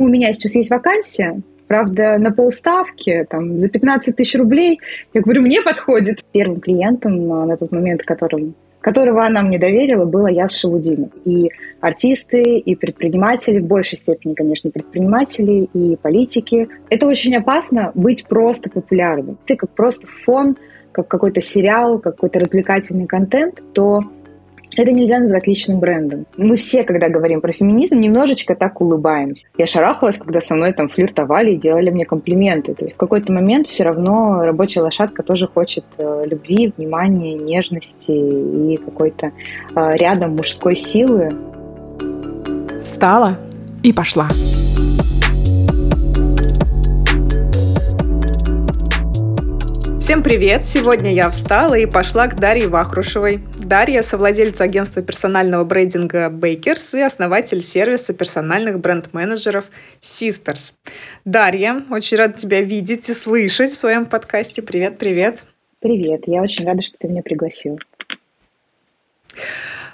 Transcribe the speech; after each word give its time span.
У 0.00 0.06
меня 0.06 0.32
сейчас 0.32 0.54
есть 0.54 0.70
вакансия, 0.70 1.42
правда, 1.66 2.18
на 2.18 2.30
полставки, 2.30 3.26
там, 3.28 3.58
за 3.58 3.68
15 3.68 4.14
тысяч 4.14 4.38
рублей. 4.38 4.78
Я 5.12 5.22
говорю, 5.22 5.42
мне 5.42 5.60
подходит. 5.60 6.24
Первым 6.30 6.60
клиентом 6.60 7.32
а, 7.32 7.46
на 7.46 7.56
тот 7.56 7.72
момент, 7.72 8.02
которым 8.02 8.54
которого 8.80 9.26
она 9.26 9.42
мне 9.42 9.58
доверила, 9.58 10.04
была 10.04 10.30
Яс 10.30 10.56
Шавудинов. 10.56 11.10
И 11.24 11.50
артисты, 11.80 12.58
и 12.58 12.76
предприниматели, 12.76 13.58
в 13.58 13.66
большей 13.66 13.98
степени, 13.98 14.34
конечно, 14.34 14.70
предприниматели 14.70 15.68
и 15.74 15.96
политики. 15.96 16.68
Это 16.90 17.08
очень 17.08 17.36
опасно 17.36 17.90
быть 17.96 18.24
просто 18.24 18.70
популярным. 18.70 19.36
Ты 19.46 19.56
как 19.56 19.70
просто 19.70 20.06
фон, 20.24 20.56
как 20.92 21.08
какой-то 21.08 21.40
сериал, 21.40 21.98
как 21.98 22.14
какой-то 22.14 22.38
развлекательный 22.38 23.06
контент, 23.06 23.60
то 23.72 24.04
это 24.76 24.92
нельзя 24.92 25.18
назвать 25.18 25.46
личным 25.46 25.80
брендом. 25.80 26.26
Мы 26.36 26.56
все, 26.56 26.84
когда 26.84 27.08
говорим 27.08 27.40
про 27.40 27.52
феминизм, 27.52 27.98
немножечко 27.98 28.54
так 28.54 28.80
улыбаемся. 28.80 29.46
Я 29.56 29.66
шарахалась, 29.66 30.18
когда 30.18 30.40
со 30.40 30.54
мной 30.54 30.72
там 30.72 30.88
флиртовали 30.88 31.52
и 31.52 31.56
делали 31.56 31.90
мне 31.90 32.04
комплименты. 32.04 32.74
То 32.74 32.84
есть 32.84 32.94
в 32.94 32.98
какой-то 32.98 33.32
момент 33.32 33.66
все 33.66 33.84
равно 33.84 34.42
рабочая 34.42 34.80
лошадка 34.80 35.22
тоже 35.22 35.46
хочет 35.46 35.84
э, 35.98 36.24
любви, 36.26 36.72
внимания, 36.76 37.34
нежности 37.34 38.12
и 38.12 38.76
какой-то 38.76 39.32
э, 39.74 39.96
рядом 39.96 40.36
мужской 40.36 40.76
силы. 40.76 41.30
Встала 42.82 43.36
и 43.82 43.92
пошла. 43.92 44.28
Всем 50.08 50.22
привет! 50.22 50.64
Сегодня 50.64 51.12
я 51.12 51.28
встала 51.28 51.74
и 51.74 51.84
пошла 51.84 52.28
к 52.28 52.40
Дарье 52.40 52.66
Вахрушевой. 52.68 53.42
Дарья– 53.58 54.02
совладельца 54.02 54.64
агентства 54.64 55.02
персонального 55.02 55.64
брендинга 55.64 56.30
Bakers 56.30 56.98
и 56.98 57.02
основатель 57.02 57.60
сервиса 57.60 58.14
персональных 58.14 58.80
бренд-менеджеров 58.80 59.66
Sisters. 60.00 60.72
Дарья, 61.26 61.84
очень 61.90 62.16
рада 62.16 62.38
тебя 62.38 62.62
видеть 62.62 63.10
и 63.10 63.12
слышать 63.12 63.70
в 63.70 63.76
своем 63.76 64.06
подкасте. 64.06 64.62
Привет, 64.62 64.96
привет! 64.96 65.40
Я 66.26 66.40
очень 66.40 66.64
рада, 66.64 66.80
что 66.80 66.96
ты 66.98 67.06
меня 67.06 67.20
пригласила. 67.20 67.76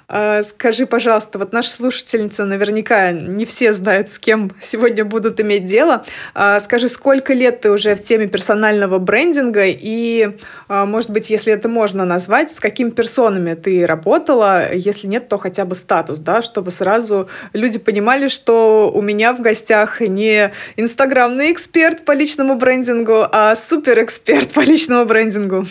А, 0.08 0.42
скажи, 0.42 0.86
пожалуйста, 0.86 1.38
вот 1.38 1.52
наши 1.52 1.70
слушательницы 1.70 2.44
наверняка 2.44 3.12
не 3.12 3.44
все 3.44 3.72
знают, 3.72 4.08
с 4.08 4.18
кем 4.18 4.52
сегодня 4.62 5.04
будут 5.04 5.40
иметь 5.40 5.66
дело. 5.66 6.04
А, 6.34 6.60
скажи, 6.60 6.88
сколько 6.88 7.32
лет 7.32 7.62
ты 7.62 7.70
уже 7.70 7.94
в 7.94 8.02
теме 8.02 8.26
персонального 8.26 8.98
брендинга 8.98 9.64
и, 9.66 10.36
а, 10.68 10.86
может 10.86 11.10
быть, 11.10 11.30
если 11.30 11.52
это 11.52 11.68
можно 11.68 12.04
назвать, 12.04 12.50
с 12.50 12.60
какими 12.60 12.90
персонами 12.90 13.54
ты 13.54 13.86
работала? 13.86 14.72
Если 14.74 15.06
нет, 15.06 15.28
то 15.28 15.38
хотя 15.38 15.64
бы 15.64 15.74
статус, 15.74 16.18
да, 16.18 16.42
чтобы 16.42 16.70
сразу 16.70 17.28
люди 17.52 17.78
понимали, 17.78 18.28
что 18.28 18.90
у 18.94 19.00
меня 19.00 19.32
в 19.32 19.40
гостях 19.40 20.00
не 20.00 20.52
инстаграмный 20.76 21.52
эксперт 21.52 22.04
по 22.04 22.12
личному 22.12 22.56
брендингу, 22.56 23.24
а 23.30 23.54
суперэксперт 23.54 24.52
по 24.52 24.60
личному 24.60 25.04
брендингу. 25.06 25.66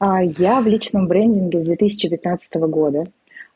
Я 0.00 0.60
в 0.60 0.66
личном 0.66 1.08
брендинге 1.08 1.60
с 1.60 1.64
2015 1.64 2.54
года. 2.54 3.06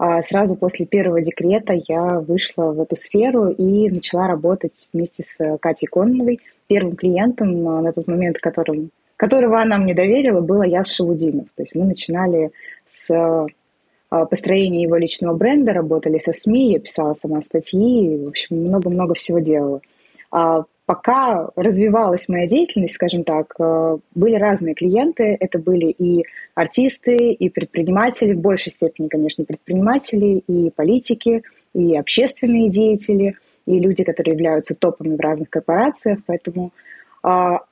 А 0.05 0.21
сразу 0.21 0.57
после 0.57 0.85
первого 0.85 1.21
декрета 1.23 1.75
я 1.87 2.19
вышла 2.19 2.73
в 2.73 2.81
эту 2.81 2.97
сферу 2.97 3.51
и 3.51 3.89
начала 3.89 4.27
работать 4.27 4.89
вместе 4.93 5.23
с 5.23 5.59
Катей 5.59 5.87
Конновой. 5.87 6.41
Первым 6.67 6.97
клиентом 6.97 7.69
а, 7.69 7.83
на 7.83 7.93
тот 7.93 8.09
момент, 8.09 8.39
которым, 8.39 8.91
которого 9.17 9.61
она 9.63 9.79
мне 9.79 9.95
доверила, 9.95 10.41
была 10.41 10.67
Яс 10.67 10.93
Шавудинов. 10.93 11.47
То 11.55 11.63
есть 11.63 11.77
мы 11.77 11.85
начинали 11.85 12.51
с 12.91 13.15
а, 14.11 14.25
построения 14.25 14.83
его 14.83 14.97
личного 14.97 15.37
бренда, 15.37 15.73
работали 15.73 16.19
со 16.19 16.33
СМИ, 16.33 16.73
я 16.73 16.81
писала 16.81 17.15
сама 17.23 17.41
статьи, 17.41 18.25
в 18.25 18.31
общем, 18.31 18.57
много-много 18.57 19.15
всего 19.15 19.39
делала 19.39 19.83
пока 20.87 21.49
развивалась 21.57 22.29
моя 22.29 22.47
деятельность, 22.47 22.95
скажем 22.95 23.25
так, 23.25 23.55
э, 23.59 23.99
были 24.15 24.35
разные 24.35 24.75
клиенты. 24.75 25.37
Это 25.39 25.59
были 25.59 25.87
и 25.87 26.25
артисты, 26.55 27.33
и 27.33 27.49
предприниматели, 27.49 28.33
в 28.33 28.41
большей 28.41 28.73
степени, 28.73 29.09
конечно, 29.09 29.45
предприниматели, 29.45 30.43
и 30.47 30.71
политики, 30.71 31.43
и 31.73 31.97
общественные 31.97 32.69
деятели, 32.69 33.37
и 33.67 33.79
люди, 33.79 34.05
которые 34.05 34.35
являются 34.35 34.75
топами 34.75 35.17
в 35.17 35.21
разных 35.21 35.51
корпорациях. 35.51 36.19
Поэтому 36.27 36.73
э, 37.23 37.29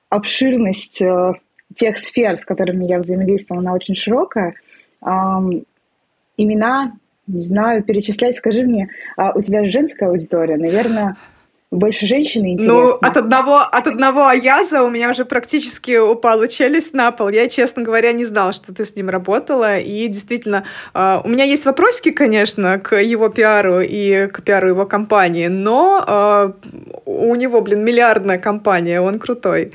обширность 0.09 1.03
э, 1.03 1.33
тех 1.75 1.97
сфер, 1.97 2.37
с 2.37 2.45
которыми 2.45 2.85
я 2.85 2.99
взаимодействовала, 2.99 3.63
она 3.63 3.75
очень 3.75 3.97
широкая. 3.97 4.55
Э, 5.05 5.09
имена, 6.37 6.93
не 7.27 7.43
знаю, 7.43 7.83
перечислять, 7.83 8.37
скажи 8.37 8.63
мне, 8.63 8.89
э, 9.17 9.23
у 9.35 9.43
тебя 9.43 9.65
женская 9.69 10.11
аудитория, 10.11 10.57
наверное, 10.57 11.17
больше 11.71 12.07
женщины 12.07 12.47
ну, 12.47 12.53
интересно. 12.55 12.73
Ну, 12.73 12.99
от 13.01 13.17
одного, 13.17 13.59
от 13.59 13.87
одного 13.87 14.27
Аяза 14.27 14.83
у 14.83 14.91
меня 14.91 15.11
уже 15.11 15.25
практически 15.25 15.99
упала 15.99 16.49
челюсть 16.49 16.95
на 16.95 17.13
пол. 17.13 17.29
Я, 17.29 17.49
честно 17.49 17.83
говоря, 17.83 18.13
не 18.13 18.25
знала, 18.25 18.53
что 18.53 18.75
ты 18.75 18.85
с 18.85 18.97
ним 18.97 19.09
работала. 19.09 19.79
И 19.79 20.09
действительно, 20.09 20.65
uh, 20.95 21.21
у 21.25 21.29
меня 21.29 21.45
есть 21.45 21.67
вопросики, 21.67 22.11
конечно, 22.11 22.81
к 22.81 22.97
его 22.97 23.29
пиару 23.29 23.81
и 23.81 24.27
к 24.27 24.43
пиару 24.43 24.69
его 24.69 24.85
компании, 24.85 25.47
но 25.47 26.05
uh, 26.07 26.55
у 27.05 27.35
него, 27.37 27.61
блин, 27.61 27.85
миллиардная 27.85 28.39
компания, 28.39 29.01
он 29.01 29.21
крутой. 29.21 29.73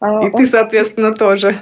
Uh, 0.00 0.24
и 0.24 0.26
он... 0.26 0.32
ты, 0.32 0.44
соответственно, 0.44 1.14
тоже. 1.14 1.60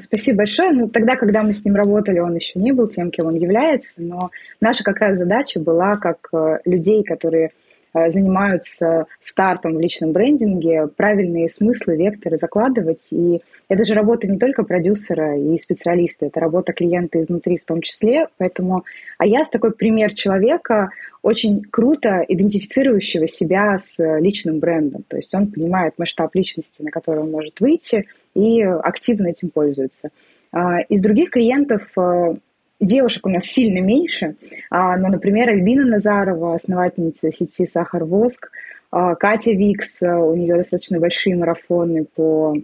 Спасибо 0.00 0.38
большое. 0.38 0.72
Ну, 0.72 0.88
тогда, 0.88 1.16
когда 1.16 1.42
мы 1.42 1.52
с 1.52 1.64
ним 1.64 1.76
работали, 1.76 2.18
он 2.18 2.34
еще 2.34 2.58
не 2.58 2.72
был 2.72 2.88
тем, 2.88 3.10
кем 3.10 3.26
он 3.26 3.34
является, 3.34 4.02
но 4.02 4.30
наша 4.60 4.82
как 4.82 4.98
раз 4.98 5.18
задача 5.18 5.60
была 5.60 5.96
как 5.96 6.28
э, 6.32 6.58
людей, 6.64 7.04
которые 7.04 7.52
занимаются 7.92 9.06
стартом 9.20 9.74
в 9.74 9.80
личном 9.80 10.12
брендинге, 10.12 10.88
правильные 10.88 11.48
смыслы, 11.48 11.96
векторы 11.96 12.36
закладывать. 12.36 13.12
И 13.12 13.40
это 13.68 13.84
же 13.84 13.94
работа 13.94 14.26
не 14.26 14.38
только 14.38 14.62
продюсера 14.62 15.38
и 15.38 15.56
специалиста, 15.58 16.26
это 16.26 16.40
работа 16.40 16.72
клиента 16.72 17.20
изнутри 17.20 17.58
в 17.58 17.64
том 17.64 17.82
числе. 17.82 18.26
Поэтому 18.38 18.84
а 19.18 19.26
я 19.26 19.44
с 19.44 19.50
такой 19.50 19.72
пример 19.72 20.14
человека, 20.14 20.90
очень 21.22 21.62
круто 21.62 22.24
идентифицирующего 22.26 23.26
себя 23.26 23.76
с 23.78 23.98
личным 24.18 24.58
брендом. 24.58 25.04
То 25.08 25.16
есть 25.16 25.34
он 25.34 25.48
понимает 25.48 25.98
масштаб 25.98 26.34
личности, 26.34 26.82
на 26.82 26.90
который 26.90 27.20
он 27.20 27.30
может 27.30 27.60
выйти, 27.60 28.06
и 28.34 28.62
активно 28.62 29.28
этим 29.28 29.50
пользуется. 29.50 30.10
А, 30.52 30.80
из 30.80 31.00
других 31.00 31.30
клиентов 31.30 31.82
э, 31.96 32.34
Девушек 32.80 33.26
у 33.26 33.28
нас 33.28 33.44
сильно 33.44 33.80
меньше, 33.80 34.36
а, 34.70 34.96
но, 34.96 35.08
например, 35.08 35.50
Альбина 35.50 35.84
Назарова, 35.84 36.54
основательница 36.54 37.30
сети 37.30 37.66
«Сахар 37.66 38.04
Воск», 38.04 38.50
а, 38.90 39.14
Катя 39.16 39.52
Викс, 39.52 40.02
а, 40.02 40.18
у 40.18 40.34
нее 40.34 40.56
достаточно 40.56 40.98
большие 40.98 41.36
марафоны 41.36 42.06
по 42.06 42.56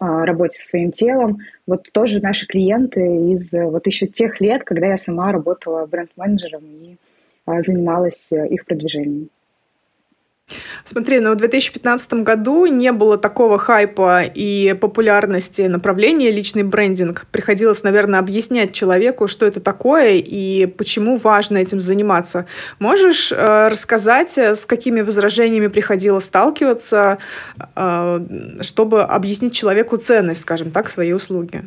работе 0.00 0.58
со 0.58 0.70
своим 0.70 0.90
телом. 0.90 1.38
Вот 1.64 1.92
тоже 1.92 2.18
наши 2.20 2.44
клиенты 2.48 3.00
из 3.30 3.52
вот 3.52 3.86
еще 3.86 4.08
тех 4.08 4.40
лет, 4.40 4.64
когда 4.64 4.88
я 4.88 4.98
сама 4.98 5.30
работала 5.30 5.86
бренд-менеджером 5.86 6.64
и 6.64 6.96
занималась 7.46 8.32
их 8.32 8.66
продвижением. 8.66 9.28
Смотри, 10.84 11.18
ну 11.18 11.32
в 11.32 11.36
2015 11.36 12.14
году 12.14 12.66
не 12.66 12.92
было 12.92 13.18
такого 13.18 13.58
хайпа 13.58 14.22
и 14.22 14.74
популярности 14.80 15.62
направления 15.62 16.30
личный 16.30 16.62
брендинг. 16.62 17.26
Приходилось, 17.32 17.82
наверное, 17.82 18.20
объяснять 18.20 18.72
человеку, 18.72 19.26
что 19.26 19.46
это 19.46 19.60
такое 19.60 20.14
и 20.14 20.66
почему 20.66 21.16
важно 21.16 21.58
этим 21.58 21.80
заниматься. 21.80 22.46
Можешь 22.78 23.32
э, 23.32 23.68
рассказать, 23.68 24.38
э, 24.38 24.54
с 24.54 24.64
какими 24.64 25.00
возражениями 25.00 25.66
приходилось 25.66 26.26
сталкиваться, 26.26 27.18
э, 27.74 28.20
чтобы 28.60 29.02
объяснить 29.02 29.54
человеку 29.54 29.96
ценность, 29.96 30.42
скажем 30.42 30.70
так, 30.70 30.88
своей 30.88 31.14
услуги? 31.14 31.62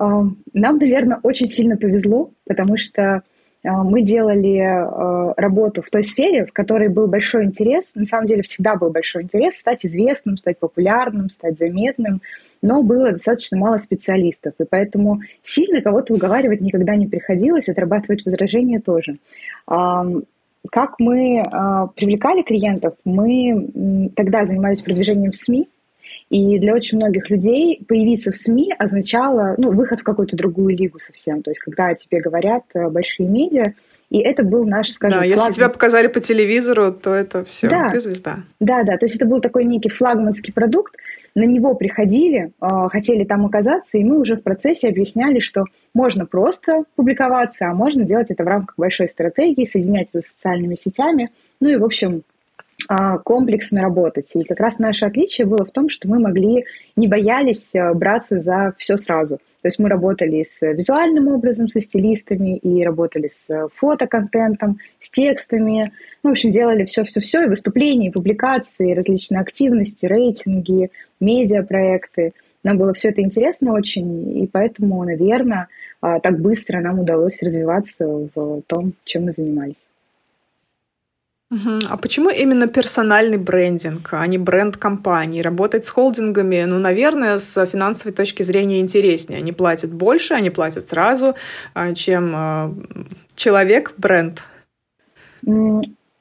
Нам, 0.00 0.78
наверное, 0.78 1.18
очень 1.22 1.48
сильно 1.48 1.76
повезло, 1.76 2.32
потому 2.46 2.76
что 2.76 3.22
мы 3.64 4.02
делали 4.02 4.58
а, 4.58 5.34
работу 5.36 5.82
в 5.82 5.90
той 5.90 6.02
сфере, 6.02 6.46
в 6.46 6.52
которой 6.52 6.88
был 6.88 7.08
большой 7.08 7.44
интерес. 7.44 7.92
На 7.94 8.06
самом 8.06 8.26
деле 8.26 8.42
всегда 8.42 8.76
был 8.76 8.90
большой 8.90 9.24
интерес 9.24 9.56
стать 9.56 9.84
известным, 9.84 10.36
стать 10.36 10.58
популярным, 10.58 11.28
стать 11.28 11.58
заметным, 11.58 12.22
но 12.62 12.82
было 12.82 13.12
достаточно 13.12 13.58
мало 13.58 13.78
специалистов. 13.78 14.54
И 14.58 14.64
поэтому 14.64 15.20
сильно 15.42 15.82
кого-то 15.82 16.14
уговаривать 16.14 16.60
никогда 16.60 16.94
не 16.94 17.08
приходилось, 17.08 17.68
отрабатывать 17.68 18.24
возражения 18.24 18.80
тоже. 18.80 19.18
Как 20.70 20.96
мы 20.98 21.40
а, 21.40 21.86
привлекали 21.88 22.42
клиентов? 22.42 22.94
Мы 23.04 24.10
тогда 24.14 24.44
занимались 24.44 24.82
продвижением 24.82 25.32
в 25.32 25.36
СМИ, 25.36 25.68
и 26.30 26.58
для 26.58 26.74
очень 26.74 26.98
многих 26.98 27.30
людей 27.30 27.82
появиться 27.88 28.32
в 28.32 28.36
СМИ 28.36 28.74
означало 28.78 29.54
ну, 29.56 29.70
выход 29.70 30.00
в 30.00 30.04
какую-то 30.04 30.36
другую 30.36 30.76
лигу 30.76 30.98
совсем. 30.98 31.42
То 31.42 31.50
есть, 31.50 31.60
когда 31.60 31.94
тебе 31.94 32.20
говорят 32.20 32.64
э, 32.74 32.88
большие 32.88 33.28
медиа, 33.28 33.72
и 34.10 34.18
это 34.20 34.42
был 34.42 34.64
наш, 34.64 34.90
скажем, 34.90 35.20
Да, 35.20 35.24
если 35.24 35.52
тебя 35.52 35.68
показали 35.68 36.06
по 36.06 36.20
телевизору, 36.20 36.92
то 36.92 37.12
это 37.12 37.44
все, 37.44 37.68
да. 37.68 37.90
ты 37.90 38.00
звезда. 38.00 38.38
Да, 38.58 38.82
да, 38.82 38.96
то 38.96 39.04
есть 39.04 39.16
это 39.16 39.26
был 39.26 39.40
такой 39.40 39.64
некий 39.64 39.90
флагманский 39.90 40.52
продукт, 40.52 40.96
на 41.34 41.44
него 41.44 41.74
приходили, 41.74 42.52
э, 42.60 42.88
хотели 42.90 43.24
там 43.24 43.46
оказаться, 43.46 43.96
и 43.96 44.04
мы 44.04 44.18
уже 44.18 44.36
в 44.36 44.42
процессе 44.42 44.88
объясняли, 44.88 45.40
что 45.40 45.64
можно 45.94 46.26
просто 46.26 46.84
публиковаться, 46.96 47.70
а 47.70 47.74
можно 47.74 48.04
делать 48.04 48.30
это 48.30 48.44
в 48.44 48.48
рамках 48.48 48.76
большой 48.76 49.08
стратегии, 49.08 49.64
соединять 49.64 50.08
это 50.12 50.22
с 50.22 50.32
социальными 50.32 50.74
сетями, 50.74 51.30
ну 51.60 51.68
и, 51.70 51.76
в 51.76 51.84
общем, 51.84 52.22
комплексно 53.24 53.82
работать. 53.82 54.30
И 54.34 54.44
как 54.44 54.60
раз 54.60 54.78
наше 54.78 55.04
отличие 55.04 55.46
было 55.46 55.64
в 55.64 55.70
том, 55.70 55.88
что 55.88 56.08
мы 56.08 56.20
могли, 56.20 56.64
не 56.96 57.08
боялись 57.08 57.74
э, 57.74 57.92
браться 57.92 58.38
за 58.38 58.72
все 58.78 58.96
сразу. 58.96 59.36
То 59.36 59.66
есть 59.66 59.80
мы 59.80 59.88
работали 59.88 60.44
с 60.44 60.60
визуальным 60.62 61.26
образом, 61.28 61.68
со 61.68 61.80
стилистами, 61.80 62.56
и 62.56 62.84
работали 62.84 63.28
с 63.28 63.68
фотоконтентом, 63.74 64.78
с 65.00 65.10
текстами. 65.10 65.92
Ну, 66.22 66.30
в 66.30 66.32
общем, 66.32 66.50
делали 66.50 66.84
все-все-все, 66.84 67.42
и 67.42 67.48
выступления, 67.48 68.08
и 68.08 68.12
публикации, 68.12 68.92
и 68.92 68.94
различные 68.94 69.40
активности, 69.40 70.06
рейтинги, 70.06 70.90
медиапроекты. 71.18 72.32
Нам 72.62 72.78
было 72.78 72.92
все 72.92 73.08
это 73.08 73.20
интересно 73.20 73.72
очень, 73.72 74.42
и 74.42 74.46
поэтому, 74.46 75.02
наверное, 75.02 75.68
а, 76.00 76.20
так 76.20 76.40
быстро 76.40 76.80
нам 76.80 77.00
удалось 77.00 77.42
развиваться 77.42 78.06
в 78.06 78.62
том, 78.66 78.92
чем 79.04 79.24
мы 79.24 79.32
занимались. 79.32 79.87
А 81.50 81.96
почему 81.96 82.28
именно 82.28 82.66
персональный 82.66 83.38
брендинг, 83.38 84.12
а 84.12 84.26
не 84.26 84.36
бренд 84.36 84.76
компании? 84.76 85.40
Работать 85.40 85.86
с 85.86 85.88
холдингами, 85.88 86.64
ну, 86.64 86.78
наверное, 86.78 87.38
с 87.38 87.64
финансовой 87.64 88.12
точки 88.12 88.42
зрения 88.42 88.80
интереснее. 88.80 89.38
Они 89.38 89.52
платят 89.52 89.90
больше, 89.90 90.34
они 90.34 90.50
платят 90.50 90.88
сразу, 90.88 91.36
а, 91.72 91.94
чем 91.94 92.32
а, 92.34 92.74
человек-бренд. 93.34 94.42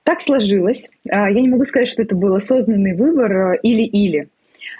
Так 0.03 0.21
сложилось. 0.21 0.89
А, 1.09 1.29
я 1.29 1.41
не 1.41 1.49
могу 1.49 1.65
сказать, 1.65 1.89
что 1.89 2.03
это 2.03 2.15
был 2.15 2.33
осознанный 2.33 2.95
выбор 2.95 3.55
или-или. 3.63 4.29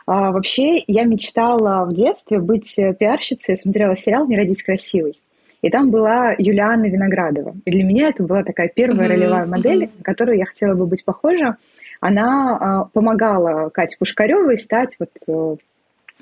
Вообще, 0.06 0.82
я 0.88 1.04
мечтала 1.04 1.84
в 1.84 1.94
детстве 1.94 2.40
быть 2.40 2.74
пиарщицей. 2.74 3.56
Я 3.56 3.58
смотрела 3.58 3.98
сериал 3.98 4.26
«Не 4.28 4.38
родись 4.38 4.64
красивой». 4.64 5.20
И 5.62 5.70
там 5.70 5.90
была 5.90 6.34
Юлиана 6.38 6.86
Виноградова. 6.86 7.56
И 7.66 7.72
для 7.72 7.84
меня 7.84 8.10
это 8.10 8.24
была 8.24 8.44
такая 8.44 8.70
первая 8.74 9.08
mm-hmm. 9.08 9.12
ролевая 9.12 9.46
модель, 9.46 9.84
mm-hmm. 9.84 9.98
на 9.98 10.04
которую 10.04 10.38
я 10.38 10.46
хотела 10.46 10.76
бы 10.76 10.86
быть 10.86 11.04
похожа. 11.04 11.58
Она 12.00 12.86
э, 12.86 12.90
помогала 12.94 13.70
Кате 13.70 13.98
Пушкаревой 13.98 14.58
стать 14.58 14.98
вот 15.00 15.10
э, 15.28 15.56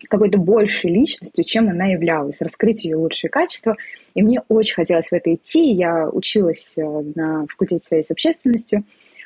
какой-то 0.08 0.40
большей 0.40 0.92
личностью, 0.92 1.44
чем 1.44 1.70
она 1.70 1.86
являлась, 1.86 2.42
раскрыть 2.42 2.84
ее 2.86 2.96
лучшие 2.96 3.30
качества. 3.30 3.76
И 4.14 4.22
мне 4.22 4.42
очень 4.48 4.76
хотелось 4.76 5.10
в 5.10 5.14
это 5.14 5.34
идти. 5.34 5.72
Я 5.72 6.10
училась 6.10 6.78
э, 6.78 6.82
на 7.16 7.46
факультете 7.48 7.86
связи 7.86 8.06
с 8.08 8.12
общественностью. 8.12 8.84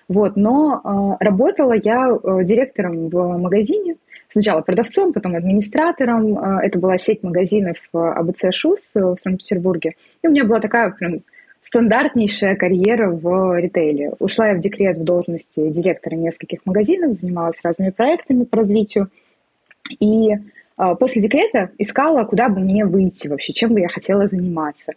Вот, 0.07 0.35
но 0.35 0.81
э, 1.19 1.23
работала 1.23 1.73
я 1.73 2.07
э, 2.09 2.43
директором 2.43 3.09
в 3.09 3.37
магазине, 3.37 3.95
сначала 4.29 4.61
продавцом, 4.61 5.13
потом 5.13 5.35
администратором. 5.35 6.37
А, 6.37 6.63
это 6.63 6.79
была 6.79 6.97
сеть 6.97 7.23
магазинов 7.23 7.77
а, 7.93 8.13
АБЦ 8.13 8.53
ШУС 8.53 8.91
в 8.93 9.17
Санкт-Петербурге. 9.17 9.93
И 10.23 10.27
у 10.27 10.31
меня 10.31 10.45
была 10.45 10.59
такая 10.59 10.91
прям 10.91 11.21
стандартнейшая 11.61 12.55
карьера 12.55 13.09
в 13.11 13.59
ритейле. 13.59 14.13
Ушла 14.19 14.49
я 14.49 14.55
в 14.55 14.59
декрет 14.59 14.97
в 14.97 15.03
должности 15.03 15.69
директора 15.69 16.15
нескольких 16.15 16.59
магазинов, 16.65 17.13
занималась 17.13 17.57
разными 17.63 17.89
проектами 17.89 18.43
по 18.43 18.57
развитию. 18.57 19.09
И 19.99 20.31
а, 20.77 20.95
после 20.95 21.21
декрета 21.21 21.71
искала, 21.77 22.23
куда 22.23 22.49
бы 22.49 22.59
мне 22.59 22.85
выйти 22.85 23.27
вообще, 23.27 23.53
чем 23.53 23.73
бы 23.73 23.81
я 23.81 23.89
хотела 23.89 24.27
заниматься. 24.27 24.93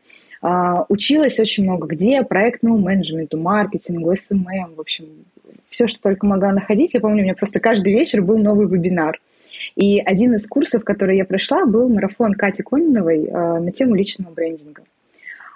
Училась 0.89 1.39
очень 1.39 1.63
много 1.63 1.87
где, 1.87 2.25
проектному 2.25 2.77
менеджменту, 2.77 3.39
маркетингу, 3.39 4.13
SMM, 4.17 4.49
эм 4.49 4.65
эм, 4.65 4.75
в 4.75 4.81
общем, 4.81 5.05
все, 5.73 5.89
что 5.89 6.01
только 6.01 6.27
могла 6.27 6.53
находить. 6.53 6.95
Я 6.95 7.01
помню, 7.01 7.21
у 7.21 7.25
меня 7.25 7.35
просто 7.35 7.59
каждый 7.59 7.93
вечер 7.93 8.23
был 8.23 8.39
новый 8.39 8.67
вебинар. 8.69 9.21
И 9.75 9.99
один 10.01 10.35
из 10.35 10.47
курсов, 10.47 10.85
который 10.85 11.17
я 11.17 11.25
прошла, 11.25 11.67
был 11.67 11.89
марафон 11.89 12.35
Кати 12.35 12.63
Кониновой 12.63 13.25
э, 13.25 13.59
на 13.59 13.73
тему 13.73 13.95
личного 13.95 14.33
брендинга. 14.33 14.83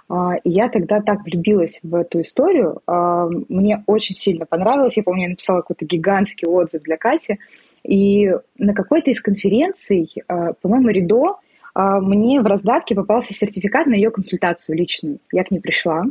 Uh, 0.09 0.37
и 0.45 0.51
я 0.51 0.69
тогда 0.69 1.01
так 1.01 1.25
влюбилась 1.25 1.81
в 1.83 1.93
эту 1.93 2.21
историю. 2.21 2.81
Uh, 2.87 3.45
мне 3.49 3.83
очень 3.89 4.15
сильно 4.15 4.47
понравилось. 4.47 4.97
Я 4.97 5.03
помню, 5.03 5.25
я 5.25 5.29
написала 5.31 5.63
какой-то 5.63 5.85
гигантский 5.85 6.47
отзыв 6.47 6.83
для 6.83 6.97
Кати. 6.97 7.41
И 7.83 8.33
на 8.57 8.73
какой-то 8.73 9.11
из 9.11 9.21
конференций, 9.21 10.09
uh, 10.29 10.55
по-моему, 10.63 10.91
Ридо, 10.91 11.39
мне 11.75 12.41
в 12.41 12.47
раздатке 12.47 12.95
попался 12.95 13.35
сертификат 13.35 13.87
на 13.87 13.95
ее 13.95 14.11
консультацию 14.11 14.79
личную. 14.79 15.19
Я 15.31 15.45
к 15.45 15.51
ней 15.51 15.61
пришла. 15.61 16.05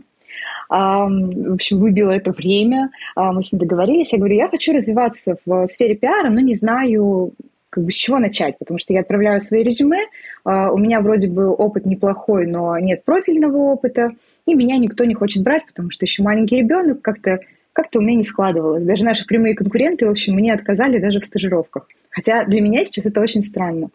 В 0.70 1.54
общем, 1.54 1.80
выбила 1.80 2.12
это 2.12 2.32
время, 2.32 2.90
а, 3.16 3.32
мы 3.32 3.44
с 3.44 3.52
ней 3.52 3.60
договорились. 3.60 4.14
Я 4.14 4.20
говорю, 4.20 4.36
я 4.36 4.48
хочу 4.48 4.74
развиваться 4.74 5.38
в 5.46 5.68
сфере 5.68 5.96
пиара, 5.96 6.30
но 6.30 6.40
не 6.40 6.56
знаю, 6.56 7.34
как 7.70 7.84
бы 7.84 7.92
с 7.92 7.96
чего 7.96 8.20
начать, 8.20 8.58
потому 8.58 8.80
что 8.80 8.94
я 8.94 9.02
отправляю 9.02 9.42
свои 9.42 9.62
резюме, 9.62 10.08
а, 10.44 10.72
у 10.72 10.78
меня 10.78 11.02
вроде 11.02 11.28
бы 11.28 11.50
опыт 11.50 11.86
неплохой, 11.86 12.48
но 12.48 12.80
нет 12.80 13.04
профильного 13.04 13.58
опыта, 13.58 14.12
и 14.46 14.56
меня 14.56 14.78
никто 14.78 15.04
не 15.04 15.14
хочет 15.14 15.44
брать, 15.44 15.66
потому 15.66 15.92
что 15.92 16.06
еще 16.06 16.24
маленький 16.24 16.58
ребенок, 16.58 17.02
как-то 17.02 17.40
как-то 17.74 18.00
у 18.00 18.02
меня 18.02 18.16
не 18.16 18.24
складывалось. 18.24 18.86
Даже 18.86 19.04
наши 19.04 19.26
прямые 19.26 19.54
конкуренты, 19.54 20.06
в 20.06 20.10
общем, 20.10 20.36
мне 20.36 20.54
отказали 20.54 20.98
даже 20.98 21.20
в 21.20 21.26
стажировках. 21.26 21.90
Хотя 22.10 22.46
для 22.46 22.62
меня 22.62 22.86
сейчас 22.86 23.06
это 23.06 23.20
очень 23.20 23.44
странно. 23.44 23.90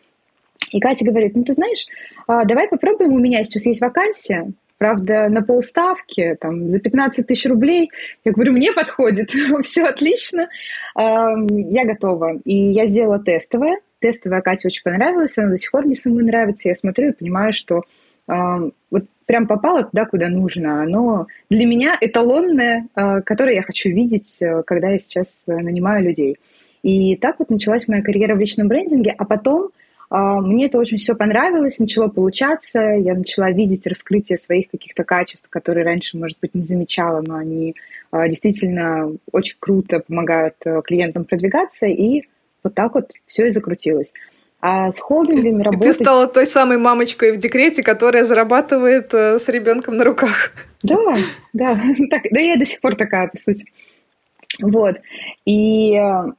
И 0.70 0.78
Катя 0.81 1.06
говорит, 1.06 1.34
ну 1.34 1.44
ты 1.44 1.54
знаешь, 1.54 1.87
а, 2.26 2.44
давай 2.44 2.69
попробуем, 2.69 3.14
у 3.14 3.19
меня 3.19 3.42
сейчас 3.42 3.64
есть 3.64 3.81
вакансия, 3.81 4.52
правда, 4.80 5.28
на 5.28 5.42
полставки, 5.42 6.38
там, 6.40 6.70
за 6.70 6.80
15 6.80 7.26
тысяч 7.26 7.46
рублей. 7.46 7.90
Я 8.24 8.32
говорю, 8.32 8.54
мне 8.54 8.72
подходит, 8.72 9.30
все 9.62 9.84
отлично, 9.84 10.48
я 10.96 11.84
готова. 11.84 12.38
И 12.46 12.56
я 12.56 12.86
сделала 12.86 13.18
тестовое. 13.18 13.76
Тестовая 13.98 14.40
Кате 14.40 14.68
очень 14.68 14.82
понравилась, 14.82 15.36
она 15.36 15.50
до 15.50 15.58
сих 15.58 15.70
пор 15.70 15.84
мне 15.84 15.94
самой 15.94 16.24
нравится. 16.24 16.70
Я 16.70 16.74
смотрю 16.74 17.10
и 17.10 17.12
понимаю, 17.12 17.52
что 17.52 17.82
вот 18.26 19.04
прям 19.26 19.46
попало 19.46 19.84
туда, 19.84 20.06
куда 20.06 20.28
нужно. 20.28 20.82
Оно 20.82 21.26
для 21.50 21.66
меня 21.66 21.98
эталонное, 22.00 22.88
а, 22.94 23.20
которое 23.20 23.56
я 23.56 23.62
хочу 23.62 23.90
видеть, 23.90 24.40
э, 24.40 24.62
когда 24.66 24.90
я 24.90 24.98
сейчас 24.98 25.38
э, 25.46 25.52
нанимаю 25.52 26.04
людей. 26.04 26.36
И 26.82 27.16
так 27.16 27.38
вот 27.38 27.50
началась 27.50 27.86
моя 27.86 28.02
карьера 28.02 28.34
в 28.34 28.38
личном 28.38 28.68
брендинге, 28.68 29.14
а 29.16 29.24
потом 29.24 29.70
мне 30.10 30.66
это 30.66 30.78
очень 30.78 30.96
все 30.96 31.14
понравилось, 31.14 31.78
начало 31.78 32.08
получаться, 32.08 32.80
я 32.80 33.14
начала 33.14 33.50
видеть 33.50 33.86
раскрытие 33.86 34.38
своих 34.38 34.68
каких-то 34.70 35.04
качеств, 35.04 35.48
которые 35.48 35.84
раньше, 35.84 36.18
может 36.18 36.36
быть, 36.40 36.54
не 36.54 36.62
замечала, 36.62 37.22
но 37.24 37.36
они 37.36 37.76
а, 38.10 38.26
действительно 38.26 39.12
очень 39.30 39.56
круто 39.60 40.00
помогают 40.00 40.56
э, 40.64 40.82
клиентам 40.84 41.24
продвигаться, 41.24 41.86
и 41.86 42.22
вот 42.64 42.74
так 42.74 42.94
вот 42.94 43.12
все 43.26 43.46
и 43.46 43.50
закрутилось. 43.50 44.12
А 44.60 44.90
с 44.92 44.98
холдингами 44.98 45.62
работать... 45.62 45.96
Ты 45.96 46.04
стала 46.04 46.26
той 46.26 46.44
самой 46.44 46.76
мамочкой 46.76 47.32
в 47.32 47.38
декрете, 47.38 47.82
которая 47.82 48.24
зарабатывает 48.24 49.14
э, 49.14 49.38
с 49.38 49.48
ребенком 49.48 49.96
на 49.96 50.04
руках. 50.04 50.52
Да, 50.82 50.98
да, 51.52 51.80
так, 52.10 52.22
да 52.30 52.40
я 52.40 52.56
до 52.56 52.66
сих 52.66 52.80
пор 52.80 52.96
такая, 52.96 53.28
по 53.28 53.38
сути. 53.38 53.64
Вот. 54.60 54.96
И 55.46 55.94
э, 55.94 56.00
а, 56.00 56.32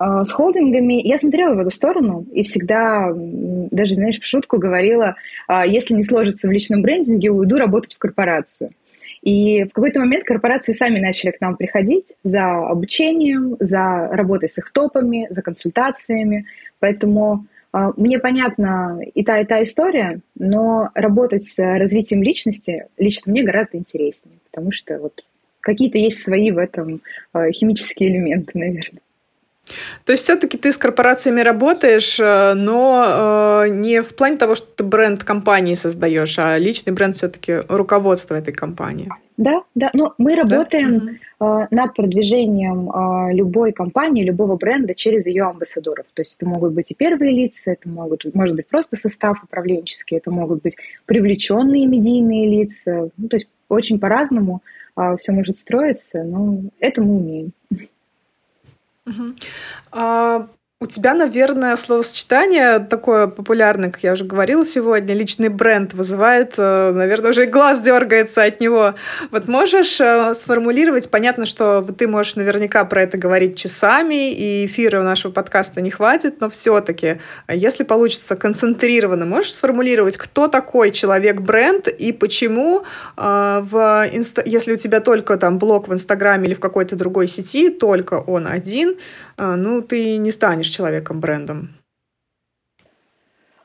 с 0.00 0.32
холдингами 0.32 1.06
я 1.06 1.18
смотрела 1.18 1.54
в 1.54 1.60
эту 1.60 1.70
сторону 1.70 2.26
и 2.32 2.42
всегда, 2.42 3.12
даже, 3.14 3.94
знаешь, 3.94 4.18
в 4.18 4.26
шутку 4.26 4.58
говорила, 4.58 5.14
а, 5.46 5.64
если 5.64 5.94
не 5.94 6.02
сложится 6.02 6.48
в 6.48 6.50
личном 6.50 6.82
брендинге, 6.82 7.30
уйду 7.30 7.56
работать 7.56 7.94
в 7.94 7.98
корпорацию. 7.98 8.70
И 9.22 9.64
в 9.64 9.72
какой-то 9.72 10.00
момент 10.00 10.24
корпорации 10.24 10.72
сами 10.72 10.98
начали 10.98 11.30
к 11.30 11.40
нам 11.40 11.56
приходить 11.56 12.12
за 12.24 12.44
обучением, 12.44 13.56
за 13.60 14.08
работой 14.10 14.48
с 14.48 14.58
их 14.58 14.70
топами, 14.72 15.28
за 15.30 15.40
консультациями. 15.42 16.46
Поэтому 16.80 17.46
э, 17.72 17.78
мне 17.96 18.18
понятна 18.18 19.00
и 19.14 19.24
та, 19.24 19.40
и 19.40 19.46
та 19.46 19.62
история, 19.62 20.20
но 20.36 20.90
работать 20.94 21.46
с 21.46 21.56
развитием 21.56 22.22
личности 22.22 22.88
лично 22.98 23.30
мне 23.30 23.44
гораздо 23.44 23.78
интереснее, 23.78 24.38
потому 24.50 24.72
что 24.72 24.98
вот 24.98 25.24
какие-то 25.60 25.96
есть 25.96 26.18
свои 26.18 26.50
в 26.50 26.58
этом 26.58 27.00
химические 27.52 28.10
элементы, 28.10 28.50
наверное. 28.58 29.00
То 30.04 30.12
есть 30.12 30.24
все-таки 30.24 30.58
ты 30.58 30.72
с 30.72 30.76
корпорациями 30.76 31.40
работаешь, 31.40 32.20
э, 32.20 32.54
но 32.54 33.62
э, 33.64 33.68
не 33.70 34.02
в 34.02 34.14
плане 34.14 34.36
того, 34.36 34.54
что 34.54 34.66
ты 34.66 34.84
бренд 34.84 35.24
компании 35.24 35.74
создаешь, 35.74 36.38
а 36.38 36.58
личный 36.58 36.92
бренд 36.92 37.14
все-таки 37.14 37.60
руководство 37.68 38.34
этой 38.34 38.52
компании. 38.52 39.08
Да, 39.36 39.62
да. 39.74 39.90
Но 39.94 40.14
мы 40.18 40.36
работаем 40.36 41.18
да? 41.40 41.64
э, 41.64 41.74
над 41.74 41.94
продвижением 41.94 42.90
э, 42.90 43.34
любой 43.34 43.72
компании, 43.72 44.22
любого 44.22 44.56
бренда 44.56 44.94
через 44.94 45.26
ее 45.26 45.44
амбассадоров. 45.44 46.06
То 46.14 46.22
есть 46.22 46.36
это 46.36 46.46
могут 46.46 46.72
быть 46.72 46.90
и 46.90 46.94
первые 46.94 47.32
лица, 47.32 47.72
это 47.72 47.88
могут, 47.88 48.24
может 48.34 48.54
быть 48.54 48.68
просто 48.68 48.96
состав 48.96 49.42
управленческий, 49.42 50.18
это 50.18 50.30
могут 50.30 50.62
быть 50.62 50.76
привлеченные 51.06 51.86
медийные 51.86 52.48
лица. 52.48 53.08
Ну, 53.16 53.28
то 53.28 53.36
есть 53.36 53.48
очень 53.68 53.98
по-разному 53.98 54.62
э, 54.96 55.16
все 55.18 55.32
может 55.32 55.58
строиться, 55.58 56.22
но 56.22 56.60
это 56.78 57.02
мы 57.02 57.16
умеем. 57.16 57.52
Угу. 59.06 59.34
А 59.92 60.48
У 60.80 60.86
тебя, 60.86 61.14
наверное, 61.14 61.76
словосочетание 61.76 62.80
такое 62.80 63.28
популярное, 63.28 63.90
как 63.90 64.02
я 64.02 64.12
уже 64.12 64.24
говорила 64.24 64.66
сегодня, 64.66 65.14
личный 65.14 65.48
бренд 65.48 65.94
вызывает, 65.94 66.54
э, 66.58 66.90
наверное, 66.92 67.30
уже 67.30 67.44
и 67.44 67.46
глаз 67.46 67.78
дергается 67.78 68.42
от 68.42 68.60
него. 68.60 68.94
Вот 69.30 69.46
можешь 69.46 70.00
э, 70.00 70.34
сформулировать, 70.34 71.08
понятно, 71.10 71.46
что 71.46 71.80
ты 71.80 72.08
можешь 72.08 72.34
наверняка 72.34 72.84
про 72.84 73.02
это 73.02 73.16
говорить 73.16 73.56
часами, 73.56 74.32
и 74.32 74.66
эфира 74.66 75.00
у 75.00 75.04
нашего 75.04 75.30
подкаста 75.30 75.80
не 75.80 75.90
хватит, 75.90 76.40
но 76.40 76.50
все-таки, 76.50 77.18
если 77.48 77.84
получится 77.84 78.34
концентрированно, 78.34 79.24
можешь 79.24 79.54
сформулировать, 79.54 80.16
кто 80.16 80.48
такой 80.48 80.90
человек-бренд 80.90 81.86
и 81.86 82.12
почему, 82.12 82.82
э, 83.16 83.60
в 83.62 84.08
инста... 84.12 84.42
если 84.44 84.72
у 84.72 84.76
тебя 84.76 85.00
только 85.00 85.36
там 85.38 85.58
блог 85.58 85.86
в 85.86 85.92
Инстаграме 85.94 86.48
или 86.48 86.54
в 86.54 86.60
какой-то 86.60 86.96
другой 86.96 87.28
сети, 87.28 87.70
только 87.70 88.14
он 88.14 88.48
один, 88.48 88.96
ну, 89.36 89.82
ты 89.82 90.16
не 90.16 90.30
станешь 90.30 90.63
человеком-брендом? 90.66 91.70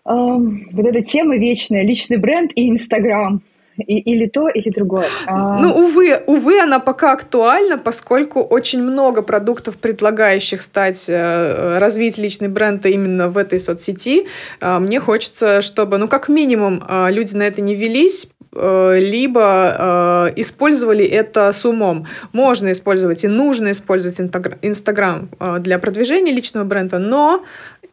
Um, 0.06 0.66
вот 0.72 0.86
эта 0.86 1.02
тема 1.02 1.38
вечная, 1.38 1.84
личный 1.84 2.18
бренд 2.18 2.52
и 2.56 2.70
Инстаграм. 2.70 3.42
И, 3.78 3.98
или 4.00 4.26
то, 4.28 4.50
или 4.50 4.70
другое. 4.70 5.08
Ну, 5.28 5.72
увы, 5.72 6.22
увы, 6.28 6.60
она 6.60 6.80
пока 6.80 7.14
актуальна, 7.14 7.78
поскольку 7.78 8.42
очень 8.42 8.84
много 8.84 9.22
продуктов, 9.22 9.78
предлагающих 9.78 10.62
стать, 10.62 11.06
э, 11.08 11.78
развить 11.78 12.18
личный 12.18 12.50
бренд 12.50 12.86
именно 12.86 13.30
в 13.30 13.38
этой 13.38 13.58
соцсети. 13.58 14.28
А, 14.60 14.82
мне 14.82 15.00
хочется, 15.00 15.62
чтобы, 15.62 15.98
ну, 15.98 16.10
как 16.10 16.28
минимум, 16.28 16.84
а, 16.90 17.10
люди 17.10 17.34
на 17.36 17.44
это 17.44 17.62
не 17.62 17.74
велись, 17.74 18.28
либо 18.52 20.30
э, 20.32 20.40
использовали 20.42 21.06
это 21.06 21.52
с 21.52 21.66
умом. 21.66 22.08
Можно 22.34 22.72
использовать 22.72 23.24
и 23.24 23.28
нужно 23.28 23.72
использовать 23.72 24.20
Инстаграм 24.62 25.30
э, 25.40 25.58
для 25.60 25.78
продвижения 25.80 26.32
личного 26.32 26.64
бренда, 26.66 27.00
но 27.00 27.44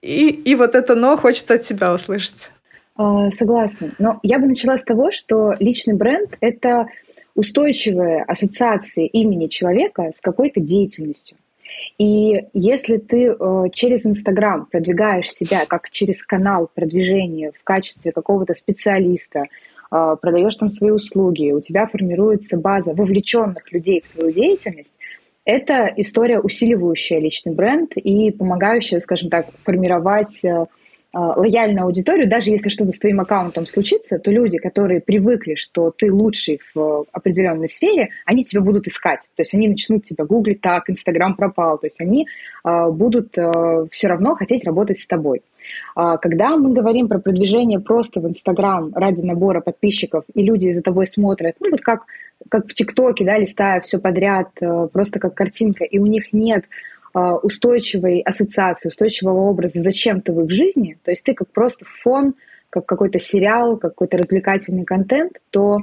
и, 0.03 0.29
и 0.29 0.55
вот 0.55 0.75
это 0.75 0.95
но 0.95 1.17
хочется 1.17 1.55
от 1.55 1.63
тебя 1.63 1.93
услышать. 1.93 2.51
А, 2.97 3.31
согласна. 3.31 3.93
Но 3.99 4.19
я 4.23 4.39
бы 4.39 4.47
начала 4.47 4.79
с 4.79 4.83
того, 4.83 5.11
что 5.11 5.55
личный 5.59 5.95
бренд— 5.95 6.37
это 6.41 6.87
устойчивая 7.35 8.25
ассоциация 8.25 9.05
имени 9.05 9.49
человека 9.49 10.11
с 10.15 10.21
какой-то 10.21 10.61
деятельностью. 10.61 11.37
И 11.99 12.45
если 12.55 12.97
ты 12.97 13.27
э, 13.27 13.65
через 13.73 14.07
Инстаграм 14.07 14.67
продвигаешь 14.67 15.31
себя 15.31 15.67
как 15.67 15.91
через 15.91 16.25
канал 16.25 16.71
продвижения 16.75 17.53
в 17.53 17.63
качестве 17.65 18.13
какого-то 18.13 18.55
специалиста, 18.55 19.45
продаешь 19.91 20.57
там 20.57 20.71
свои 20.71 20.91
услуги, 20.91 21.53
у 21.53 21.61
тебя 21.61 21.87
формируется 21.87 22.57
база 22.57 22.93
вовлеченных 22.95 23.73
людей 23.73 24.03
в 24.07 24.13
твою 24.15 24.33
деятельность, 24.33 24.93
это 25.47 25.93
история, 25.97 26.41
усиливающая 26.41 27.21
личный 27.21 27.55
бренд 27.55 27.93
и 27.97 28.33
помогающая, 28.33 28.99
скажем 28.99 29.31
так, 29.31 29.47
формировать 29.65 30.45
э, 30.45 30.67
а, 31.15 31.39
лояльную 31.39 31.85
аудиторию, 31.85 32.29
даже 32.29 32.51
если 32.51 32.69
что-то 32.69 32.91
с 32.91 32.99
твоим 32.99 33.21
аккаунтом 33.21 33.65
случится, 33.65 34.19
то 34.19 34.33
люди, 34.33 34.59
которые 34.59 35.01
привыкли, 35.01 35.55
что 35.55 35.93
ты 35.97 36.13
лучший 36.13 36.61
в 36.75 37.07
определенной 37.13 37.69
сфере, 37.69 38.09
они 38.25 38.43
тебя 38.43 38.61
будут 38.61 38.89
искать. 38.89 39.21
То 39.37 39.43
есть 39.43 39.55
они 39.55 39.69
начнут 39.69 40.03
тебя 40.03 40.25
гуглить, 40.25 40.61
так, 40.61 40.91
Инстаграм 40.91 41.37
пропал. 41.37 41.79
То 41.79 41.87
есть 41.87 42.01
они 42.01 42.27
э, 42.65 42.91
будут 42.91 43.39
э, 43.39 43.87
все 43.93 44.09
равно 44.09 44.35
хотеть 44.35 44.65
работать 44.65 44.99
с 44.99 45.07
тобой. 45.07 45.43
А, 45.95 46.17
когда 46.19 46.57
мы 46.57 46.73
говорим 46.73 47.09
про 47.09 47.19
продвижение 47.19 47.81
просто 47.81 48.21
в 48.21 48.29
Инстаграм 48.29 48.93
ради 48.95 49.23
набора 49.23 49.61
подписчиков, 49.61 50.25
и 50.35 50.43
люди 50.43 50.73
за 50.73 50.83
тобой 50.83 51.07
смотрят, 51.07 51.57
ну 51.61 51.71
вот 51.71 51.81
как, 51.81 52.05
как 52.49 52.67
в 52.67 52.75
ТикТоке, 52.75 53.25
да, 53.25 53.39
листая 53.39 53.81
все 53.81 53.99
подряд, 53.99 54.49
э, 54.61 54.89
просто 54.93 55.19
как 55.19 55.35
картинка, 55.35 55.85
и 55.85 55.99
у 55.99 56.07
них 56.07 56.33
нет 56.33 56.65
а, 57.15 57.37
устойчивой 57.37 58.21
ассоциации, 58.21 58.89
устойчивого 58.89 59.41
образа 59.49 59.81
зачем-то 59.81 60.33
в 60.33 60.45
их 60.45 60.51
жизни, 60.51 60.99
то 61.03 61.11
есть 61.11 61.25
ты 61.25 61.35
как 61.35 61.49
просто 61.51 61.87
фон, 62.03 62.35
как 62.69 62.85
какой-то 62.85 63.19
сериал, 63.19 63.79
какой-то 63.79 64.19
развлекательный 64.19 64.85
контент, 64.85 65.33
то 65.51 65.79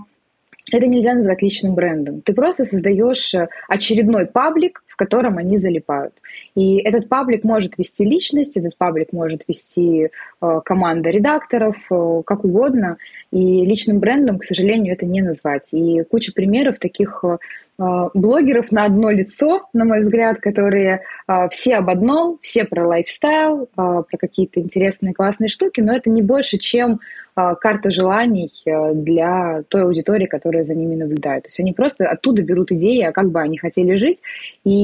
это 0.72 0.86
нельзя 0.88 1.14
назвать 1.14 1.42
личным 1.42 1.76
брендом. 1.76 2.22
Ты 2.22 2.34
просто 2.34 2.66
создаешь 2.66 3.34
э, 3.34 3.48
очередной 3.68 4.28
паблик, 4.28 4.84
в 4.94 4.96
котором 4.96 5.40
они 5.40 5.58
залипают. 5.58 6.14
И 6.54 6.78
этот 6.78 7.10
паблик 7.10 7.44
может 7.44 7.80
вести 7.80 8.06
личность, 8.06 8.58
этот 8.58 8.78
паблик 8.78 9.12
может 9.12 9.42
вести 9.48 10.04
э, 10.06 10.62
команда 10.64 11.10
редакторов, 11.10 11.78
э, 11.90 12.22
как 12.24 12.46
угодно. 12.46 12.98
И 13.32 13.66
личным 13.66 14.00
брендом, 14.00 14.38
к 14.38 14.44
сожалению, 14.44 14.94
это 14.94 15.08
не 15.08 15.24
назвать. 15.24 15.64
И 15.72 16.04
куча 16.04 16.32
примеров 16.32 16.78
таких 16.78 17.24
э, 17.24 17.38
а, 17.80 18.10
блогеров 18.14 18.72
на 18.72 18.86
одно 18.86 19.10
лицо, 19.10 19.64
на 19.74 19.86
мой 19.86 20.00
взгляд, 20.00 20.40
которые 20.40 21.02
а, 21.26 21.50
все 21.50 21.78
об 21.78 21.90
одном, 21.90 22.38
все 22.40 22.66
про 22.66 22.88
лайфстайл, 22.88 23.68
а, 23.76 24.04
про 24.04 24.18
какие-то 24.18 24.60
интересные 24.60 25.14
классные 25.14 25.48
штуки, 25.48 25.82
но 25.82 25.94
это 25.94 26.10
не 26.10 26.22
больше, 26.22 26.58
чем 26.58 27.00
карта 27.36 27.90
желаний 27.90 28.52
для 28.94 29.64
той 29.68 29.86
аудитории, 29.86 30.28
которая 30.28 30.64
за 30.64 30.76
ними 30.76 30.94
наблюдает. 30.94 31.42
То 31.42 31.48
есть 31.48 31.60
они 31.60 31.74
просто 31.74 32.08
оттуда 32.08 32.44
берут 32.44 32.72
идеи, 32.72 33.02
а 33.02 33.12
как 33.12 33.32
бы 33.32 33.42
они 33.42 33.58
хотели 33.58 33.96
жить, 33.96 34.20
и, 34.64 34.83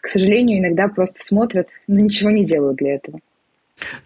к 0.00 0.08
сожалению, 0.08 0.60
иногда 0.60 0.88
просто 0.88 1.24
смотрят, 1.24 1.68
но 1.86 2.00
ничего 2.00 2.30
не 2.30 2.44
делают 2.44 2.76
для 2.76 2.94
этого. 2.94 3.20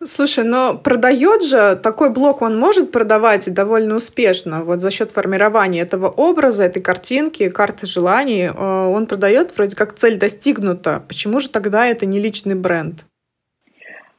Слушай, 0.03 0.45
но 0.45 0.77
продает 0.77 1.45
же 1.45 1.77
такой 1.77 2.11
блок, 2.11 2.43
он 2.43 2.59
может 2.59 2.91
продавать 2.91 3.53
довольно 3.53 3.95
успешно, 3.95 4.65
вот 4.65 4.81
за 4.81 4.91
счет 4.91 5.13
формирования 5.13 5.83
этого 5.83 6.09
образа, 6.09 6.65
этой 6.65 6.83
картинки, 6.83 7.49
карты 7.51 7.87
желаний, 7.87 8.51
э, 8.53 8.87
он 8.87 9.07
продает, 9.07 9.57
вроде 9.57 9.77
как 9.77 9.95
цель 9.95 10.19
достигнута. 10.19 11.05
Почему 11.07 11.39
же 11.39 11.51
тогда 11.51 11.87
это 11.87 12.05
не 12.05 12.19
личный 12.19 12.57
бренд? 12.57 13.07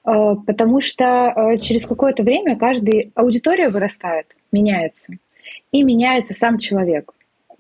Э, 0.06 0.36
потому 0.48 0.80
что 0.80 1.04
э, 1.04 1.58
через 1.58 1.86
какое-то 1.86 2.24
время 2.24 2.58
каждая 2.58 3.12
аудитория 3.16 3.68
вырастает, 3.68 4.28
меняется. 4.54 5.14
И 5.74 5.84
меняется 5.84 6.34
сам 6.34 6.60
человек. 6.60 7.12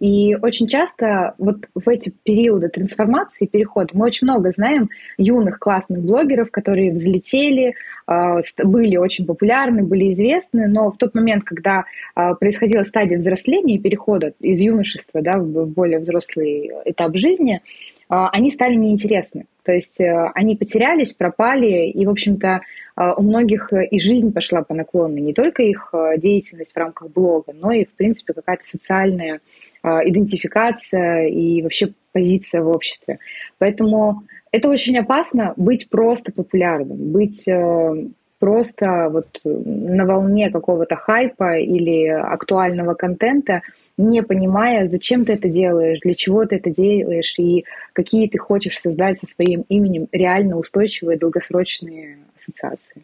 И 0.02 0.36
очень 0.42 0.68
часто 0.68 1.36
вот 1.38 1.70
в 1.76 1.88
эти 1.88 2.12
периоды 2.24 2.70
трансформации, 2.70 3.46
перехода, 3.46 3.90
мы 3.94 4.08
очень 4.08 4.26
много 4.26 4.50
знаем 4.50 4.90
юных 5.20 5.60
классных 5.60 6.02
блогеров, 6.02 6.50
которые 6.50 6.92
взлетели, 6.92 7.76
а, 8.08 8.42
были 8.64 8.98
очень 8.98 9.28
популярны, 9.28 9.84
были 9.84 10.10
известны, 10.10 10.68
но 10.68 10.90
в 10.90 10.98
тот 10.98 11.14
момент, 11.14 11.44
когда 11.44 11.86
а, 12.16 12.34
происходила 12.34 12.84
стадия 12.84 13.20
взросления 13.20 13.76
и 13.76 13.80
перехода 13.80 14.34
из 14.40 14.60
юношества 14.60 15.22
да, 15.22 15.38
в 15.38 15.68
более 15.68 16.00
взрослый 16.00 16.72
этап 16.86 17.16
жизни, 17.16 17.62
а, 18.10 18.28
они 18.30 18.50
стали 18.50 18.74
неинтересны. 18.74 19.46
То 19.64 19.72
есть 19.72 20.02
э, 20.02 20.32
они 20.34 20.56
потерялись, 20.56 21.14
пропали, 21.14 21.92
и, 21.92 22.04
в 22.08 22.10
общем-то, 22.10 22.62
у 22.98 23.22
многих 23.22 23.72
и 23.72 24.00
жизнь 24.00 24.34
пошла 24.34 24.64
по 24.64 24.74
наклонной. 24.74 25.22
Не 25.22 25.34
только 25.34 25.62
их 25.62 25.94
деятельность 26.18 26.74
в 26.74 26.78
рамках 26.78 27.12
блога, 27.12 27.54
но 27.54 27.72
и, 27.72 27.86
в 27.86 27.92
принципе, 27.92 28.34
какая-то 28.34 28.66
социальная 28.66 29.40
идентификация 29.84 31.28
и 31.28 31.62
вообще 31.62 31.94
позиция 32.12 32.62
в 32.62 32.70
обществе. 32.70 33.20
Поэтому 33.58 34.24
это 34.52 34.70
очень 34.70 34.98
опасно 34.98 35.54
быть 35.56 35.90
просто 35.90 36.32
популярным, 36.32 37.12
быть 37.12 37.48
э, 37.48 38.06
просто 38.40 39.08
вот 39.10 39.28
на 39.44 40.06
волне 40.06 40.50
какого-то 40.50 40.96
хайпа 40.96 41.58
или 41.58 42.08
актуального 42.08 42.96
контента, 42.96 43.62
не 43.98 44.24
понимая, 44.24 44.90
зачем 44.90 45.26
ты 45.26 45.34
это 45.34 45.48
делаешь, 45.48 46.00
для 46.00 46.16
чего 46.16 46.46
ты 46.46 46.56
это 46.56 46.70
делаешь 46.70 47.36
и 47.38 47.66
какие 47.94 48.28
ты 48.28 48.38
хочешь 48.40 48.80
создать 48.80 49.20
со 49.20 49.28
своим 49.28 49.64
именем 49.70 50.08
реально 50.12 50.58
устойчивые 50.58 51.18
долгосрочные 51.18 52.18
ассоциации. 52.36 53.04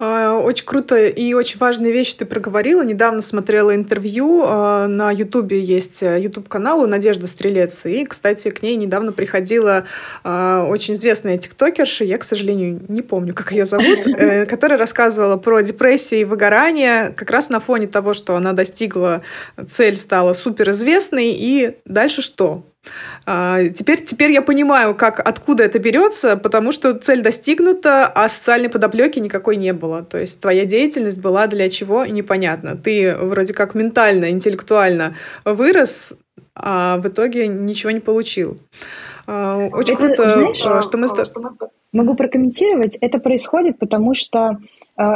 А, 0.00 0.38
очень 0.38 0.64
круто 0.64 0.96
и 1.06 1.32
очень 1.34 1.58
важная 1.58 1.90
вещь 1.90 2.14
ты 2.14 2.24
проговорила. 2.24 2.82
Недавно 2.84 3.20
смотрела 3.20 3.74
интервью. 3.74 4.42
А, 4.46 4.86
на 4.86 5.10
Ютубе 5.10 5.60
есть 5.60 6.02
YouTube-канал 6.02 6.82
э, 6.82 6.84
у 6.84 6.86
Надежды 6.86 7.26
Стрелец. 7.26 7.84
И, 7.86 8.04
кстати, 8.04 8.50
к 8.50 8.62
ней 8.62 8.76
недавно 8.76 9.12
приходила 9.12 9.84
а, 10.22 10.64
очень 10.64 10.94
известная 10.94 11.38
тиктокерша, 11.38 12.04
я, 12.04 12.18
к 12.18 12.24
сожалению, 12.24 12.80
не 12.88 13.02
помню, 13.02 13.34
как 13.34 13.50
ее 13.50 13.64
зовут, 13.64 14.06
э, 14.06 14.46
которая 14.46 14.78
рассказывала 14.78 15.36
про 15.36 15.62
депрессию 15.62 16.20
и 16.20 16.24
выгорание 16.24 17.12
как 17.16 17.30
раз 17.30 17.48
на 17.48 17.58
фоне 17.58 17.88
того, 17.88 18.14
что 18.14 18.36
она 18.36 18.52
достигла 18.52 19.22
цель, 19.68 19.96
стала 19.96 20.32
суперизвестной. 20.32 21.32
И 21.32 21.76
дальше 21.84 22.22
что? 22.22 22.62
А, 23.26 23.62
теперь, 23.68 24.04
теперь 24.04 24.32
я 24.32 24.42
понимаю, 24.42 24.94
как, 24.94 25.20
откуда 25.20 25.64
это 25.64 25.78
берется, 25.78 26.36
потому 26.36 26.72
что 26.72 26.94
цель 26.94 27.22
достигнута, 27.22 28.06
а 28.06 28.28
социальной 28.28 28.68
подоплеки 28.68 29.18
никакой 29.18 29.56
не 29.56 29.72
было. 29.72 30.02
То 30.02 30.18
есть 30.18 30.40
твоя 30.40 30.64
деятельность 30.64 31.18
была 31.18 31.46
для 31.46 31.68
чего, 31.68 32.06
непонятно. 32.06 32.76
Ты 32.76 33.14
вроде 33.14 33.52
как 33.52 33.74
ментально, 33.74 34.30
интеллектуально 34.30 35.14
вырос, 35.44 36.14
а 36.54 36.98
в 36.98 37.06
итоге 37.08 37.48
ничего 37.48 37.90
не 37.90 38.00
получил. 38.00 38.56
А, 39.26 39.68
очень 39.72 39.94
это, 39.94 40.06
круто, 40.06 40.22
знаешь, 40.22 40.62
а, 40.64 40.82
что 40.82 40.96
мы... 40.96 41.08
Могу 41.92 42.14
прокомментировать. 42.14 42.96
Это 43.00 43.18
происходит, 43.18 43.78
потому 43.78 44.14
что 44.14 44.58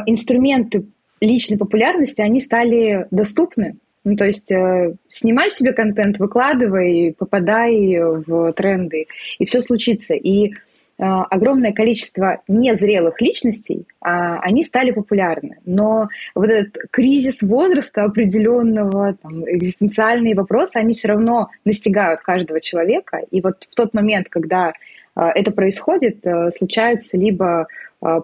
инструменты 0.07 0.85
личной 1.21 1.57
популярности, 1.57 2.21
они 2.21 2.41
стали 2.41 3.07
доступны. 3.11 3.76
Ну, 4.05 4.17
то 4.17 4.25
есть 4.25 4.51
э, 4.51 4.95
снимай 5.09 5.51
себе 5.51 5.73
контент, 5.73 6.19
выкладывай, 6.19 7.15
попадай 7.17 7.99
в 8.01 8.53
тренды, 8.53 9.07
и 9.39 9.47
все 9.47 9.61
случится. 9.61 10.15
И 10.15 10.49
э, 10.49 10.53
огромное 10.99 11.73
количество 11.73 12.43
незрелых 12.49 13.21
личностей, 13.21 13.87
а, 14.01 14.41
они 14.41 14.65
стали 14.65 14.91
популярны. 14.91 15.59
Но 15.65 16.09
вот 16.35 16.51
этот 16.51 16.83
кризис 16.91 17.43
возраста 17.43 18.03
определенного, 18.03 19.15
там, 19.23 19.49
экзистенциальные 19.49 20.35
вопросы, 20.35 20.79
они 20.79 20.95
все 20.95 21.09
равно 21.09 21.51
настигают 21.65 22.23
каждого 22.23 22.61
человека. 22.61 23.21
И 23.31 23.41
вот 23.41 23.69
в 23.71 23.75
тот 23.75 23.95
момент, 23.95 24.29
когда 24.29 24.73
это 25.15 25.51
происходит, 25.51 26.25
случаются 26.57 27.19
либо 27.19 27.67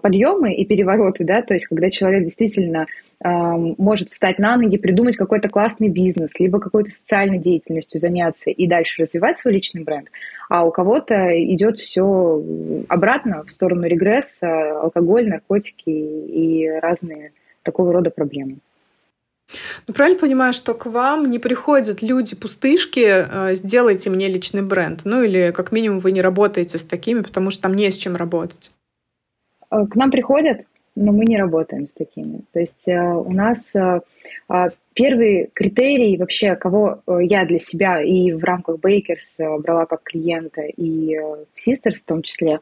подъемы 0.01 0.53
и 0.53 0.65
перевороты, 0.65 1.23
да, 1.23 1.41
то 1.41 1.53
есть 1.53 1.67
когда 1.67 1.89
человек 1.89 2.23
действительно 2.23 2.87
может 3.21 4.11
встать 4.11 4.39
на 4.39 4.55
ноги, 4.55 4.77
придумать 4.77 5.17
какой-то 5.17 5.49
классный 5.49 5.89
бизнес, 5.89 6.39
либо 6.39 6.59
какой-то 6.59 6.91
социальной 6.91 7.37
деятельностью 7.37 7.99
заняться 7.99 8.49
и 8.49 8.67
дальше 8.67 9.01
развивать 9.01 9.37
свой 9.37 9.55
личный 9.55 9.83
бренд, 9.83 10.09
а 10.49 10.65
у 10.65 10.71
кого-то 10.71 11.31
идет 11.53 11.79
все 11.79 12.43
обратно 12.87 13.43
в 13.45 13.51
сторону 13.51 13.87
регресса, 13.87 14.79
алкоголь, 14.81 15.27
наркотики 15.27 15.89
и 15.89 16.69
разные 16.81 17.33
такого 17.63 17.91
рода 17.93 18.09
проблемы. 18.09 18.57
Ну, 19.87 19.93
правильно 19.93 20.19
понимаю, 20.19 20.53
что 20.53 20.73
к 20.73 20.85
вам 20.85 21.29
не 21.29 21.39
приходят 21.39 22.01
люди-пустышки, 22.01 23.05
э, 23.05 23.55
сделайте 23.55 24.09
мне 24.09 24.27
личный 24.27 24.61
бренд. 24.61 25.01
Ну, 25.05 25.23
или 25.23 25.51
как 25.55 25.71
минимум 25.71 25.99
вы 25.99 26.11
не 26.11 26.21
работаете 26.21 26.77
с 26.77 26.83
такими, 26.83 27.21
потому 27.21 27.49
что 27.49 27.63
там 27.63 27.73
не 27.73 27.89
с 27.89 27.97
чем 27.97 28.15
работать. 28.15 28.71
Э, 29.71 29.85
к 29.85 29.95
нам 29.95 30.11
приходят, 30.11 30.61
но 30.95 31.11
мы 31.11 31.25
не 31.25 31.37
работаем 31.37 31.87
с 31.87 31.93
такими. 31.93 32.41
То 32.51 32.59
есть 32.59 32.87
э, 32.87 32.99
у 32.99 33.31
нас 33.31 33.75
э, 33.75 34.01
а, 34.47 34.67
первый 34.93 35.49
критерий 35.53 36.17
вообще, 36.17 36.55
кого 36.55 37.01
я 37.07 37.45
для 37.45 37.59
себя 37.59 38.01
и 38.01 38.31
в 38.33 38.43
рамках 38.43 38.79
Бейкерс 38.79 39.37
брала 39.59 39.85
как 39.85 40.03
клиента, 40.03 40.61
и 40.61 41.17
в 41.17 41.57
Sisters 41.57 41.95
в 41.95 42.05
том 42.05 42.21
числе, 42.21 42.59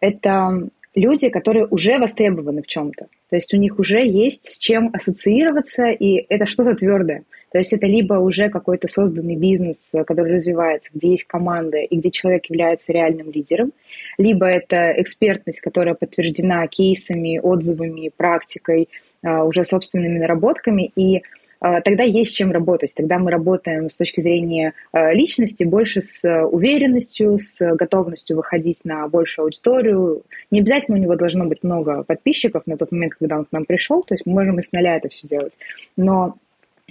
это 0.00 0.68
люди, 0.94 1.28
которые 1.28 1.66
уже 1.66 1.98
востребованы 1.98 2.62
в 2.62 2.66
чем-то. 2.66 3.06
То 3.30 3.36
есть 3.36 3.52
у 3.54 3.56
них 3.56 3.78
уже 3.78 4.04
есть 4.04 4.50
с 4.50 4.58
чем 4.58 4.90
ассоциироваться, 4.92 5.86
и 5.86 6.26
это 6.28 6.46
что-то 6.46 6.74
твердое. 6.74 7.24
То 7.52 7.58
есть 7.58 7.72
это 7.72 7.86
либо 7.86 8.14
уже 8.14 8.48
какой-то 8.48 8.86
созданный 8.88 9.36
бизнес, 9.36 9.92
который 10.06 10.34
развивается, 10.34 10.90
где 10.94 11.10
есть 11.10 11.24
команда 11.24 11.78
и 11.78 11.96
где 11.96 12.10
человек 12.10 12.46
является 12.46 12.92
реальным 12.92 13.30
лидером, 13.30 13.72
либо 14.18 14.46
это 14.46 14.92
экспертность, 15.00 15.60
которая 15.60 15.94
подтверждена 15.94 16.66
кейсами, 16.68 17.40
отзывами, 17.42 18.12
практикой, 18.16 18.88
а, 19.22 19.44
уже 19.44 19.64
собственными 19.64 20.18
наработками, 20.18 20.92
и 20.94 21.22
тогда 21.60 22.02
есть 22.02 22.34
чем 22.34 22.52
работать. 22.52 22.94
Тогда 22.94 23.18
мы 23.18 23.30
работаем 23.30 23.90
с 23.90 23.96
точки 23.96 24.20
зрения 24.20 24.72
а, 24.92 25.12
личности 25.12 25.64
больше 25.64 26.00
с 26.00 26.46
уверенностью, 26.46 27.38
с 27.38 27.74
готовностью 27.74 28.36
выходить 28.36 28.80
на 28.84 29.06
большую 29.08 29.44
аудиторию. 29.44 30.22
Не 30.50 30.60
обязательно 30.60 30.96
у 30.96 31.00
него 31.00 31.16
должно 31.16 31.44
быть 31.44 31.62
много 31.62 32.02
подписчиков 32.04 32.66
на 32.66 32.76
тот 32.76 32.92
момент, 32.92 33.14
когда 33.18 33.38
он 33.38 33.44
к 33.44 33.52
нам 33.52 33.64
пришел, 33.66 34.02
то 34.02 34.14
есть 34.14 34.24
мы 34.24 34.32
можем 34.32 34.58
и 34.58 34.62
с 34.62 34.72
нуля 34.72 34.96
это 34.96 35.08
все 35.08 35.28
делать. 35.28 35.52
Но 35.96 36.36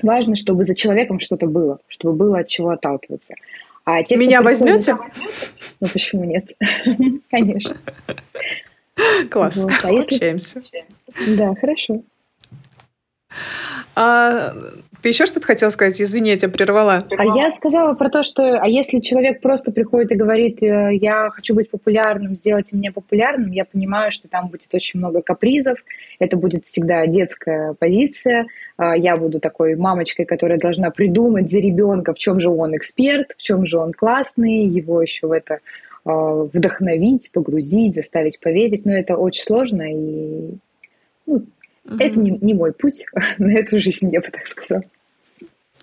важно, 0.03 0.35
чтобы 0.35 0.65
за 0.65 0.75
человеком 0.75 1.19
что-то 1.19 1.47
было, 1.47 1.79
чтобы 1.87 2.15
было 2.15 2.39
от 2.39 2.47
чего 2.47 2.69
отталкиваться. 2.69 3.33
А 3.85 4.03
те, 4.03 4.17
Меня 4.17 4.41
возьмете? 4.41 4.97
Ну 5.79 5.87
почему 5.91 6.25
нет? 6.25 6.51
Конечно. 7.31 7.75
Класс. 9.31 9.55
Вот. 9.55 9.71
А 9.83 9.91
если... 9.91 10.15
Общаемся. 10.15 10.61
Да, 11.27 11.55
хорошо. 11.55 12.03
А, 13.95 14.53
ты 15.01 15.09
еще 15.09 15.25
что-то 15.25 15.45
хотела 15.45 15.69
сказать? 15.69 16.01
Извини, 16.01 16.31
я 16.31 16.37
тебя 16.37 16.49
прервала. 16.49 17.05
А 17.17 17.25
я 17.25 17.51
сказала 17.51 17.93
про 17.93 18.09
то, 18.09 18.23
что 18.23 18.59
а 18.59 18.67
если 18.67 18.99
человек 18.99 19.41
просто 19.41 19.71
приходит 19.71 20.11
и 20.11 20.15
говорит, 20.15 20.61
э, 20.61 20.95
я 20.95 21.29
хочу 21.29 21.55
быть 21.55 21.69
популярным, 21.69 22.35
сделайте 22.35 22.75
меня 22.75 22.91
популярным, 22.91 23.51
я 23.51 23.65
понимаю, 23.65 24.11
что 24.11 24.27
там 24.27 24.47
будет 24.47 24.73
очень 24.73 24.99
много 24.99 25.21
капризов, 25.21 25.79
это 26.19 26.37
будет 26.37 26.65
всегда 26.65 27.07
детская 27.07 27.73
позиция, 27.73 28.47
а, 28.77 28.95
я 28.95 29.15
буду 29.15 29.39
такой 29.39 29.75
мамочкой, 29.75 30.25
которая 30.25 30.59
должна 30.59 30.89
придумать 30.91 31.49
за 31.49 31.59
ребенка, 31.59 32.13
в 32.13 32.17
чем 32.17 32.39
же 32.39 32.49
он 32.49 32.75
эксперт, 32.75 33.33
в 33.37 33.41
чем 33.41 33.65
же 33.65 33.77
он 33.77 33.93
классный, 33.93 34.65
его 34.65 35.01
еще 35.01 35.27
в 35.27 35.31
это 35.31 35.59
а, 36.03 36.43
вдохновить, 36.43 37.31
погрузить, 37.31 37.95
заставить 37.95 38.39
поверить, 38.39 38.85
но 38.85 38.91
это 38.91 39.15
очень 39.15 39.43
сложно 39.43 39.83
и 39.83 40.55
ну, 41.25 41.45
Угу. 41.89 41.97
Это 41.99 42.19
не, 42.19 42.31
не 42.31 42.53
мой 42.53 42.71
путь 42.71 43.05
на 43.37 43.57
эту 43.57 43.79
жизнь, 43.79 44.09
я 44.11 44.21
бы 44.21 44.27
так 44.27 44.47
сказала. 44.47 44.83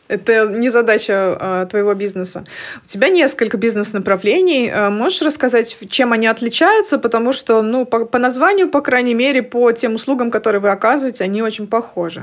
Это 0.08 0.46
не 0.46 0.70
задача 0.70 1.36
а, 1.38 1.66
твоего 1.66 1.92
бизнеса. 1.94 2.44
У 2.84 2.86
тебя 2.86 3.08
несколько 3.08 3.56
бизнес-направлений. 3.56 4.70
А, 4.70 4.88
можешь 4.88 5.22
рассказать, 5.22 5.76
чем 5.90 6.12
они 6.12 6.28
отличаются? 6.28 6.98
Потому 6.98 7.32
что, 7.32 7.60
ну, 7.62 7.84
по, 7.84 8.06
по 8.06 8.18
названию, 8.18 8.70
по 8.70 8.80
крайней 8.80 9.14
мере, 9.14 9.42
по 9.42 9.72
тем 9.72 9.96
услугам, 9.96 10.30
которые 10.30 10.60
вы 10.60 10.70
оказываете, 10.70 11.24
они 11.24 11.42
очень 11.42 11.66
похожи. 11.66 12.22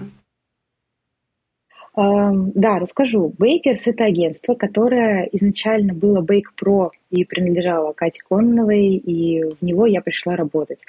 Да, 1.96 2.80
расскажу. 2.80 3.32
Bakers– 3.38 3.82
это 3.86 4.06
агентство, 4.06 4.56
которое 4.56 5.30
изначально 5.32 5.94
было 5.94 6.24
Bake 6.24 6.50
Pro 6.60 6.90
и 7.12 7.24
принадлежало 7.24 7.94
Кате 7.94 8.20
Конновой, 8.28 8.96
и 8.96 9.44
в 9.44 9.62
него 9.62 9.86
я 9.86 10.02
пришла 10.02 10.36
работать. 10.36 10.80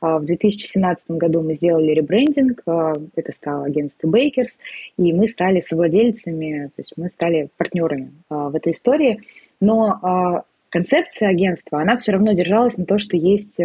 А, 0.00 0.18
в 0.18 0.24
2017 0.24 1.10
году 1.10 1.42
мы 1.42 1.54
сделали 1.54 1.92
ребрендинг, 1.92 2.62
а, 2.66 2.94
это 3.14 3.32
стало 3.32 3.66
агентство 3.66 4.08
Bakers, 4.08 4.58
и 4.96 5.12
мы 5.12 5.28
стали 5.28 5.60
совладельцами, 5.60 6.66
то 6.68 6.80
есть 6.80 6.94
мы 6.96 7.08
стали 7.08 7.48
партнерами 7.56 8.12
а, 8.28 8.48
в 8.48 8.56
этой 8.56 8.72
истории. 8.72 9.22
Но 9.60 10.42
концепция 10.70 11.28
агентства, 11.28 11.82
она 11.82 11.96
все 11.96 12.12
равно 12.12 12.32
держалась 12.32 12.78
на 12.78 12.86
то, 12.86 12.98
что 12.98 13.14
есть 13.14 13.58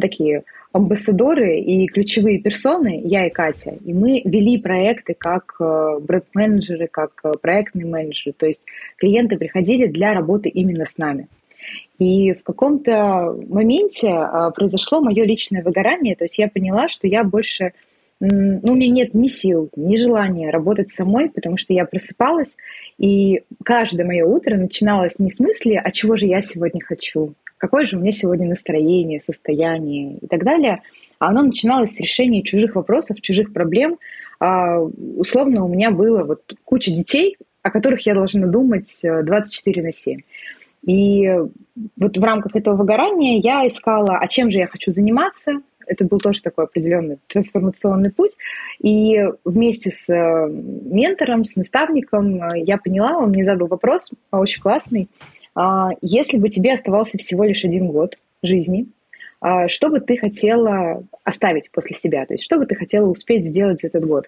такие 0.00 0.44
амбассадоры 0.70 1.58
и 1.58 1.88
ключевые 1.88 2.38
персоны, 2.38 3.00
я 3.04 3.26
и 3.26 3.30
Катя, 3.30 3.76
и 3.84 3.92
мы 3.92 4.22
вели 4.24 4.62
проекты 4.62 5.14
как 5.18 5.56
бренд-менеджеры, 5.58 6.86
как 6.86 7.20
проектные 7.42 7.86
менеджеры, 7.86 8.32
то 8.38 8.46
есть 8.46 8.60
клиенты 8.96 9.36
приходили 9.36 9.88
для 9.88 10.14
работы 10.14 10.50
именно 10.50 10.84
с 10.84 10.98
нами. 10.98 11.26
И 11.98 12.32
в 12.32 12.42
каком-то 12.42 13.36
моменте 13.48 14.10
а, 14.10 14.50
произошло 14.50 15.00
мое 15.00 15.24
личное 15.24 15.62
выгорание, 15.62 16.16
то 16.16 16.24
есть 16.24 16.38
я 16.38 16.48
поняла, 16.48 16.88
что 16.88 17.06
я 17.06 17.22
больше, 17.22 17.72
ну, 18.20 18.72
у 18.72 18.74
меня 18.74 18.88
нет 18.88 19.14
ни 19.14 19.28
сил, 19.28 19.70
ни 19.76 19.96
желания 19.96 20.50
работать 20.50 20.90
самой, 20.90 21.30
потому 21.30 21.56
что 21.56 21.72
я 21.72 21.84
просыпалась, 21.84 22.56
и 22.98 23.42
каждое 23.64 24.04
мое 24.04 24.24
утро 24.24 24.56
начиналось 24.56 25.18
не 25.18 25.30
с 25.30 25.38
мысли, 25.38 25.80
а 25.82 25.90
чего 25.92 26.16
же 26.16 26.26
я 26.26 26.42
сегодня 26.42 26.80
хочу, 26.84 27.34
какое 27.58 27.84
же 27.84 27.96
у 27.96 28.00
меня 28.00 28.12
сегодня 28.12 28.48
настроение, 28.48 29.20
состояние 29.24 30.18
и 30.18 30.26
так 30.26 30.44
далее, 30.44 30.82
а 31.18 31.28
оно 31.28 31.42
начиналось 31.42 31.94
с 31.94 32.00
решения 32.00 32.42
чужих 32.42 32.74
вопросов, 32.74 33.20
чужих 33.20 33.52
проблем. 33.52 33.98
А, 34.40 34.78
условно, 34.80 35.64
у 35.64 35.68
меня 35.68 35.90
было 35.90 36.24
вот 36.24 36.42
куча 36.64 36.90
детей, 36.90 37.36
о 37.62 37.70
которых 37.70 38.04
я 38.06 38.14
должна 38.14 38.46
думать 38.46 39.00
24 39.02 39.80
э, 39.80 39.84
на 39.84 39.92
7. 39.92 40.20
И 40.86 41.28
вот 41.96 42.16
в 42.16 42.22
рамках 42.22 42.54
этого 42.54 42.76
выгорания 42.76 43.38
я 43.38 43.66
искала, 43.66 44.18
а 44.18 44.28
чем 44.28 44.50
же 44.50 44.58
я 44.58 44.66
хочу 44.66 44.92
заниматься. 44.92 45.52
Это 45.86 46.04
был 46.04 46.18
тоже 46.18 46.40
такой 46.42 46.64
определенный 46.64 47.18
трансформационный 47.26 48.10
путь. 48.10 48.36
И 48.80 49.22
вместе 49.44 49.90
с 49.90 50.08
э, 50.08 50.48
ментором, 50.48 51.44
с 51.44 51.56
наставником 51.56 52.42
э, 52.42 52.60
я 52.60 52.78
поняла, 52.78 53.18
он 53.18 53.30
мне 53.30 53.44
задал 53.44 53.68
вопрос, 53.68 54.10
очень 54.30 54.62
классный. 54.62 55.08
А, 55.54 55.90
если 56.00 56.38
бы 56.38 56.48
тебе 56.48 56.72
оставался 56.72 57.18
всего 57.18 57.44
лишь 57.44 57.64
один 57.64 57.88
год 57.88 58.18
жизни, 58.42 58.86
а, 59.40 59.68
что 59.68 59.90
бы 59.90 60.00
ты 60.00 60.16
хотела 60.16 61.04
оставить 61.22 61.70
после 61.70 61.94
себя? 61.94 62.26
То 62.26 62.34
есть 62.34 62.44
что 62.44 62.58
бы 62.58 62.66
ты 62.66 62.74
хотела 62.74 63.06
успеть 63.06 63.44
сделать 63.44 63.80
за 63.80 63.88
этот 63.88 64.06
год? 64.06 64.26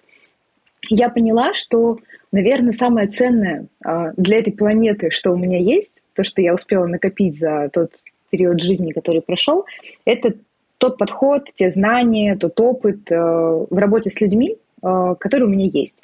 Я 0.89 1.09
поняла, 1.09 1.53
что, 1.53 1.97
наверное, 2.31 2.71
самое 2.71 3.07
ценное 3.07 3.67
а, 3.83 4.11
для 4.15 4.39
этой 4.39 4.53
планеты, 4.53 5.09
что 5.09 5.31
у 5.31 5.37
меня 5.37 5.59
есть, 5.59 6.03
то, 6.17 6.23
что 6.23 6.41
я 6.41 6.53
успела 6.53 6.87
накопить 6.87 7.37
за 7.37 7.69
тот 7.71 7.91
период 8.29 8.61
жизни, 8.61 8.91
который 8.91 9.21
прошел, 9.21 9.65
это 10.03 10.33
тот 10.79 10.97
подход, 10.97 11.49
те 11.55 11.71
знания, 11.71 12.35
тот 12.35 12.59
опыт 12.59 13.09
э, 13.11 13.15
в 13.15 13.77
работе 13.77 14.09
с 14.09 14.19
людьми, 14.19 14.57
э, 14.83 15.15
который 15.19 15.43
у 15.43 15.49
меня 15.49 15.65
есть. 15.65 15.95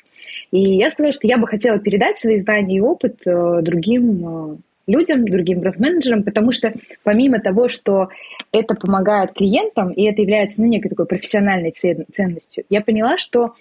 И 0.52 0.60
я 0.78 0.89
сказала, 0.89 1.13
что 1.13 1.28
я 1.28 1.38
бы 1.38 1.47
хотела 1.47 1.80
передать 1.80 2.19
свои 2.19 2.39
знания 2.39 2.78
и 2.78 2.82
опыт 2.82 3.21
э, 3.26 3.60
другим 3.62 4.62
людям, 4.86 5.26
другим 5.26 5.62
бренд-менеджерам, 5.62 6.23
потому 6.23 6.52
что 6.52 6.73
помимо 7.04 7.39
того, 7.39 7.69
что 7.69 8.10
это 8.52 8.76
помогает 8.76 9.34
клиентам, 9.34 9.91
и 9.91 10.04
это 10.04 10.21
является 10.21 10.62
ну, 10.62 10.67
некой 10.67 10.89
такой 10.89 11.06
профессиональной 11.06 11.71
ценностью, 11.71 12.65
я 12.69 12.82
поняла, 12.82 13.17
что 13.17 13.54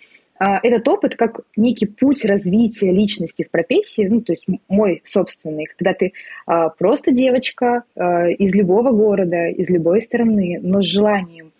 этот 0.63 0.89
опыт 0.89 1.17
как 1.17 1.41
некий 1.57 1.87
путь 1.87 2.25
развития 2.25 2.91
личности 2.91 3.45
в 3.45 3.51
профессии, 3.51 4.07
ну, 4.09 4.21
то 4.21 4.33
есть 4.33 4.47
мой 4.69 5.03
собственный, 5.05 5.67
когда 5.67 5.95
ты 5.95 6.13
а, 6.47 6.69
просто 6.71 7.13
девочка 7.13 7.85
а, 7.95 8.29
из 8.29 8.55
любого 8.55 8.91
города, 8.91 9.49
из 9.49 9.69
любой 9.69 10.01
страны, 10.01 10.59
но 10.63 10.83
с 10.83 10.87
желанием 10.87 11.53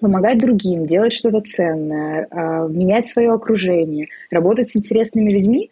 помогать 0.00 0.38
другим, 0.38 0.86
делать 0.86 1.12
что-то 1.12 1.40
ценное, 1.40 2.28
менять 2.68 3.06
свое 3.06 3.32
окружение, 3.32 4.08
работать 4.30 4.70
с 4.70 4.76
интересными 4.76 5.30
людьми. 5.30 5.70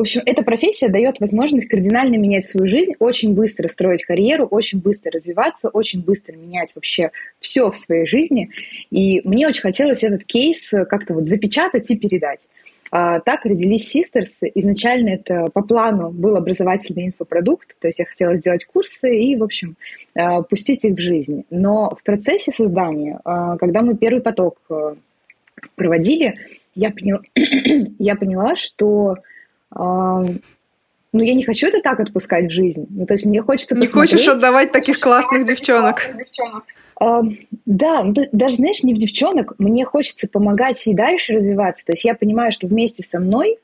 В 0.00 0.02
общем, 0.02 0.22
эта 0.24 0.40
профессия 0.40 0.88
дает 0.88 1.20
возможность 1.20 1.68
кардинально 1.68 2.16
менять 2.16 2.46
свою 2.46 2.66
жизнь, 2.66 2.94
очень 3.00 3.34
быстро 3.34 3.68
строить 3.68 4.06
карьеру, 4.06 4.46
очень 4.46 4.80
быстро 4.80 5.10
развиваться, 5.10 5.68
очень 5.68 6.02
быстро 6.02 6.32
менять 6.32 6.74
вообще 6.74 7.10
все 7.38 7.70
в 7.70 7.76
своей 7.76 8.06
жизни. 8.06 8.48
И 8.90 9.20
мне 9.28 9.46
очень 9.46 9.60
хотелось 9.60 10.02
этот 10.02 10.24
кейс 10.24 10.70
как-то 10.88 11.12
вот 11.12 11.28
запечатать 11.28 11.90
и 11.90 11.98
передать. 11.98 12.48
А, 12.90 13.20
так 13.20 13.44
родились 13.44 13.94
Sisters. 13.94 14.50
Изначально 14.54 15.10
это 15.10 15.50
по 15.52 15.60
плану 15.60 16.08
был 16.08 16.34
образовательный 16.34 17.08
инфопродукт, 17.08 17.76
то 17.78 17.88
есть 17.88 17.98
я 17.98 18.06
хотела 18.06 18.36
сделать 18.36 18.64
курсы 18.64 19.14
и, 19.14 19.36
в 19.36 19.44
общем, 19.44 19.76
а, 20.14 20.40
пустить 20.40 20.82
их 20.86 20.94
в 20.94 20.98
жизнь. 20.98 21.44
Но 21.50 21.94
в 21.94 22.02
процессе 22.04 22.52
создания, 22.52 23.20
а, 23.26 23.58
когда 23.58 23.82
мы 23.82 23.98
первый 23.98 24.22
поток 24.22 24.62
проводили, 25.76 26.36
я 26.74 26.90
поняла, 26.90 27.20
я 27.98 28.16
поняла 28.16 28.56
что 28.56 29.18
ну, 29.72 31.22
я 31.22 31.34
не 31.34 31.44
хочу 31.44 31.68
это 31.68 31.80
так 31.80 32.00
отпускать 32.00 32.46
в 32.46 32.50
жизнь. 32.50 32.86
Ну, 32.90 33.06
то 33.06 33.14
есть 33.14 33.26
мне 33.26 33.42
хочется 33.42 33.76
Не 33.76 33.86
хочешь 33.86 34.28
отдавать 34.28 34.72
таких 34.72 35.00
классных 35.00 35.46
девчонок. 35.46 36.10
девчонок. 36.16 36.64
Да, 37.66 38.02
ну, 38.02 38.14
даже, 38.32 38.56
знаешь, 38.56 38.82
не 38.82 38.94
в 38.94 38.98
девчонок, 38.98 39.54
мне 39.58 39.84
хочется 39.84 40.28
помогать 40.28 40.86
и 40.86 40.94
дальше 40.94 41.32
развиваться. 41.32 41.86
То 41.86 41.92
есть 41.92 42.04
я 42.04 42.14
понимаю, 42.14 42.52
что 42.52 42.66
вместе 42.66 43.02
со 43.02 43.18
мной 43.18 43.58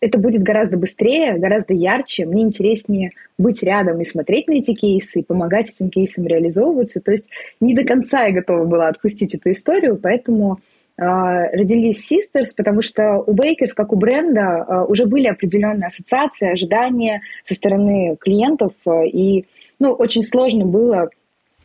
это 0.00 0.18
будет 0.18 0.42
гораздо 0.42 0.76
быстрее, 0.76 1.38
гораздо 1.38 1.74
ярче. 1.74 2.26
Мне 2.26 2.42
интереснее 2.42 3.10
быть 3.38 3.62
рядом 3.62 4.00
и 4.00 4.04
смотреть 4.04 4.46
на 4.46 4.54
эти 4.54 4.74
кейсы, 4.74 5.20
и 5.20 5.24
помогать 5.24 5.70
этим 5.70 5.90
кейсам 5.90 6.26
реализовываться. 6.26 7.00
То 7.00 7.10
есть 7.10 7.26
не 7.60 7.74
до 7.74 7.84
конца 7.84 8.24
я 8.24 8.32
готова 8.32 8.64
была 8.64 8.88
отпустить 8.88 9.34
эту 9.34 9.50
историю, 9.50 9.98
поэтому 10.00 10.52
а, 10.52 10.58
родились 10.98 12.10
Sisters, 12.10 12.48
потому 12.56 12.82
что 12.82 13.22
у 13.26 13.34
Bakers, 13.34 13.74
как 13.74 13.92
у 13.92 13.96
бренда, 13.96 14.64
а, 14.66 14.84
уже 14.84 15.06
были 15.06 15.26
определенные 15.26 15.88
ассоциации, 15.88 16.50
ожидания 16.50 17.20
со 17.44 17.54
стороны 17.54 18.16
клиентов, 18.18 18.72
и 19.04 19.44
ну, 19.78 19.92
очень 19.92 20.24
сложно 20.24 20.64
было 20.64 21.10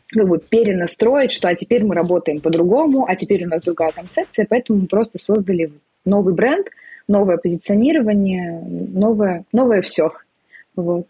как 0.08 0.28
бы 0.28 0.38
перенастроить, 0.38 1.32
что 1.32 1.48
а 1.48 1.54
теперь 1.54 1.84
мы 1.84 1.94
работаем 1.94 2.40
по-другому, 2.40 3.06
а 3.08 3.16
теперь 3.16 3.46
у 3.46 3.48
нас 3.48 3.62
другая 3.62 3.92
концепция, 3.92 4.46
поэтому 4.48 4.80
мы 4.80 4.86
просто 4.86 5.18
создали 5.18 5.72
новый 6.04 6.34
бренд, 6.34 6.66
новое 7.08 7.38
позиционирование, 7.38 8.60
новое, 8.60 9.44
новое 9.52 9.80
все. 9.80 10.12
Вот. 10.76 11.06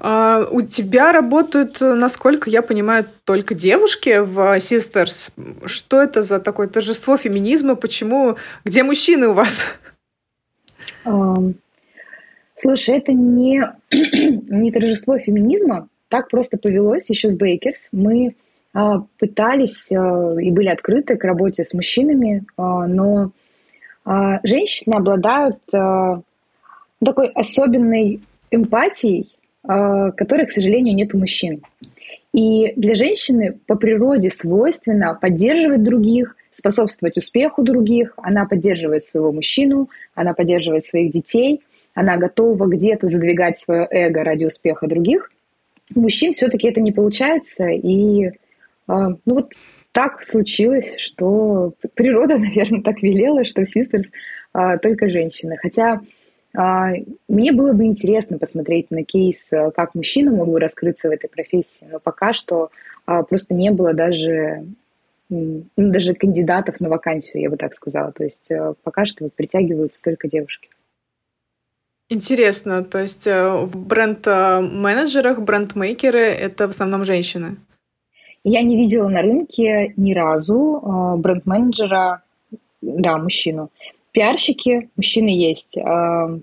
А, 0.00 0.46
у 0.50 0.62
тебя 0.62 1.12
работают, 1.12 1.80
насколько 1.80 2.50
я 2.50 2.62
понимаю, 2.62 3.06
только 3.24 3.54
девушки 3.54 4.20
в 4.20 4.56
Sisters. 4.58 5.30
Что 5.64 6.02
это 6.02 6.22
за 6.22 6.40
такое 6.40 6.68
торжество 6.68 7.16
феминизма? 7.16 7.74
Почему? 7.74 8.36
Где 8.64 8.82
мужчины 8.82 9.28
у 9.28 9.32
вас? 9.34 9.64
Слушай, 12.56 12.98
это 12.98 13.12
не, 13.12 13.62
не 13.90 14.72
торжество 14.72 15.18
феминизма, 15.18 15.88
так 16.08 16.28
просто 16.28 16.58
повелось 16.58 17.08
еще 17.08 17.30
с 17.30 17.36
Бейкерс. 17.36 17.88
Мы 17.92 18.34
а, 18.74 19.04
пытались 19.18 19.92
а, 19.92 20.34
и 20.40 20.50
были 20.50 20.68
открыты 20.68 21.16
к 21.16 21.24
работе 21.24 21.64
с 21.64 21.72
мужчинами, 21.72 22.44
а, 22.56 22.86
но 22.86 23.30
а, 24.04 24.40
женщины 24.42 24.94
обладают 24.94 25.58
а, 25.72 26.20
такой 27.04 27.28
особенной 27.28 28.20
эмпатией, 28.50 29.30
а, 29.30 29.37
которой, 29.68 30.46
к 30.46 30.50
сожалению, 30.50 30.94
нет 30.94 31.14
у 31.14 31.18
мужчин. 31.18 31.62
И 32.32 32.72
для 32.76 32.94
женщины 32.94 33.58
по 33.66 33.76
природе 33.76 34.30
свойственно 34.30 35.18
поддерживать 35.20 35.82
других, 35.82 36.36
способствовать 36.52 37.16
успеху 37.16 37.62
других. 37.62 38.14
Она 38.16 38.46
поддерживает 38.46 39.04
своего 39.04 39.30
мужчину, 39.30 39.90
она 40.14 40.34
поддерживает 40.34 40.86
своих 40.86 41.12
детей, 41.12 41.60
она 41.94 42.16
готова 42.16 42.66
где-то 42.66 43.08
задвигать 43.08 43.58
свое 43.58 43.86
эго 43.90 44.24
ради 44.24 44.46
успеха 44.46 44.86
других– 44.86 45.30
у 45.94 46.00
мужчин 46.00 46.32
все-таки 46.32 46.68
это 46.68 46.80
не 46.80 46.92
получается, 46.92 47.68
и 47.68 48.30
а, 48.86 49.10
ну 49.10 49.34
вот 49.34 49.52
так 49.92 50.22
случилось, 50.22 50.96
что 50.98 51.72
природа, 51.94 52.38
наверное, 52.38 52.82
так 52.82 53.02
велела, 53.02 53.44
что 53.44 53.64
в 53.64 53.76
Sisters 53.76 54.06
а, 54.52 54.78
только 54.78 55.08
женщины. 55.08 55.56
Хотя 55.60 55.94
а, 55.94 56.00
мне 56.54 57.52
было 57.52 57.72
бы 57.72 57.84
интересно 57.84 58.38
посмотреть 58.38 58.90
на 58.90 59.04
кейс, 59.04 59.50
как 59.74 59.94
мужчина 59.94 60.30
мог 60.32 60.48
бы 60.48 60.58
раскрыться 60.58 61.08
в 61.08 61.12
этой 61.12 61.28
профессии, 61.28 61.86
но 61.90 62.00
пока 62.00 62.32
что 62.32 62.70
просто 63.04 63.54
не 63.54 63.70
было 63.70 63.92
даже 63.92 64.64
ну, 65.28 65.64
даже 65.76 66.14
кандидатов 66.14 66.80
на 66.80 66.88
вакансию, 66.88 67.42
я 67.42 67.50
бы 67.50 67.58
так 67.58 67.74
сказала. 67.74 68.12
То 68.12 68.24
есть 68.24 68.50
пока 68.82 69.04
что 69.04 69.24
вот 69.24 69.34
притягиваются 69.34 70.02
только 70.02 70.26
девушки. 70.26 70.70
Интересно, 72.10 72.82
то 72.82 73.00
есть 73.00 73.26
э, 73.26 73.48
в 73.48 73.76
бренд-менеджерах, 73.76 75.40
бренд-мейкеры— 75.40 76.20
это 76.20 76.66
в 76.66 76.70
основном 76.70 77.04
женщины? 77.04 77.56
Я 78.44 78.62
не 78.62 78.78
видела 78.78 79.08
на 79.08 79.20
рынке 79.20 79.92
ни 79.98 80.14
разу 80.14 80.80
э, 80.82 81.16
бренд-менеджера, 81.18 82.22
да, 82.80 83.18
мужчину. 83.18 83.70
Пиарщики, 84.18 84.90
мужчины 84.96 85.28
есть. 85.28 85.76
Э, 85.76 86.40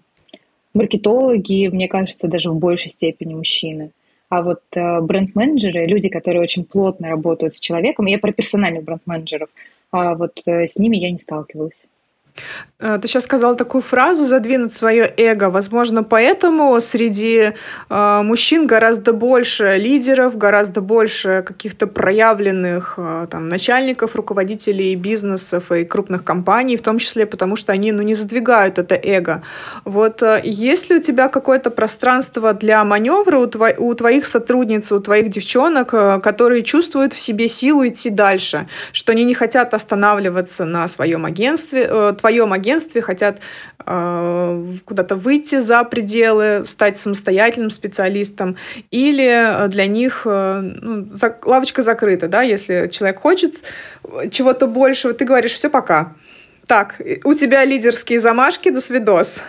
маркетологи, 0.73 1.67
мне 1.67 1.89
кажется, 1.89 2.29
даже 2.29 2.49
в 2.49 2.57
большей 2.57 2.89
степени 2.89 3.33
мужчины. 3.33 3.91
А 4.29 4.41
вот 4.43 4.61
бренд-менеджеры, 4.71 5.85
люди, 5.85 6.07
которые 6.07 6.41
очень 6.41 6.63
плотно 6.63 7.09
работают 7.09 7.53
с 7.53 7.59
человеком, 7.59 8.05
я 8.05 8.17
про 8.17 8.31
персональных 8.31 8.85
бренд-менеджеров, 8.85 9.49
а 9.91 10.15
вот 10.15 10.41
с 10.45 10.77
ними 10.77 10.95
я 10.95 11.11
не 11.11 11.19
сталкивалась. 11.19 11.75
Э, 12.79 12.99
ты 13.01 13.07
сейчас 13.07 13.23
сказала 13.23 13.55
такую 13.55 13.81
фразу 13.81 14.25
«задвинуть 14.25 14.73
свое 14.73 15.11
эго». 15.17 15.49
Возможно, 15.49 16.03
поэтому 16.03 16.79
среди 16.81 17.53
э, 17.89 18.21
мужчин 18.23 18.67
гораздо 18.67 19.13
больше 19.13 19.77
лидеров, 19.77 20.37
гораздо 20.37 20.81
больше 20.81 21.43
каких-то 21.45 21.87
проявленных 21.87 22.95
э, 22.97 23.27
там, 23.31 23.47
начальников, 23.47 24.15
руководителей 24.15 24.95
бизнесов 24.95 25.71
и 25.71 25.85
крупных 25.85 26.23
компаний, 26.23 26.75
в 26.75 26.81
том 26.81 26.99
числе 26.99 27.25
потому, 27.25 27.55
что 27.55 27.71
они 27.71 27.91
ну, 27.91 28.01
не 28.01 28.13
задвигают 28.13 28.77
это 28.77 28.95
эго. 28.95 29.41
Вот 29.85 30.21
э, 30.21 30.41
есть 30.43 30.89
ли 30.89 30.97
у 30.97 31.01
тебя 31.01 31.29
какое-то 31.29 31.71
пространство 31.71 32.53
для 32.53 32.83
маневра 32.83 33.39
у, 33.39 33.45
тво- 33.45 33.77
у 33.77 33.93
твоих 33.93 34.25
сотрудниц, 34.25 34.91
у 34.91 34.99
твоих 34.99 35.29
девчонок, 35.29 35.93
э, 35.93 36.19
которые 36.21 36.63
чувствуют 36.63 37.13
в 37.13 37.19
себе 37.19 37.47
силу 37.47 37.87
идти 37.87 38.09
дальше, 38.09 38.67
что 38.91 39.13
они 39.13 39.23
не 39.23 39.33
хотят 39.33 39.73
останавливаться 39.73 40.65
на 40.65 40.87
своем 40.87 41.25
агентстве, 41.25 41.87
э, 41.89 42.13
твоем 42.25 42.53
агентстве 42.53 43.03
хотят 43.03 43.39
э, 43.85 44.63
куда-то 44.83 45.15
выйти 45.15 45.59
за 45.59 45.83
пределы, 45.83 46.65
стать 46.65 46.97
самостоятельным 46.97 47.69
специалистом, 47.69 48.55
или 48.89 49.67
для 49.67 49.85
них 49.85 50.23
э, 50.25 50.61
ну, 50.81 51.07
лавочка 51.45 51.83
закрыта, 51.83 52.27
да, 52.27 52.41
если 52.41 52.87
человек 52.91 53.19
хочет 53.19 53.53
чего-то 54.31 54.65
большего, 54.65 55.13
ты 55.13 55.23
говоришь, 55.23 55.53
все, 55.53 55.69
пока. 55.69 56.15
Так, 56.65 56.99
у 57.23 57.35
тебя 57.35 57.63
лидерские 57.63 58.19
замашки, 58.19 58.69
до 58.71 58.81
свидос. 58.81 59.43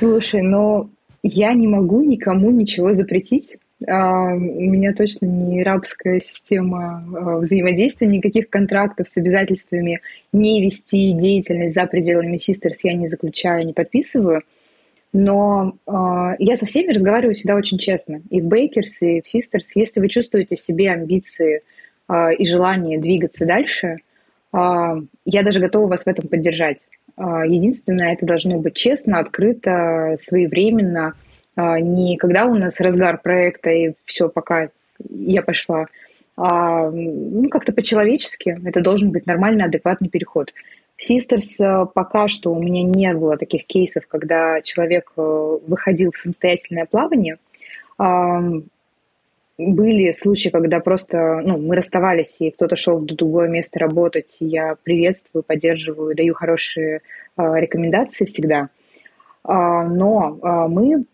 Слушай, 0.00 0.42
но 0.42 0.90
я 1.22 1.54
не 1.54 1.68
могу 1.68 2.02
никому 2.02 2.50
ничего 2.50 2.94
запретить. 2.94 3.58
А, 3.88 4.34
у 4.34 4.38
меня 4.38 4.92
точно 4.92 5.26
не 5.26 5.62
рабская 5.62 6.20
система 6.20 7.02
а, 7.14 7.36
взаимодействия, 7.38 8.08
никаких 8.08 8.50
контрактов 8.50 9.08
с 9.08 9.16
обязательствами 9.16 10.00
не 10.32 10.62
вести 10.62 11.12
деятельность 11.12 11.74
за 11.74 11.86
пределами 11.86 12.36
Sisters 12.36 12.76
я 12.82 12.94
не 12.94 13.08
заключаю, 13.08 13.66
не 13.66 13.72
подписываю. 13.72 14.42
Но 15.12 15.74
э, 15.88 15.92
я 16.38 16.54
со 16.54 16.66
всеми 16.66 16.92
разговариваю 16.92 17.34
всегда 17.34 17.56
очень 17.56 17.78
честно. 17.78 18.22
И 18.30 18.40
в 18.40 18.46
Bakers, 18.46 19.00
и 19.00 19.20
в 19.20 19.24
Sisters. 19.24 19.66
Если 19.74 19.98
вы 19.98 20.08
чувствуете 20.08 20.54
в 20.54 20.60
себе 20.60 20.92
амбиции 20.92 21.62
э, 22.08 22.34
и 22.34 22.46
желание 22.46 23.00
двигаться 23.00 23.44
дальше, 23.44 23.96
э, 23.96 23.96
я 25.24 25.42
даже 25.42 25.58
готова 25.58 25.88
вас 25.88 26.04
в 26.04 26.06
этом 26.06 26.28
поддержать. 26.28 26.78
Э, 27.16 27.42
единственное, 27.44 28.12
это 28.12 28.24
должно 28.24 28.60
быть 28.60 28.74
честно, 28.74 29.18
открыто, 29.18 30.16
своевременно– 30.22 31.14
не 31.80 32.16
когда 32.16 32.46
у 32.46 32.54
нас 32.54 32.80
разгар 32.80 33.20
проекта 33.20 33.70
и 33.70 33.92
все, 34.04 34.28
пока 34.28 34.68
я 35.08 35.42
пошла, 35.42 35.86
а 36.36 36.90
ну, 36.90 37.48
как-то 37.50 37.72
по-человечески. 37.72 38.58
Это 38.64 38.80
должен 38.80 39.10
быть 39.10 39.26
нормальный, 39.26 39.66
адекватный 39.66 40.08
переход. 40.08 40.52
В 40.96 41.10
Sisters 41.10 41.62
э, 41.62 41.86
пока 41.94 42.28
что 42.28 42.52
у 42.52 42.62
меня 42.62 42.82
не 42.82 43.12
было 43.12 43.36
таких 43.36 43.66
кейсов, 43.66 44.06
когда 44.06 44.62
человек 44.62 45.12
э, 45.16 45.58
выходил 45.66 46.12
в 46.12 46.16
самостоятельное 46.16 46.86
плавание. 46.86 47.36
Были 49.58 50.12
случаи, 50.12 50.48
когда 50.48 50.80
просто 50.80 51.42
ну, 51.44 51.58
мы 51.58 51.76
расставались, 51.76 52.36
и 52.38 52.50
кто-то 52.50 52.76
шел 52.76 52.96
в 52.96 53.04
другое 53.04 53.46
место 53.46 53.78
работать. 53.78 54.38
Я 54.40 54.76
приветствую, 54.82 55.42
поддерживаю, 55.42 56.16
даю 56.16 56.32
хорошие 56.32 57.02
а, 57.36 57.60
рекомендации 57.60 58.24
всегда. 58.24 58.70
Но 59.44 60.38
мы 60.70 61.04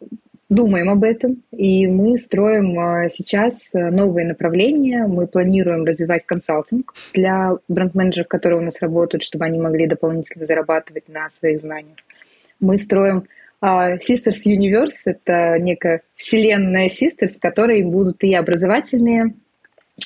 думаем 0.49 0.91
об 0.91 1.03
этом, 1.03 1.43
и 1.51 1.87
мы 1.87 2.17
строим 2.19 2.79
а, 2.79 3.09
сейчас 3.09 3.71
э, 3.73 3.91
новые 3.91 4.27
направления. 4.27 5.07
Мы 5.07 5.27
планируем 5.27 5.85
развивать 5.85 6.25
консалтинг 6.25 6.95
для 7.15 7.57
бренд-менеджеров, 7.69 8.29
которые 8.29 8.61
у 8.61 8.65
нас 8.65 8.81
работают, 8.81 9.25
чтобы 9.25 9.45
они 9.45 9.59
могли 9.59 9.87
дополнительно 9.87 10.47
зарабатывать 10.47 11.09
на 11.09 11.29
своих 11.31 11.61
знаниях. 11.61 11.97
Мы 12.61 12.79
строим 12.79 13.25
uh, 13.63 13.99
Sisters 13.99 14.47
Universe, 14.47 15.03
это 15.05 15.59
некая 15.59 16.03
вселенная 16.15 16.89
Sisters, 16.89 17.37
в 17.37 17.41
которой 17.41 17.83
будут 17.83 18.23
и 18.23 18.35
образовательные 18.35 19.35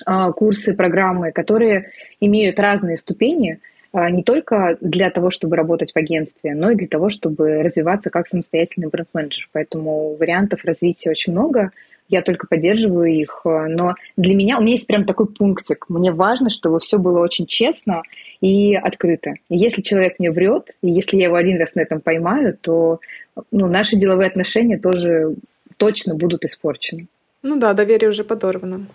uh, 0.09 0.33
курсы, 0.33 0.75
программы, 0.75 1.33
которые 1.33 1.91
имеют 2.19 2.59
разные 2.59 2.97
ступени, 2.97 3.61
не 3.93 4.23
только 4.23 4.79
для 4.81 5.11
того, 5.11 5.31
чтобы 5.31 5.57
работать 5.57 5.93
в 5.93 5.97
агентстве, 5.97 6.55
но 6.55 6.71
и 6.71 6.77
для 6.77 6.87
того, 6.87 7.09
чтобы 7.09 7.63
развиваться 7.63 8.11
как 8.11 8.29
самостоятельный 8.29 8.89
бренд-менеджер. 8.89 9.49
Поэтому 9.53 10.15
вариантов 10.17 10.65
развития 10.65 11.11
очень 11.11 11.33
много– 11.33 11.71
я 12.11 12.23
только 12.23 12.47
поддерживаю 12.47 13.07
их. 13.07 13.43
Э, 13.45 13.67
но 13.69 13.95
для 14.17 14.35
меня, 14.35 14.59
у 14.59 14.61
меня 14.61 14.73
есть 14.73 14.87
прям 14.87 15.07
такой 15.07 15.27
пунктик. 15.27 15.89
Мне 15.89 16.13
важно, 16.13 16.51
чтобы 16.51 16.81
все 16.81 16.99
было 16.99 17.21
очень 17.21 17.47
честно 17.47 18.03
и 18.41 18.75
открыто. 18.75 19.35
И 19.49 19.57
если 19.57 19.81
человек 19.81 20.19
мне 20.19 20.31
врет, 20.31 20.71
и 20.83 20.91
если 20.91 21.17
я 21.19 21.27
его 21.27 21.37
один 21.37 21.59
раз 21.59 21.75
на 21.77 21.81
этом 21.81 22.01
поймаю, 22.01 22.59
то 22.61 23.01
ну, 23.53 23.69
наши 23.69 23.97
деловые 23.97 24.29
отношения 24.29 24.79
тоже 24.79 25.37
точно 25.77 26.15
будут 26.15 26.45
испорчены. 26.45 27.07
Ну 27.43 27.59
да, 27.59 27.73
доверие 27.73 28.11
уже 28.11 28.25
подорвано. 28.25 28.87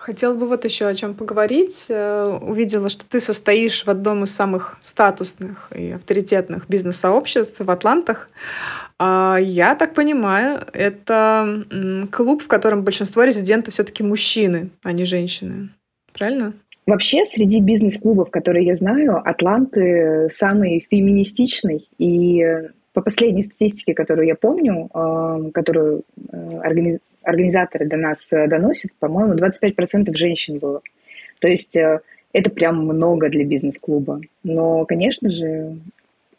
Хотела 0.00 0.34
бы 0.34 0.46
вот 0.46 0.64
еще 0.64 0.86
о 0.86 0.94
чем 0.94 1.12
поговорить. 1.12 1.84
Э, 1.90 2.38
увидела, 2.40 2.88
что 2.88 3.04
ты 3.06 3.20
состоишь 3.20 3.84
в 3.84 3.90
одном 3.90 4.24
из 4.24 4.34
самых 4.34 4.78
статусных 4.80 5.70
и 5.76 5.90
авторитетных 5.90 6.70
бизнес-сообществ 6.70 7.60
в 7.60 7.70
Атлантах. 7.70 8.30
А, 8.98 9.36
я 9.38 9.74
так 9.74 9.92
понимаю, 9.92 10.60
это 10.72 11.66
клуб, 12.10 12.42
в 12.42 12.48
котором 12.48 12.82
большинство 12.82 13.24
резидентов 13.24 13.74
все-таки 13.74 14.02
мужчины, 14.02 14.70
а 14.82 14.92
не 14.92 15.04
женщины. 15.04 15.68
Правильно? 16.14 16.54
Вообще, 16.86 17.26
среди 17.26 17.60
бизнес-клубов, 17.60 18.30
которые 18.30 18.64
я 18.64 18.76
знаю, 18.76 19.20
Атланты 19.22 20.30
самый 20.34 20.86
феминистичный. 20.90 21.86
И 21.98 22.42
по 22.94 23.02
последней 23.02 23.42
статистике, 23.42 23.92
которую 23.92 24.26
я 24.26 24.34
помню, 24.34 24.88
э, 24.94 25.50
которую 25.52 26.04
э, 26.32 26.58
организаторы 27.22 27.86
до 27.86 27.96
нас 27.96 28.32
э, 28.32 28.46
доносят, 28.48 28.92
по-моему, 28.98 29.34
25% 29.34 30.14
женщин 30.14 30.58
было. 30.58 30.82
То 31.40 31.48
есть 31.48 31.76
э, 31.76 32.00
это 32.32 32.50
прям 32.50 32.84
много 32.84 33.28
для 33.28 33.44
бизнес-клуба. 33.44 34.20
Но, 34.42 34.84
конечно 34.84 35.30
же, 35.30 35.78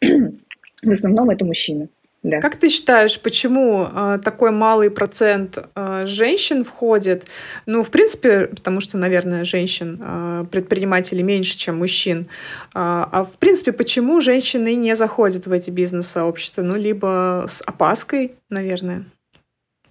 в 0.00 0.90
основном 0.90 1.30
это 1.30 1.44
мужчины. 1.44 1.88
Да. 2.22 2.40
Как 2.40 2.56
ты 2.56 2.68
считаешь, 2.68 3.20
почему 3.20 3.88
э, 3.90 4.20
такой 4.24 4.52
малый 4.52 4.90
процент 4.90 5.58
э, 5.74 6.06
женщин 6.06 6.62
входит? 6.62 7.26
Ну, 7.66 7.82
в 7.82 7.90
принципе, 7.90 8.46
потому 8.46 8.78
что, 8.78 8.96
наверное, 8.96 9.42
женщин 9.42 10.00
э, 10.00 10.44
предпринимателей 10.48 11.24
меньше, 11.24 11.58
чем 11.58 11.78
мужчин. 11.78 12.28
Э, 12.74 13.06
а 13.10 13.24
в 13.24 13.38
принципе, 13.38 13.72
почему 13.72 14.20
женщины 14.20 14.76
не 14.76 14.94
заходят 14.94 15.46
в 15.48 15.52
эти 15.52 15.70
бизнес-сообщества? 15.70 16.62
Ну, 16.62 16.76
либо 16.76 17.46
с 17.48 17.60
опаской, 17.62 18.36
наверное, 18.50 19.04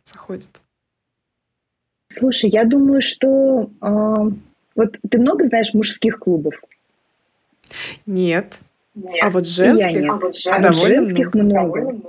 заходят. 0.05 0.60
Слушай, 2.11 2.49
я 2.49 2.65
думаю, 2.65 3.01
что 3.01 3.69
э, 3.81 4.31
вот 4.75 4.97
ты 5.09 5.19
много 5.19 5.45
знаешь 5.45 5.73
мужских 5.73 6.19
клубов? 6.19 6.53
Нет. 8.05 8.59
Нет. 8.93 9.15
А 9.21 9.29
вот 9.29 9.47
женских, 9.47 10.09
а 10.09 10.15
вот 10.17 10.35
женских, 10.35 10.69
а 10.69 10.73
женских 10.73 11.33
много. 11.33 11.81
много. 11.81 12.01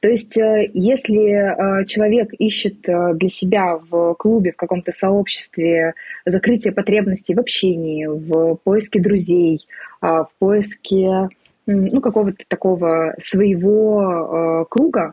То 0.00 0.08
есть, 0.08 0.36
э, 0.36 0.70
если 0.74 1.80
э, 1.80 1.84
человек 1.86 2.32
ищет 2.38 2.86
э, 2.88 3.14
для 3.14 3.28
себя 3.28 3.80
в 3.90 4.14
клубе, 4.14 4.52
в 4.52 4.56
каком-то 4.56 4.92
сообществе 4.92 5.94
закрытие 6.26 6.72
потребностей 6.72 7.34
в 7.34 7.40
общении, 7.40 8.06
в 8.06 8.56
поиске 8.62 9.00
друзей, 9.00 9.66
в 10.02 10.28
поиске 10.38 11.30
ну, 11.66 12.00
какого-то 12.00 12.44
такого 12.46 13.14
своего 13.18 14.66
круга, 14.68 15.12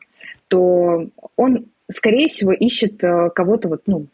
то 0.49 1.07
он 1.37 1.65
скорее 1.91 2.27
всего, 2.27 2.51
ищет 2.51 3.03
э, 3.03 3.29
кого-то 3.33 3.69
вот, 3.69 3.83
ну, 3.85 4.07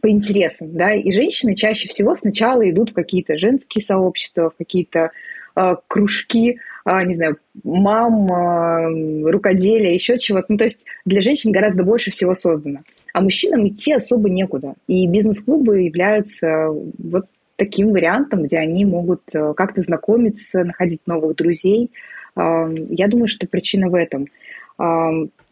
по 0.00 0.08
интересам, 0.08 0.72
да, 0.72 0.94
и 0.94 1.10
женщины 1.12 1.54
чаще 1.54 1.88
всего 1.88 2.14
сначала 2.14 2.68
идут 2.68 2.90
в 2.90 2.94
какие-то 2.94 3.36
женские 3.36 3.84
сообщества, 3.84 4.50
в 4.50 4.56
какие-то 4.56 5.10
э, 5.56 5.76
кружки, 5.88 6.58
э, 6.84 7.02
не 7.04 7.14
знаю, 7.14 7.36
мам, 7.62 8.32
э, 8.32 9.30
рукоделия, 9.30 9.92
еще 9.92 10.18
чего-то. 10.18 10.46
Ну, 10.48 10.58
то 10.58 10.64
есть 10.64 10.86
для 11.04 11.20
женщин 11.20 11.52
гораздо 11.52 11.82
больше 11.82 12.10
всего 12.10 12.34
создано. 12.34 12.80
А 13.12 13.20
мужчинам 13.20 13.68
идти 13.68 13.92
особо 13.92 14.30
некуда. 14.30 14.74
И 14.86 15.06
бизнес-клубы 15.06 15.82
являются 15.82 16.68
вот 16.68 17.26
таким 17.56 17.92
вариантом, 17.92 18.44
где 18.44 18.58
они 18.58 18.84
могут 18.84 19.22
э, 19.34 19.52
как-то 19.54 19.82
знакомиться, 19.82 20.64
находить 20.64 21.02
новых 21.06 21.36
друзей. 21.36 21.90
Э, 22.36 22.74
я 22.88 23.08
думаю, 23.08 23.28
что 23.28 23.46
причина 23.46 23.88
в 23.88 23.94
этом. 23.94 24.28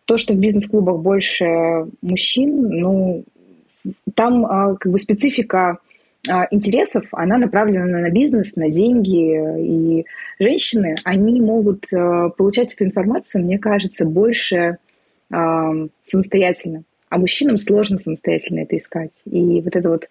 То, 0.08 0.16
что 0.16 0.32
в 0.32 0.38
бизнес-клубах 0.38 1.00
больше 1.00 1.44
мужчин, 2.00 2.70
ну, 2.70 3.24
там 4.14 4.46
а, 4.46 4.74
как 4.76 4.90
бы 4.90 4.98
специфика 4.98 5.80
а, 6.26 6.46
интересов, 6.50 7.04
она 7.12 7.36
направлена 7.36 7.84
на 7.84 8.10
бизнес, 8.10 8.56
на 8.56 8.70
деньги. 8.70 9.60
И 9.60 10.06
женщины, 10.38 10.94
они 11.04 11.42
могут 11.42 11.84
а, 11.92 12.30
получать 12.30 12.72
эту 12.72 12.86
информацию, 12.86 13.44
мне 13.44 13.58
кажется, 13.58 14.06
больше 14.06 14.78
самостоятельно. 15.30 16.84
А 17.10 17.18
мужчинам 17.18 17.58
сложно 17.58 17.98
самостоятельно 17.98 18.60
это 18.60 18.78
искать. 18.78 19.10
И 19.26 19.60
вот 19.60 19.76
эта 19.76 19.90
вот 19.90 20.08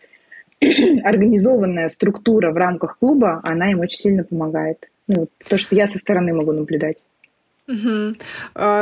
организованная 1.04 1.90
структура 1.90 2.52
в 2.52 2.56
рамках 2.56 3.00
клуба, 3.00 3.42
она 3.44 3.72
им 3.72 3.80
очень 3.80 3.98
сильно 3.98 4.24
помогает. 4.24 4.88
Ну, 5.08 5.28
то, 5.50 5.58
что 5.58 5.76
я 5.76 5.88
со 5.88 5.98
стороны 5.98 6.36
могу 6.36 6.52
наблюдать. 6.52 6.98
Угу. 7.70 8.14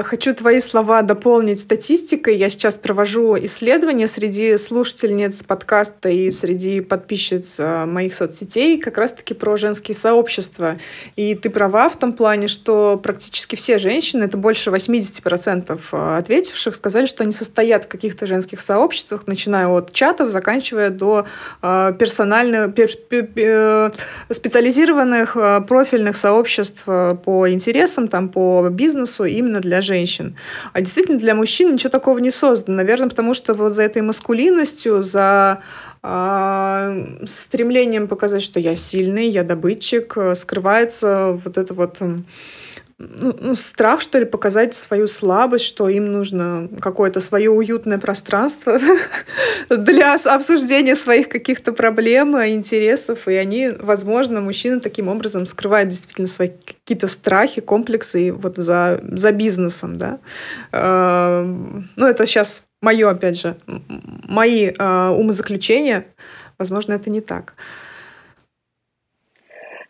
Хочу 0.04 0.36
твои 0.36 0.60
слова 0.60 1.02
дополнить 1.02 1.60
статистикой. 1.60 2.36
Я 2.36 2.50
сейчас 2.50 2.78
провожу 2.78 3.36
исследования 3.36 4.08
среди 4.08 4.58
слушательниц 4.58 5.42
подкаста 5.42 6.10
и 6.10 6.30
среди 6.30 6.82
подписчиц 6.82 7.56
а, 7.60 7.88
моих 7.88 8.14
соцсетей 8.14 8.78
как 8.78 9.00
раз-таки 9.00 9.34
про 9.34 9.58
женские 9.58 9.96
сообщества. 9.96 10.78
И 11.16 11.34
ты 11.34 11.50
права 11.50 11.90
в 11.90 11.98
том 11.98 12.14
плане, 12.14 12.48
что 12.48 13.00
практически 13.02 13.56
все 13.56 13.80
женщины, 13.80 14.26
это 14.26 14.38
больше 14.38 14.70
80% 14.70 15.80
а, 15.92 16.18
ответивших, 16.18 16.76
сказали, 16.76 17.08
что 17.08 17.24
они 17.24 17.32
состоят 17.32 17.86
в 17.86 17.88
каких-то 17.88 18.28
женских 18.28 18.62
сообществах, 18.62 19.26
начиная 19.26 19.68
от 19.68 19.94
чатов, 19.94 20.30
заканчивая 20.30 20.92
до 20.92 21.26
персональных, 21.62 22.76
специализированных 24.30 25.66
профильных 25.68 26.18
сообществ 26.18 26.86
по 26.86 27.50
интересам, 27.50 28.08
там, 28.08 28.30
по 28.30 28.70
бизнесу 28.76 29.26
именно 29.26 29.60
для 29.60 29.82
женщин. 29.82 30.36
А 30.74 30.82
действительно 30.82 31.20
для 31.20 31.36
мужчин 31.36 31.74
ничего 31.74 31.90
такого 31.90 32.20
не 32.20 32.32
создано. 32.32 32.78
Наверное, 32.78 33.10
потому 33.10 33.34
что 33.34 33.54
вот 33.54 33.72
за 33.72 33.84
этой 33.84 34.02
маскулинностью, 34.02 35.02
за 35.02 35.62
э, 36.04 37.24
стремлением 37.26 38.08
показать, 38.08 38.42
что 38.42 38.60
я 38.60 38.76
сильный, 38.76 39.30
я 39.30 39.44
добытчик, 39.44 40.18
э, 40.18 40.36
скрывается 40.36 41.40
вот 41.44 41.58
это 41.58 41.74
вот 41.74 41.98
ну, 42.98 43.36
ну, 43.42 43.56
страх, 43.56 44.00
что 44.00 44.20
ли, 44.20 44.26
показать 44.26 44.74
свою 44.74 45.08
слабость, 45.08 45.66
что 45.66 45.90
им 45.90 46.14
нужно 46.14 46.70
какое-то 46.80 47.20
свое 47.20 47.50
уютное 47.50 47.98
пространство 47.98 48.80
для 49.70 50.16
обсуждения 50.16 50.96
своих 50.96 51.28
каких-то 51.28 51.74
проблем, 51.74 52.38
интересов. 52.38 53.28
И 53.28 53.34
они, 53.36 53.70
возможно, 53.80 54.40
мужчины 54.40 54.80
таким 54.80 55.10
образом 55.10 55.46
скрывают 55.46 55.90
действительно 55.90 56.28
свои 56.28 56.52
какие-то 56.66 57.10
страхи, 57.10 57.60
комплексы 57.60 58.32
вот 58.32 58.56
за, 58.56 59.02
за 59.04 59.34
бизнесом, 59.34 59.98
да. 59.98 60.20
Эм, 60.72 61.90
ну, 61.98 62.08
это 62.08 62.26
сейчас 62.26 62.64
мое, 62.82 63.10
опять 63.10 63.38
же, 63.38 63.58
мои 64.24 64.72
э, 64.72 65.10
умозаключения. 65.10 66.06
Возможно, 66.58 66.94
это 66.94 67.10
не 67.10 67.20
так. 67.20 67.56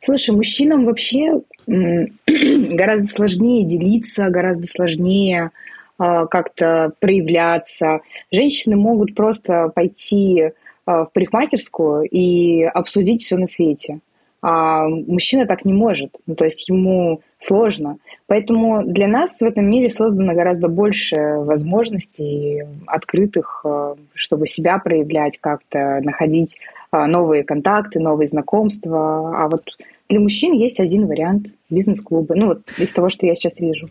Слушай, 0.06 0.36
мужчинам 0.36 0.86
вообще 0.86 1.42
гораздо 1.68 3.06
сложнее 3.08 3.66
делиться, 3.66 4.30
гораздо 4.30 4.68
сложнее 4.68 5.50
а, 5.98 6.28
как-то 6.28 6.92
проявляться. 7.00 8.02
Женщины 8.32 8.76
могут 8.76 9.16
просто 9.16 9.72
пойти 9.74 10.52
а, 10.86 11.06
в 11.06 11.12
парикмахерскую 11.12 12.04
и 12.04 12.62
обсудить 12.66 13.24
все 13.24 13.38
на 13.38 13.48
свете. 13.48 14.00
А 14.44 14.88
мужчина 14.88 15.48
так 15.48 15.66
не 15.66 15.74
может. 15.74 16.16
Ну, 16.28 16.36
то 16.36 16.46
есть 16.46 16.70
ему 16.70 17.22
сложно. 17.40 17.98
Поэтому 18.28 18.84
для 18.86 19.08
нас 19.08 19.40
в 19.40 19.44
этом 19.44 19.68
мире 19.68 19.90
создано 19.90 20.36
гораздо 20.36 20.68
больше 20.68 21.16
возможностей 21.16 22.62
открытых, 22.86 23.62
а, 23.66 23.96
чтобы 24.14 24.46
себя 24.46 24.78
проявлять 24.78 25.40
как-то, 25.40 26.00
находить 26.04 26.60
новые 26.92 27.44
контакты, 27.44 28.00
новые 28.00 28.28
знакомства. 28.28 29.44
А 29.44 29.50
вот 29.50 29.64
для 30.10 30.20
мужчин 30.20 30.54
есть 30.54 30.80
один 30.80 31.08
вариант– 31.08 31.48
бизнес-клубы. 31.70 32.36
Ну 32.36 32.48
вот 32.48 32.62
из 32.78 32.92
того, 32.92 33.10
что 33.10 33.26
я 33.26 33.36
сейчас 33.36 33.60
вижу. 33.60 33.90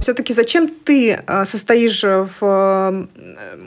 Все-таки 0.00 0.34
зачем 0.34 0.68
ты 0.68 1.12
а, 1.26 1.44
состоишь 1.44 2.04
в 2.04 3.08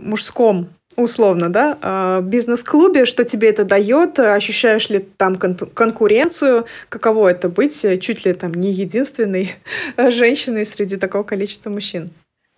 мужском 0.02 0.68
условно, 0.96 1.50
да, 1.50 1.78
а, 1.82 2.22
бизнес-клубе, 2.22 3.06
что 3.06 3.24
тебе 3.24 3.50
это 3.50 3.64
дает, 3.64 4.20
ощущаешь 4.20 4.90
ли 4.90 5.06
там 5.18 5.36
кон- 5.36 5.56
конкуренцию, 5.56 6.66
каково 6.90 7.30
это 7.30 7.50
быть 7.50 7.86
чуть 8.02 8.26
ли 8.26 8.34
там 8.34 8.54
не 8.54 8.72
единственной 8.72 9.52
женщиной 10.10 10.66
среди 10.66 10.98
такого 10.98 11.24
количества 11.24 11.70
мужчин? 11.70 12.10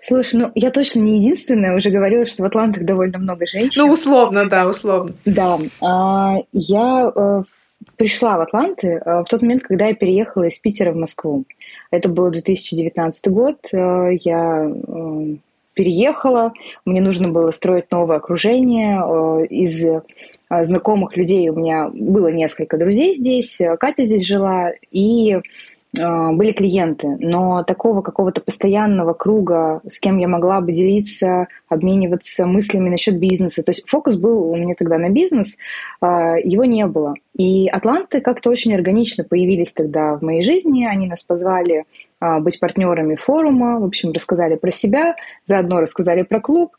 Слушай, 0.02 0.36
ну 0.36 0.52
я 0.56 0.72
точно 0.72 1.02
не 1.02 1.20
единственная, 1.20 1.76
уже 1.76 1.90
говорила, 1.90 2.26
что 2.26 2.44
в 2.44 2.46
Атлантах 2.46 2.86
довольно 2.86 3.18
много 3.18 3.46
женщин. 3.46 3.84
Ну, 3.84 3.92
условно, 3.92 4.48
да, 4.50 4.68
условно. 4.68 5.14
Да, 5.26 5.60
а, 5.82 6.38
я 6.54 7.12
э, 7.14 7.44
пришла 7.98 8.38
в 8.38 8.42
Атланты 8.42 8.88
э, 8.88 9.22
в 9.22 9.26
тот 9.26 9.42
момент, 9.42 9.64
когда 9.64 9.88
я 9.88 9.94
переехала 9.94 10.44
из 10.44 10.58
Питера 10.60 10.94
в 10.94 10.96
Москву. 10.96 11.44
Это 11.92 12.08
был 12.08 12.32
2019 12.32 13.28
год. 13.28 13.58
Э, 13.74 14.12
я 14.22 14.72
переехала, 15.74 16.54
мне 16.86 17.02
нужно 17.02 17.28
было 17.28 17.52
строить 17.52 17.92
новое 17.92 18.18
окружение. 18.18 19.46
Из 19.48 19.86
знакомых 20.50 21.16
людей 21.16 21.48
у 21.50 21.56
меня 21.56 21.90
было 21.94 22.30
несколько 22.30 22.78
друзей 22.78 23.14
здесь, 23.14 23.62
Катя 23.80 24.04
здесь 24.04 24.26
жила, 24.26 24.72
и 24.92 25.38
были 25.94 26.52
клиенты, 26.52 27.18
но 27.20 27.64
такого 27.64 28.02
какого-то 28.02 28.42
постоянного 28.42 29.14
круга, 29.14 29.82
с 29.88 30.00
кем 30.00 30.20
я 30.20 30.28
могла 30.28 30.62
бы 30.62 30.72
делиться, 30.72 31.48
обмениваться 31.68 32.46
мыслями 32.46 32.90
насчет 32.90 33.18
бизнеса. 33.18 33.64
То 33.64 33.72
есть 33.72 33.90
фокус 33.90 34.16
был 34.16 34.52
у 34.52 34.56
меня 34.56 34.76
тогда 34.78 34.98
на 34.98 35.10
бизнес, 35.10 35.58
а, 36.00 36.36
его 36.38 36.66
не 36.66 36.86
было. 36.86 37.16
И 37.36 37.68
Атланты 37.70 38.22
как-то 38.22 38.50
очень 38.50 38.76
органично 38.76 39.24
появились 39.24 39.74
тогда 39.74 40.16
в 40.16 40.22
моей 40.22 40.42
жизни. 40.42 40.86
Они 40.86 41.08
нас 41.08 41.24
позвали 41.24 41.86
а, 42.20 42.40
быть 42.40 42.60
партнерами 42.60 43.16
форума, 43.16 43.80
в 43.80 43.86
общем, 43.86 44.12
рассказали 44.12 44.56
про 44.56 44.72
себя, 44.72 45.16
заодно 45.46 45.80
рассказали 45.80 46.22
про 46.24 46.40
клуб. 46.40 46.76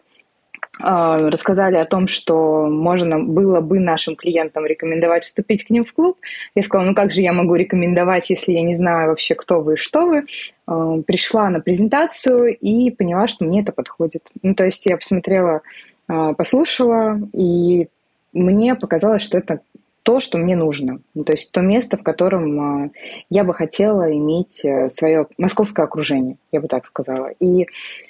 А, 0.82 1.18
рассказали 1.30 1.76
о 1.76 1.84
том, 1.84 2.06
что 2.06 2.66
можно 2.66 3.18
было 3.18 3.60
бы 3.60 3.80
нашим 3.80 4.16
клиентам 4.16 4.66
рекомендовать 4.66 5.24
вступить 5.24 5.64
к 5.64 5.70
ним 5.70 5.84
в 5.84 5.92
клуб. 5.92 6.18
Я 6.54 6.62
сказала, 6.62 6.88
ну 6.88 6.94
как 6.94 7.12
же 7.12 7.20
я 7.20 7.32
могу 7.32 7.54
рекомендовать, 7.54 8.30
если 8.30 8.52
я 8.52 8.62
не 8.62 8.74
знаю 8.74 9.10
вообще, 9.10 9.34
кто 9.34 9.60
вы 9.60 9.74
и 9.74 9.76
что 9.76 10.06
вы. 10.06 10.24
А, 10.66 10.98
пришла 11.02 11.50
на 11.50 11.60
презентацию 11.60 12.56
и 12.56 12.90
поняла, 12.90 13.26
что 13.26 13.44
мне 13.44 13.60
это 13.60 13.72
подходит. 13.72 14.28
Ну, 14.42 14.54
то 14.54 14.64
есть 14.64 14.86
я 14.86 14.96
посмотрела, 14.96 15.62
а, 16.08 16.32
послушала, 16.32 17.20
и 17.32 17.88
мне 18.32 18.74
показалось, 18.74 19.22
что 19.22 19.38
это 19.38 19.60
то, 20.02 20.18
что 20.18 20.38
мне 20.38 20.56
нужно. 20.56 21.00
Ну, 21.14 21.24
то 21.24 21.32
есть 21.32 21.52
то 21.52 21.60
место, 21.60 21.98
в 21.98 22.02
котором 22.02 22.90
я 23.28 23.44
бы 23.44 23.52
хотела 23.52 24.10
иметь 24.10 24.64
э, 24.64 24.88
свое 24.88 25.26
московское 25.36 25.84
окружение, 25.84 26.38
я 26.52 26.60
бы 26.62 26.68
так 26.68 26.86
сказала. 26.86 27.28
И 27.38 27.66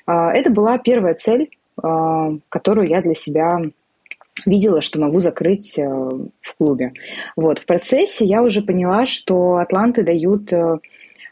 это 0.07 0.53
была 0.53 0.79
первая 0.79 1.15
цель 1.15 1.51
которую 1.81 2.89
я 2.89 3.01
для 3.03 3.15
себя 3.15 3.61
видела, 4.47 4.81
что 4.81 5.01
могу 5.01 5.21
закрыть 5.21 5.79
э, 5.79 5.85
в 5.85 6.57
клубе. 6.57 6.93
Вот. 7.37 7.59
В 7.59 7.67
процессе 7.67 8.25
я 8.25 8.43
уже 8.43 8.63
поняла, 8.63 9.07
что 9.07 9.57
атланты 9.57 10.03
дают, 10.03 10.53
э, 10.53 10.79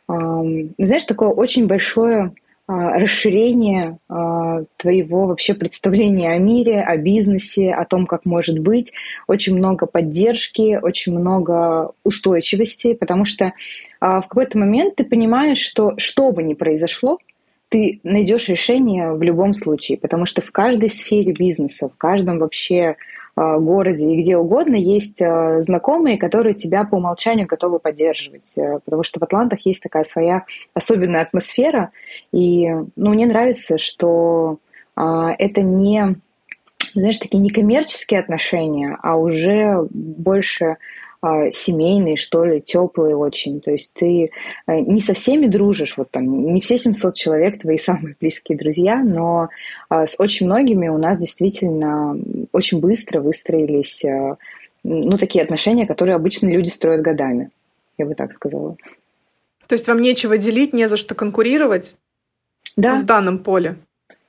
знаешь, 0.08 1.04
такое 1.04 1.28
очень 1.28 1.66
большое 1.66 2.32
расширение 2.66 3.96
твоего 4.76 5.26
вообще 5.26 5.54
представления 5.54 6.32
о 6.32 6.38
мире, 6.38 6.82
о 6.82 6.98
бизнесе, 6.98 7.72
о 7.72 7.86
том, 7.86 8.06
как 8.06 8.26
может 8.26 8.58
быть. 8.58 8.92
Очень 9.26 9.56
много 9.56 9.86
поддержки, 9.86 10.78
очень 10.82 11.18
много 11.18 11.92
устойчивости, 12.04 12.92
потому 12.92 13.24
что 13.24 13.54
в 14.00 14.20
какой-то 14.20 14.58
момент 14.58 14.96
ты 14.96 15.04
понимаешь, 15.04 15.58
что 15.58 15.94
что 15.96 16.30
бы 16.30 16.42
ни 16.42 16.52
произошло, 16.52 17.18
ты 17.68 18.00
найдешь 18.02 18.48
решение 18.48 19.12
в 19.12 19.22
любом 19.22 19.54
случае, 19.54 19.98
потому 19.98 20.26
что 20.26 20.42
в 20.42 20.50
каждой 20.52 20.90
сфере 20.90 21.32
бизнеса, 21.32 21.88
в 21.88 21.96
каждом 21.96 22.38
вообще 22.38 22.96
а, 23.36 23.58
городе 23.58 24.10
и 24.10 24.20
где 24.20 24.36
угодно 24.36 24.74
есть 24.74 25.22
а, 25.22 25.60
знакомые, 25.60 26.18
которые 26.18 26.54
тебя 26.54 26.84
по 26.84 26.96
умолчанию 26.96 27.46
готовы 27.46 27.78
поддерживать, 27.78 28.56
э, 28.58 28.80
потому 28.84 29.04
что 29.04 29.20
в 29.20 29.22
Атлантах 29.22 29.60
есть 29.66 29.82
такая 29.82 30.04
своя 30.04 30.44
особенная 30.74 31.22
атмосфера, 31.22 31.92
и 32.32 32.68
ну, 32.96 33.10
мне 33.10 33.26
нравится, 33.26 33.78
что 33.78 34.58
а, 34.96 35.32
это 35.38 35.62
не, 35.62 36.16
знаешь, 36.94 37.18
такие 37.18 37.38
некоммерческие 37.38 38.18
отношения, 38.18 38.98
а 39.02 39.16
уже 39.16 39.86
больше 39.90 40.78
а, 41.20 41.50
семейные, 41.50 42.16
что 42.16 42.44
ли, 42.44 42.60
теплые 42.60 43.16
очень. 43.16 43.60
То 43.60 43.72
есть 43.72 43.92
ты 43.94 44.30
э, 44.66 44.80
не 44.80 45.00
со 45.00 45.14
всеми 45.14 45.46
дружишь, 45.46 45.96
вот 45.96 46.10
там 46.12 46.54
не 46.54 46.60
все 46.60 46.78
700 46.78 47.14
человек 47.14 47.58
твои 47.58 47.76
самые 47.78 48.14
близкие 48.20 48.56
друзья, 48.56 49.02
но 49.02 49.48
а, 49.88 50.06
с 50.06 50.14
очень 50.18 50.46
многими 50.46 50.88
у 50.88 50.98
нас 50.98 51.18
действительно 51.18 52.16
очень 52.52 52.80
быстро 52.80 53.20
выстроились 53.20 54.04
э, 54.04 54.36
ну, 54.84 55.18
такие 55.18 55.42
отношения, 55.42 55.86
которые 55.86 56.14
обычно 56.14 56.48
люди 56.48 56.68
строят 56.68 57.02
годами, 57.02 57.50
я 57.98 58.06
бы 58.06 58.14
так 58.14 58.32
сказала. 58.32 58.76
То 59.66 59.74
есть 59.74 59.88
вам 59.88 60.00
нечего 60.00 60.38
делить, 60.38 60.72
не 60.72 60.86
за 60.86 60.96
что 60.96 61.14
конкурировать 61.14 61.96
да. 62.76 63.00
в 63.00 63.04
данном 63.04 63.40
поле? 63.40 63.76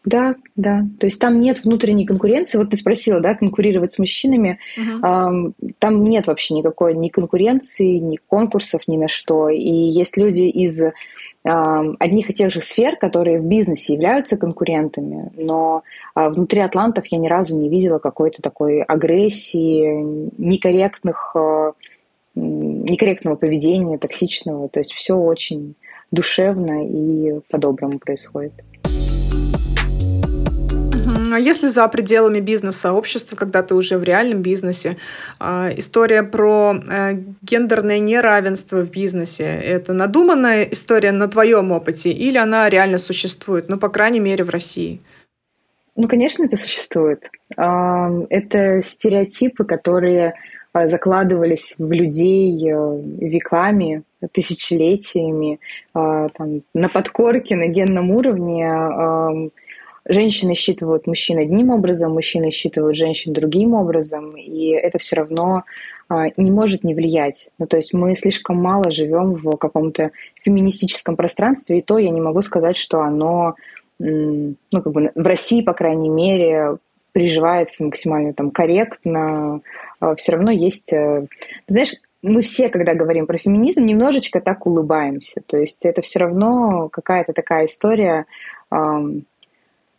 Да, 0.06 0.36
да. 0.56 0.86
То 1.00 1.06
есть 1.06 1.20
там 1.20 1.42
нет 1.42 1.64
внутренней 1.64 2.06
конкуренции. 2.06 2.58
Вот 2.58 2.70
ты 2.70 2.78
спросила, 2.78 3.20
да, 3.20 3.36
конкурировать 3.36 3.92
с 3.92 4.00
мужчинами. 4.00 4.60
Uh-huh. 4.78 5.54
Там 5.78 6.04
нет 6.04 6.28
вообще 6.28 6.54
никакой 6.54 6.94
ни 6.96 7.10
конкуренции, 7.10 7.98
ни 7.98 8.16
конкурсов, 8.16 8.88
ни 8.88 8.98
на 8.98 9.10
что. 9.10 9.50
И 9.50 9.70
есть 9.70 10.16
люди 10.16 10.44
из 10.44 10.82
одних 11.44 12.30
и 12.30 12.34
тех 12.34 12.52
же 12.52 12.62
сфер, 12.62 12.98
которые 12.98 13.40
в 13.40 13.46
бизнесе 13.46 13.94
являются 13.94 14.36
конкурентами, 14.36 15.32
но 15.36 15.84
а, 16.14 16.30
внутри 16.30 16.60
атлантов 16.60 17.06
я 17.08 17.18
ни 17.18 17.28
разу 17.28 17.58
не 17.58 17.70
видела 17.70 17.98
какой-то 17.98 18.42
такой 18.42 18.82
агрессии, 18.82 20.30
некорректных, 20.38 21.32
а, 21.36 21.72
некорректного 22.36 23.36
поведения, 23.38 23.98
токсичного. 23.98 24.68
То 24.68 24.82
есть 24.82 24.94
все 24.94 25.16
очень 25.16 25.76
душевно 26.12 26.86
и 26.86 27.40
по-доброму 27.50 28.00
происходит. 28.00 28.54
А 31.34 31.40
если 31.40 31.68
за 31.68 31.88
пределами 31.88 32.40
бизнес-сообщества, 32.40 33.36
когда 33.36 33.64
ты 33.64 33.76
уже 33.76 33.98
в 33.98 34.04
реальном 34.04 34.42
бизнесе, 34.42 34.98
а, 35.40 35.70
история 35.76 36.24
про 36.24 36.76
э, 36.76 37.14
гендерное 37.42 38.00
неравенство 38.00 38.82
в 38.82 38.90
бизнесе, 38.90 39.44
это 39.44 39.94
надуманная 39.94 40.64
история 40.64 41.12
на 41.12 41.28
твоем 41.28 41.72
опыте 41.72 42.12
или 42.12 42.38
она 42.38 42.70
реально 42.70 42.98
существует, 42.98 43.70
ну, 43.70 43.78
по 43.78 43.90
крайней 43.90 44.20
мере, 44.20 44.44
в 44.44 44.50
России? 44.50 45.02
Ну, 45.96 46.08
конечно, 46.08 46.44
это 46.46 46.56
существует. 46.56 47.30
Это 47.58 48.82
стереотипы, 48.82 49.66
которые 49.66 50.34
а, 50.72 50.88
закладывались 50.88 51.76
в 51.78 51.92
людей 51.92 52.72
э, 52.72 53.02
веками, 53.20 54.04
тысячелетиями, 54.32 55.60
там, 55.94 56.62
на 56.74 56.90
подкорке, 56.90 57.56
на 57.56 57.68
генном 57.68 58.12
уровне 58.12 58.70
женщины 60.10 60.56
считывают 60.56 61.08
мужчин 61.08 61.40
одним 61.40 61.70
образом, 61.70 62.14
мужчины 62.14 62.52
считывают 62.52 62.98
женщин 62.98 63.32
другим 63.32 63.74
образом, 63.74 64.36
и 64.36 64.70
это 64.72 64.98
все 64.98 65.18
равно 65.18 65.64
а, 66.10 66.26
не 66.36 66.52
может 66.52 66.84
не 66.84 66.96
влиять. 66.96 67.52
Ну, 67.60 67.68
то 67.68 67.78
есть 67.78 67.94
мы 67.94 68.16
слишком 68.16 68.58
мало 68.58 68.92
живем 68.92 69.36
в 69.36 69.56
каком-то 69.58 70.12
феминистическом 70.44 71.16
пространстве, 71.16 71.80
и 71.80 71.82
то 71.84 72.00
я 72.00 72.10
не 72.10 72.20
могу 72.20 72.42
сказать, 72.42 72.76
что 72.76 73.02
оно, 73.02 73.56
ну, 74.00 74.56
как 74.72 74.92
бы 74.92 75.12
в 75.14 75.26
России, 75.26 75.62
по 75.62 75.74
крайней 75.74 76.10
мере, 76.10 76.78
приживается 77.12 77.86
максимально 77.86 78.34
там 78.34 78.52
корректно. 78.52 79.62
А, 80.00 80.16
все 80.16 80.34
равно 80.34 80.52
есть... 80.52 80.94
Э, 80.94 81.26
знаешь, 81.68 81.96
мы 82.22 82.42
все, 82.42 82.70
когда 82.70 82.94
говорим 82.94 83.28
про 83.28 83.38
феминизм, 83.38 83.86
немножечко 83.86 84.42
так 84.42 84.66
улыбаемся. 84.66 85.42
То 85.46 85.58
есть 85.58 85.86
это 85.86 86.02
все 86.02 86.20
равно 86.20 86.90
какая-то 86.90 87.34
такая 87.34 87.66
история 87.66 88.26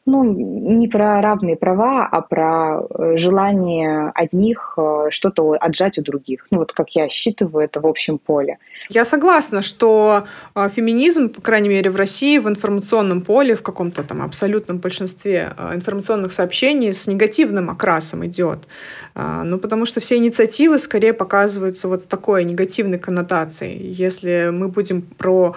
ну, 0.06 0.24
не 0.24 0.88
про 0.88 1.20
равные 1.20 1.56
права, 1.56 2.06
а 2.06 2.20
про 2.22 2.80
э, 2.80 3.16
желание 3.16 4.10
одних 4.14 4.74
э, 4.76 5.06
что-то 5.10 5.56
отжать 5.60 5.98
у 5.98 6.02
других. 6.02 6.46
Ну, 6.50 6.58
вот 6.58 6.72
как 6.72 6.90
я 6.96 7.08
считываю 7.08 7.64
это 7.64 7.80
в 7.80 7.86
общем 7.86 8.18
поле. 8.18 8.58
Я 8.88 9.04
согласна, 9.04 9.62
что 9.62 10.24
э, 10.54 10.68
феминизм, 10.74 11.28
по 11.28 11.40
крайней 11.42 11.68
мере, 11.68 11.90
в 11.90 11.96
России 11.96 12.38
в 12.38 12.48
информационном 12.48 13.20
поле, 13.20 13.54
в 13.54 13.62
каком-то 13.62 14.02
там 14.02 14.22
абсолютном 14.22 14.78
большинстве 14.78 15.52
информационных 15.74 16.32
сообщений 16.32 16.92
с 16.92 17.06
негативным 17.06 17.70
окрасом 17.70 18.24
идет. 18.26 18.66
Ну, 19.14 19.58
потому 19.58 19.84
что 19.84 20.00
все 20.00 20.16
инициативы 20.16 20.78
скорее 20.78 21.12
показываются 21.12 21.88
вот 21.88 22.02
с 22.02 22.06
такой 22.06 22.44
негативной 22.44 22.98
коннотацией. 22.98 23.92
Если 23.92 24.50
мы 24.52 24.68
будем 24.68 25.02
про 25.02 25.56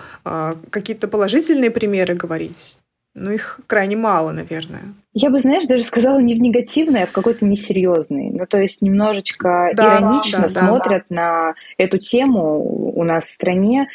какие-то 0.70 1.08
положительные 1.08 1.72
примеры 1.72 2.16
говорить, 2.16 2.80
ну, 3.16 3.32
их 3.32 3.60
крайне 3.68 3.96
мало, 3.96 4.32
наверное. 4.32 4.96
Я 5.14 5.30
бы, 5.30 5.38
знаешь, 5.38 5.68
даже 5.68 5.84
сказала 5.84 6.20
не 6.20 6.34
в 6.34 6.40
негативный, 6.40 7.04
а 7.04 7.08
в 7.08 7.12
какой-то 7.12 7.46
несерьезный. 7.46 8.32
Ну, 8.32 8.48
то 8.48 8.60
есть 8.60 8.82
немножечко 8.82 9.72
да, 9.76 10.00
иронично 10.00 10.42
да, 10.42 10.50
смотрят 10.50 11.04
да. 11.10 11.16
на 11.16 11.54
эту 11.78 12.00
тему 12.00 12.92
у 12.96 13.04
нас 13.04 13.26
в 13.26 13.34
стране. 13.34 13.88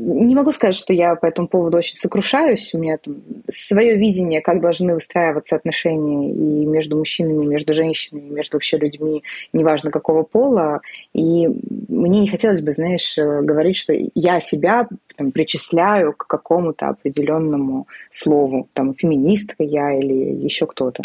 Не 0.00 0.34
могу 0.34 0.50
сказать, 0.52 0.74
что 0.74 0.92
я 0.92 1.14
по 1.14 1.26
этому 1.26 1.46
поводу 1.46 1.78
очень 1.78 1.96
сокрушаюсь. 1.96 2.74
У 2.74 2.78
меня 2.78 2.96
там 2.96 3.16
свое 3.48 3.96
видение, 3.96 4.40
как 4.40 4.60
должны 4.60 4.94
выстраиваться 4.94 5.56
отношения 5.56 6.30
и 6.30 6.66
между 6.66 6.96
мужчинами, 6.96 7.44
между 7.44 7.74
женщинами, 7.74 8.30
между 8.30 8.56
вообще 8.56 8.78
людьми, 8.78 9.22
неважно 9.52 9.90
какого 9.90 10.22
пола. 10.22 10.80
И 11.12 11.46
мне 11.88 12.20
не 12.20 12.28
хотелось 12.28 12.62
бы, 12.62 12.72
знаешь, 12.72 13.14
говорить, 13.16 13.76
что 13.76 13.92
я 14.14 14.40
себя 14.40 14.88
там, 15.16 15.32
причисляю 15.32 16.14
к 16.14 16.26
какому-то 16.26 16.88
определенному 16.88 17.86
слову, 18.08 18.68
там, 18.72 18.94
феминистка 18.94 19.62
я 19.62 19.98
или 19.98 20.44
еще 20.44 20.66
кто-то. 20.66 21.02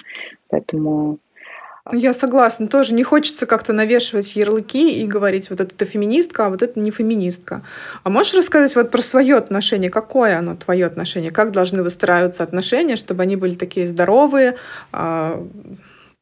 Поэтому 0.49 1.19
я 1.91 2.13
согласна, 2.13 2.67
тоже 2.67 2.93
не 2.93 3.03
хочется 3.03 3.45
как-то 3.45 3.71
навешивать 3.71 4.35
ярлыки 4.35 5.01
и 5.01 5.05
говорить, 5.05 5.49
вот 5.49 5.61
это 5.61 5.85
феминистка, 5.85 6.47
а 6.47 6.49
вот 6.49 6.63
это 6.63 6.79
не 6.79 6.89
феминистка. 6.89 7.61
А 8.03 8.09
можешь 8.09 8.33
рассказать 8.33 8.75
вот 8.75 8.89
про 8.89 9.01
свое 9.01 9.35
отношение? 9.35 9.91
Какое 9.91 10.39
оно, 10.39 10.55
твое 10.55 10.87
отношение? 10.87 11.31
Как 11.31 11.51
должны 11.51 11.83
выстраиваться 11.83 12.43
отношения, 12.43 12.95
чтобы 12.95 13.21
они 13.23 13.35
были 13.35 13.53
такие 13.53 13.85
здоровые, 13.85 14.55
а, 14.91 15.43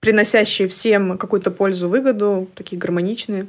приносящие 0.01 0.67
всем 0.67 1.17
какую-то 1.17 1.49
пользу, 1.49 1.87
выгоду, 1.87 2.49
такие 2.55 2.77
гармоничные? 2.77 3.47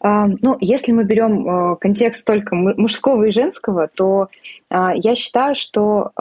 А, 0.00 0.26
ну, 0.26 0.56
если 0.60 0.90
мы 0.90 1.04
берем 1.04 1.48
а, 1.48 1.76
контекст 1.76 2.26
только 2.26 2.56
мужского 2.56 3.24
и 3.24 3.30
женского, 3.30 3.88
то 3.94 4.28
я 4.70 5.14
считаю, 5.14 5.54
что 5.54 6.12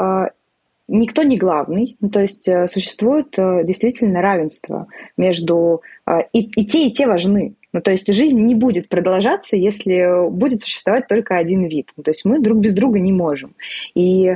никто 0.87 1.23
не 1.23 1.37
главный, 1.37 1.97
ну, 1.99 2.09
то 2.09 2.21
есть 2.21 2.47
э, 2.47 2.67
существует 2.67 3.37
э, 3.37 3.63
действительно 3.63 4.21
равенство 4.21 4.87
между... 5.17 5.81
Э, 6.05 6.21
и, 6.33 6.49
и 6.59 6.65
те, 6.65 6.87
и 6.87 6.91
те 6.91 7.07
важны. 7.07 7.55
Ну, 7.73 7.81
то 7.81 7.91
есть 7.91 8.11
жизнь 8.11 8.39
не 8.39 8.55
будет 8.55 8.89
продолжаться, 8.89 9.55
если 9.55 10.29
будет 10.29 10.61
существовать 10.61 11.07
только 11.07 11.37
один 11.37 11.65
вид. 11.65 11.91
Ну, 11.97 12.03
то 12.03 12.11
есть 12.11 12.25
мы 12.25 12.39
друг 12.39 12.59
без 12.59 12.73
друга 12.73 12.99
не 12.99 13.11
можем. 13.11 13.55
И 13.93 14.35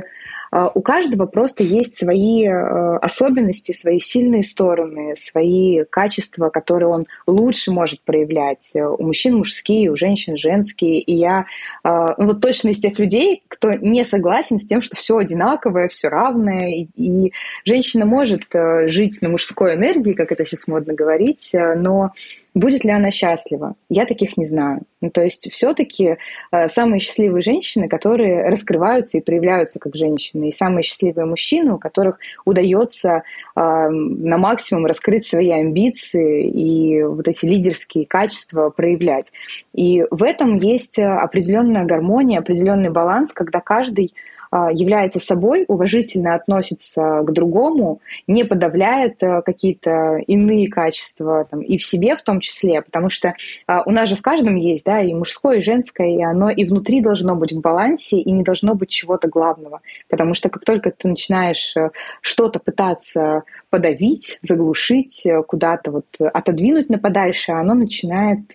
у 0.52 0.82
каждого 0.82 1.26
просто 1.26 1.62
есть 1.62 1.96
свои 1.96 2.46
а, 2.46 2.98
особенности, 2.98 3.72
свои 3.72 3.98
сильные 3.98 4.42
стороны, 4.42 5.16
свои 5.16 5.84
качества, 5.84 6.50
которые 6.50 6.88
он 6.88 7.06
лучше 7.26 7.72
может 7.72 8.02
проявлять. 8.02 8.74
У 8.76 9.02
мужчин 9.02 9.36
мужские, 9.36 9.90
у 9.90 9.96
женщин 9.96 10.36
женские. 10.36 11.00
И 11.00 11.14
я 11.16 11.46
а, 11.82 12.14
ну, 12.18 12.26
вот 12.26 12.42
точно 12.42 12.68
из 12.68 12.80
тех 12.80 12.98
людей, 12.98 13.42
кто 13.48 13.72
не 13.72 14.04
согласен 14.04 14.60
с 14.60 14.66
тем, 14.66 14.82
что 14.82 14.96
все 14.96 15.16
одинаковое, 15.16 15.88
все 15.88 16.08
равное. 16.08 16.68
И, 16.68 16.88
и 16.96 17.32
женщина 17.64 18.04
может 18.04 18.42
жить 18.86 19.22
на 19.22 19.30
мужской 19.30 19.74
энергии, 19.74 20.12
как 20.12 20.32
это 20.32 20.44
сейчас 20.44 20.66
модно 20.66 20.92
говорить, 20.92 21.50
но 21.54 22.12
Будет 22.54 22.84
ли 22.84 22.90
она 22.90 23.10
счастлива? 23.10 23.76
Я 23.88 24.04
таких 24.04 24.36
не 24.36 24.44
знаю. 24.44 24.82
Ну, 25.00 25.10
то 25.10 25.22
есть 25.22 25.50
все-таки 25.52 26.18
э, 26.50 26.68
самые 26.68 27.00
счастливые 27.00 27.40
женщины, 27.40 27.88
которые 27.88 28.46
раскрываются 28.48 29.16
и 29.16 29.22
проявляются 29.22 29.78
как 29.78 29.96
женщины, 29.96 30.48
и 30.48 30.52
самые 30.52 30.82
счастливые 30.82 31.24
мужчины, 31.24 31.72
у 31.74 31.78
которых 31.78 32.18
удается 32.44 33.22
э, 33.56 33.60
на 33.60 34.36
максимум 34.36 34.84
раскрыть 34.84 35.26
свои 35.26 35.50
амбиции 35.50 36.46
и 36.46 37.02
вот 37.02 37.26
эти 37.26 37.46
лидерские 37.46 38.04
качества 38.04 38.68
проявлять. 38.68 39.32
И 39.72 40.04
в 40.10 40.22
этом 40.22 40.56
есть 40.56 40.98
определенная 40.98 41.84
гармония, 41.84 42.40
определенный 42.40 42.90
баланс, 42.90 43.32
когда 43.32 43.60
каждый 43.60 44.12
является 44.52 45.18
собой, 45.18 45.64
уважительно 45.66 46.34
относится 46.34 47.22
к 47.22 47.32
другому, 47.32 48.00
не 48.26 48.44
подавляет 48.44 49.22
э, 49.22 49.40
какие-то 49.42 50.18
иные 50.26 50.68
качества 50.68 51.46
там, 51.50 51.60
и 51.60 51.78
в 51.78 51.84
себе 51.84 52.16
в 52.16 52.22
том 52.22 52.40
числе, 52.40 52.82
потому 52.82 53.08
что 53.08 53.34
а, 53.66 53.82
у 53.86 53.90
нас 53.90 54.08
же 54.08 54.16
в 54.16 54.22
каждом 54.22 54.56
есть, 54.56 54.84
да, 54.84 55.00
и 55.00 55.14
мужское, 55.14 55.58
и 55.58 55.62
женское, 55.62 56.16
и 56.16 56.22
оно 56.22 56.50
и 56.50 56.66
внутри 56.66 57.00
должно 57.00 57.34
быть 57.34 57.52
в 57.52 57.60
балансе, 57.60 58.18
и 58.18 58.30
не 58.30 58.42
должно 58.42 58.74
быть 58.74 58.90
чего-то 58.90 59.28
главного, 59.28 59.80
потому 60.08 60.34
что 60.34 60.50
как 60.50 60.64
только 60.64 60.90
ты 60.90 61.08
начинаешь 61.08 61.74
э, 61.76 61.90
что-то 62.20 62.60
пытаться 62.60 63.44
подавить, 63.70 64.38
заглушить, 64.42 65.24
э, 65.24 65.42
куда-то 65.42 65.90
вот 65.90 66.06
отодвинуть 66.18 66.90
на 66.90 66.98
подальше, 66.98 67.52
оно 67.52 67.74
начинает 67.74 68.52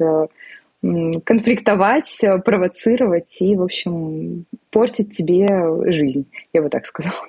конфликтовать, 1.26 2.22
провоцировать 2.46 3.42
и, 3.42 3.56
в 3.56 3.64
общем, 3.64 4.46
портить 4.78 5.18
тебе 5.18 5.48
жизнь, 5.92 6.28
я 6.54 6.62
бы 6.62 6.70
так 6.70 6.86
сказала. 6.86 7.26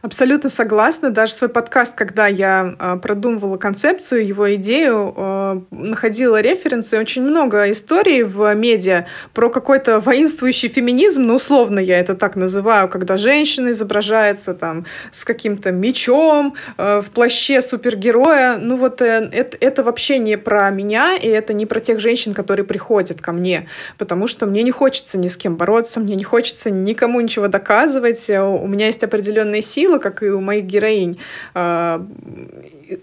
Абсолютно 0.00 0.48
согласна. 0.48 1.10
Даже 1.10 1.32
свой 1.32 1.48
подкаст, 1.48 1.94
когда 1.94 2.28
я 2.28 2.76
э, 2.78 2.98
продумывала 3.02 3.56
концепцию, 3.56 4.26
его 4.26 4.54
идею, 4.54 5.12
э, 5.16 5.60
находила 5.70 6.40
референсы. 6.40 6.98
Очень 6.98 7.22
много 7.22 7.70
историй 7.72 8.22
в 8.22 8.54
медиа 8.54 9.06
про 9.34 9.50
какой-то 9.50 9.98
воинствующий 9.98 10.68
феминизм, 10.68 11.22
ну, 11.22 11.34
условно 11.34 11.80
я 11.80 11.98
это 11.98 12.14
так 12.14 12.36
называю, 12.36 12.88
когда 12.88 13.16
женщина 13.16 13.70
изображается 13.70 14.54
там 14.54 14.86
с 15.10 15.24
каким-то 15.24 15.72
мечом 15.72 16.54
э, 16.78 17.02
в 17.04 17.10
плаще 17.10 17.60
супергероя. 17.60 18.58
Ну, 18.58 18.76
вот 18.76 19.02
э, 19.02 19.28
это, 19.32 19.56
это 19.60 19.82
вообще 19.82 20.18
не 20.18 20.38
про 20.38 20.70
меня, 20.70 21.16
и 21.16 21.28
это 21.28 21.52
не 21.52 21.66
про 21.66 21.80
тех 21.80 21.98
женщин, 21.98 22.34
которые 22.34 22.64
приходят 22.64 23.20
ко 23.20 23.32
мне, 23.32 23.68
потому 23.98 24.28
что 24.28 24.46
мне 24.46 24.62
не 24.62 24.70
хочется 24.70 25.18
ни 25.18 25.26
с 25.26 25.36
кем 25.36 25.56
бороться, 25.56 25.98
мне 25.98 26.14
не 26.14 26.24
хочется 26.24 26.70
никому 26.70 27.20
ничего 27.20 27.48
доказывать. 27.48 28.30
У 28.30 28.66
меня 28.68 28.86
есть 28.86 29.02
определенные 29.02 29.55
определенная 29.56 29.62
сила, 29.62 29.98
как 29.98 30.22
и 30.22 30.30
у 30.30 30.40
моих 30.40 30.64
героинь. 30.64 31.18
А, 31.54 32.06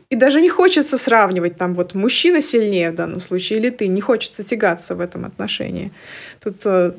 и 0.10 0.16
даже 0.16 0.42
не 0.42 0.50
хочется 0.50 0.98
сравнивать, 0.98 1.58
там 1.58 1.74
вот 1.74 1.96
мужчина 1.96 2.42
сильнее 2.42 2.92
в 2.92 2.96
данном 2.96 3.20
случае 3.20 3.60
или 3.60 3.70
ты, 3.70 3.88
не 3.88 4.02
хочется 4.02 4.44
тягаться 4.44 4.96
в 4.96 5.00
этом 5.00 5.26
отношении. 5.26 5.92
Тут 6.44 6.66
э, 6.66 6.92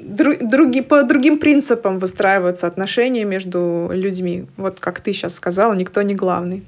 други, 0.00 0.82
по 0.82 1.02
другим 1.02 1.38
принципам 1.38 1.98
выстраиваются 1.98 2.66
отношения 2.66 3.24
между 3.24 3.90
людьми. 3.92 4.44
Вот 4.56 4.80
как 4.80 5.00
ты 5.00 5.12
сейчас 5.12 5.34
сказала, 5.34 5.74
никто 5.74 6.02
не 6.02 6.14
главный. 6.14 6.62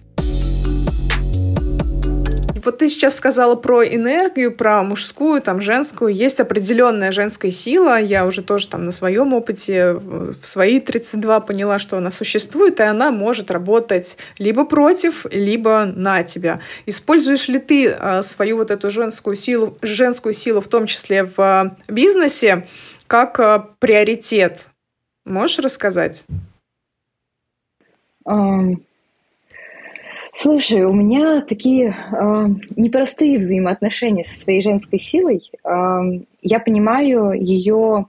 Вот 2.64 2.78
ты 2.78 2.88
сейчас 2.88 3.16
сказала 3.16 3.54
про 3.54 3.84
энергию, 3.84 4.54
про 4.54 4.82
мужскую, 4.82 5.42
там, 5.42 5.60
женскую. 5.60 6.14
Есть 6.14 6.40
определенная 6.40 7.12
женская 7.12 7.50
сила. 7.50 8.00
Я 8.00 8.26
уже 8.26 8.42
тоже 8.42 8.68
там 8.68 8.84
на 8.84 8.90
своем 8.90 9.32
опыте 9.34 9.92
в 9.94 10.44
свои 10.44 10.80
32 10.80 11.40
поняла, 11.40 11.78
что 11.78 11.96
она 11.98 12.10
существует, 12.10 12.80
и 12.80 12.82
она 12.82 13.10
может 13.10 13.50
работать 13.50 14.16
либо 14.38 14.64
против, 14.64 15.26
либо 15.30 15.84
на 15.84 16.22
тебя. 16.22 16.60
Используешь 16.86 17.48
ли 17.48 17.58
ты 17.58 17.90
а, 17.90 18.22
свою 18.22 18.56
вот 18.56 18.70
эту 18.70 18.90
женскую 18.90 19.36
силу, 19.36 19.76
женскую 19.82 20.32
силу, 20.32 20.60
в 20.60 20.68
том 20.68 20.86
числе 20.86 21.24
в 21.24 21.38
а, 21.38 21.76
бизнесе, 21.88 22.66
как 23.06 23.78
приоритет? 23.78 24.66
Можешь 25.24 25.58
рассказать? 25.58 26.24
Um, 28.26 28.80
Слушай, 30.36 30.82
у 30.82 30.92
меня 30.92 31.42
такие 31.42 31.90
э, 31.90 32.46
непростые 32.74 33.38
взаимоотношения 33.38 34.24
со 34.24 34.36
своей 34.36 34.62
женской 34.62 34.98
силой. 34.98 35.40
Э, 35.64 36.00
я 36.42 36.58
понимаю 36.58 37.32
ее 37.32 38.06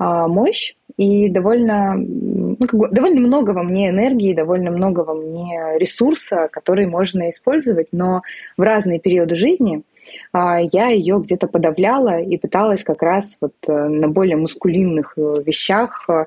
э, 0.00 0.04
мощь 0.04 0.74
и 0.96 1.28
довольно, 1.28 1.94
ну, 1.94 2.56
как 2.56 2.74
бы, 2.74 2.88
довольно 2.88 3.20
много 3.20 3.52
во 3.52 3.62
мне 3.62 3.90
энергии, 3.90 4.34
довольно 4.34 4.72
много 4.72 5.00
во 5.00 5.14
мне 5.14 5.78
ресурса, 5.78 6.48
который 6.50 6.86
можно 6.86 7.28
использовать, 7.28 7.88
но 7.92 8.22
в 8.56 8.62
разные 8.62 8.98
периоды 8.98 9.36
жизни 9.36 9.84
я 10.32 10.88
ее 10.88 11.20
где-то 11.20 11.46
подавляла 11.48 12.20
и 12.20 12.36
пыталась 12.36 12.82
как 12.82 13.02
раз 13.02 13.38
вот 13.40 13.54
э, 13.66 13.72
на 13.72 14.08
более 14.08 14.36
мускулинных 14.36 15.14
э, 15.16 15.42
вещах 15.44 16.08
э, 16.08 16.24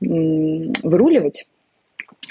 выруливать. 0.00 1.46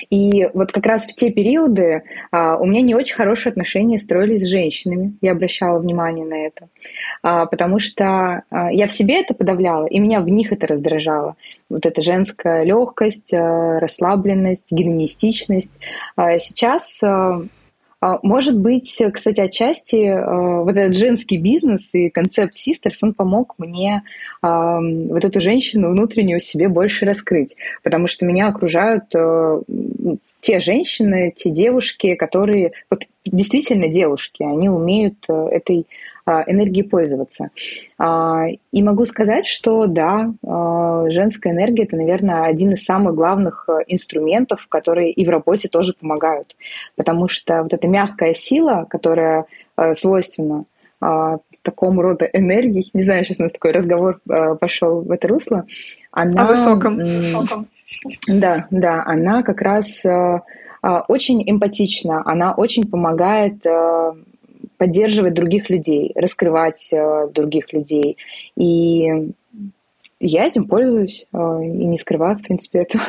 И 0.10 0.48
вот 0.54 0.72
как 0.72 0.86
раз 0.86 1.06
в 1.06 1.14
те 1.14 1.32
периоды 1.32 2.04
а, 2.32 2.58
у 2.58 2.66
меня 2.66 2.82
не 2.82 2.96
очень 2.96 3.16
хорошие 3.16 3.52
отношения 3.52 3.98
строились 3.98 4.44
с 4.44 4.50
женщинами. 4.50 5.14
Я 5.22 5.34
обращала 5.34 5.80
внимание 5.80 6.26
на 6.26 6.48
это. 6.48 6.68
А, 7.22 7.46
потому 7.46 7.80
что 7.80 8.44
а, 8.50 8.72
я 8.72 8.88
в 8.88 8.92
себе 8.92 9.22
это 9.22 9.34
подавляла, 9.34 9.86
и 9.88 10.00
меня 10.00 10.22
в 10.22 10.30
них 10.30 10.52
это 10.52 10.68
раздражало. 10.68 11.36
Вот 11.70 11.86
эта 11.86 12.02
женская 12.02 12.64
легкость, 12.64 13.34
а, 13.34 13.80
расслабленность, 13.80 14.72
гедонистичность. 14.72 15.80
А 16.16 16.38
сейчас 16.40 17.02
а, 17.04 17.42
может 18.24 18.58
быть, 18.58 19.02
кстати, 19.14 19.40
отчасти 19.42 20.08
а, 20.08 20.62
вот 20.64 20.76
этот 20.76 20.96
женский 20.96 21.38
бизнес 21.38 21.94
и 21.94 22.10
концепт 22.10 22.56
Sisters, 22.56 22.98
он 23.04 23.14
помог 23.14 23.56
мне 23.60 24.04
а, 24.42 24.80
вот 24.82 25.24
эту 25.24 25.40
женщину 25.40 25.92
внутреннюю 25.92 26.40
себе 26.40 26.68
больше 26.68 27.06
раскрыть, 27.06 27.56
потому 27.84 28.08
что 28.08 28.26
меня 28.26 28.48
окружают 28.48 29.14
те 30.40 30.60
женщины, 30.60 31.32
те 31.36 31.52
девушки, 31.52 32.16
которые 32.16 32.72
вот 32.90 33.06
действительно 33.26 33.88
девушки, 33.88 34.42
они 34.42 34.70
умеют 34.70 35.18
этой 35.30 35.82
а, 35.82 35.86
энергией 36.26 36.84
пользоваться. 36.84 37.50
А, 37.98 38.46
и 38.72 38.84
могу 38.84 39.06
сказать, 39.06 39.46
что 39.46 39.88
да, 39.88 40.34
а, 40.46 41.10
женская 41.10 41.52
энергия 41.52 41.84
это, 41.84 41.96
наверное, 41.96 42.44
один 42.44 42.74
из 42.74 42.84
самых 42.84 43.16
главных 43.16 43.68
инструментов, 43.88 44.68
которые 44.68 45.12
и 45.12 45.26
в 45.26 45.30
работе 45.30 45.68
тоже 45.68 45.94
помогают. 45.94 46.56
Потому 46.96 47.28
что 47.28 47.64
вот 47.64 47.74
эта 47.74 47.88
мягкая 47.88 48.34
сила, 48.34 48.86
которая 48.90 49.46
свойственна 49.94 50.66
такому 51.62 52.02
рода 52.02 52.26
энергий, 52.26 52.90
не 52.94 53.04
знаю, 53.04 53.24
сейчас 53.24 53.40
у 53.40 53.44
нас 53.44 53.52
такой 53.52 53.72
разговор 53.72 54.20
э, 54.30 54.56
пошел 54.56 55.02
в 55.02 55.12
это 55.12 55.28
русло, 55.28 55.66
она... 56.12 56.44
О 56.44 56.48
высоком. 56.48 56.98
высоком. 56.98 57.68
Да, 58.28 58.68
да, 58.72 59.04
она 59.06 59.44
как 59.44 59.62
раз 59.62 60.04
э, 60.06 60.10
э, 60.84 60.88
очень 61.08 61.44
эмпатична, 61.50 62.24
она 62.26 62.54
очень 62.54 62.90
помогает 62.90 63.66
э, 63.66 64.12
поддерживать 64.82 65.36
других 65.36 65.70
людей, 65.70 66.12
раскрывать 66.16 66.92
э, 66.92 67.28
других 67.32 67.72
людей. 67.72 68.18
И 68.58 69.32
я 70.20 70.48
этим 70.48 70.68
пользуюсь 70.68 71.28
э, 71.32 71.38
и 71.38 71.86
не 71.86 71.98
скрываю, 71.98 72.40
в 72.40 72.42
принципе, 72.42 72.80
этого 72.80 73.04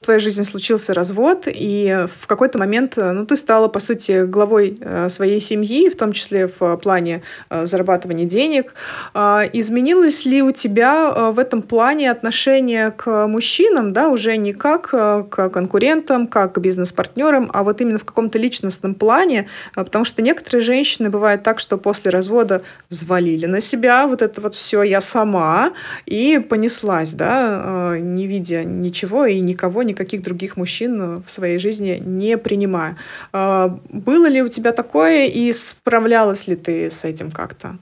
в 0.00 0.04
твоей 0.04 0.20
жизни 0.20 0.42
случился 0.42 0.94
развод, 0.94 1.44
и 1.46 2.06
в 2.20 2.26
какой-то 2.28 2.56
момент 2.56 2.94
ну, 2.96 3.26
ты 3.26 3.36
стала, 3.36 3.66
по 3.66 3.80
сути, 3.80 4.24
главой 4.24 4.78
э, 4.80 5.08
своей 5.08 5.40
семьи, 5.40 5.88
в 5.88 5.96
том 5.96 6.12
числе 6.12 6.46
в 6.46 6.76
плане 6.76 7.22
э, 7.50 7.66
зарабатывания 7.66 8.24
денег. 8.24 8.74
А, 9.12 9.42
изменилось 9.52 10.24
ли 10.24 10.40
у 10.40 10.52
тебя 10.52 11.12
э, 11.14 11.30
в 11.32 11.40
этом 11.40 11.62
плане 11.62 12.12
отношение 12.12 12.92
к 12.92 13.26
мужчинам, 13.26 13.92
да, 13.92 14.08
уже 14.08 14.36
не 14.36 14.52
как 14.52 14.90
к 14.90 15.48
конкурентам, 15.48 16.28
как 16.28 16.52
к 16.52 16.58
бизнес-партнерам, 16.58 17.50
а 17.52 17.64
вот 17.64 17.80
именно 17.80 17.98
в 17.98 18.04
каком-то 18.04 18.38
личностном 18.38 18.94
плане, 18.94 19.48
потому 19.74 20.04
что 20.04 20.22
некоторые 20.22 20.62
женщины 20.62 21.10
бывают 21.10 21.42
так, 21.42 21.58
что 21.58 21.76
после 21.76 22.12
развода 22.12 22.62
взвалили 22.88 23.46
на 23.46 23.60
себя 23.60 24.06
вот 24.06 24.22
это 24.22 24.40
вот 24.40 24.54
все 24.54 24.84
«я 24.84 25.00
сама» 25.00 25.72
и 26.06 26.38
понеслась, 26.38 27.10
да, 27.10 27.96
не 27.98 28.28
видя 28.28 28.62
ничего 28.62 29.26
и 29.26 29.40
никого, 29.40 29.82
никаких 29.88 30.22
других 30.22 30.56
мужчин 30.56 31.22
в 31.22 31.30
своей 31.30 31.58
жизни 31.58 32.02
не 32.04 32.38
принимая. 32.38 32.96
А, 33.32 33.78
было 33.90 34.28
ли 34.28 34.42
у 34.42 34.48
тебя 34.48 34.72
такое 34.72 35.26
и 35.26 35.52
справлялась 35.52 36.46
ли 36.46 36.56
ты 36.56 36.88
с 36.90 37.04
этим 37.04 37.30
как-то? 37.30 37.78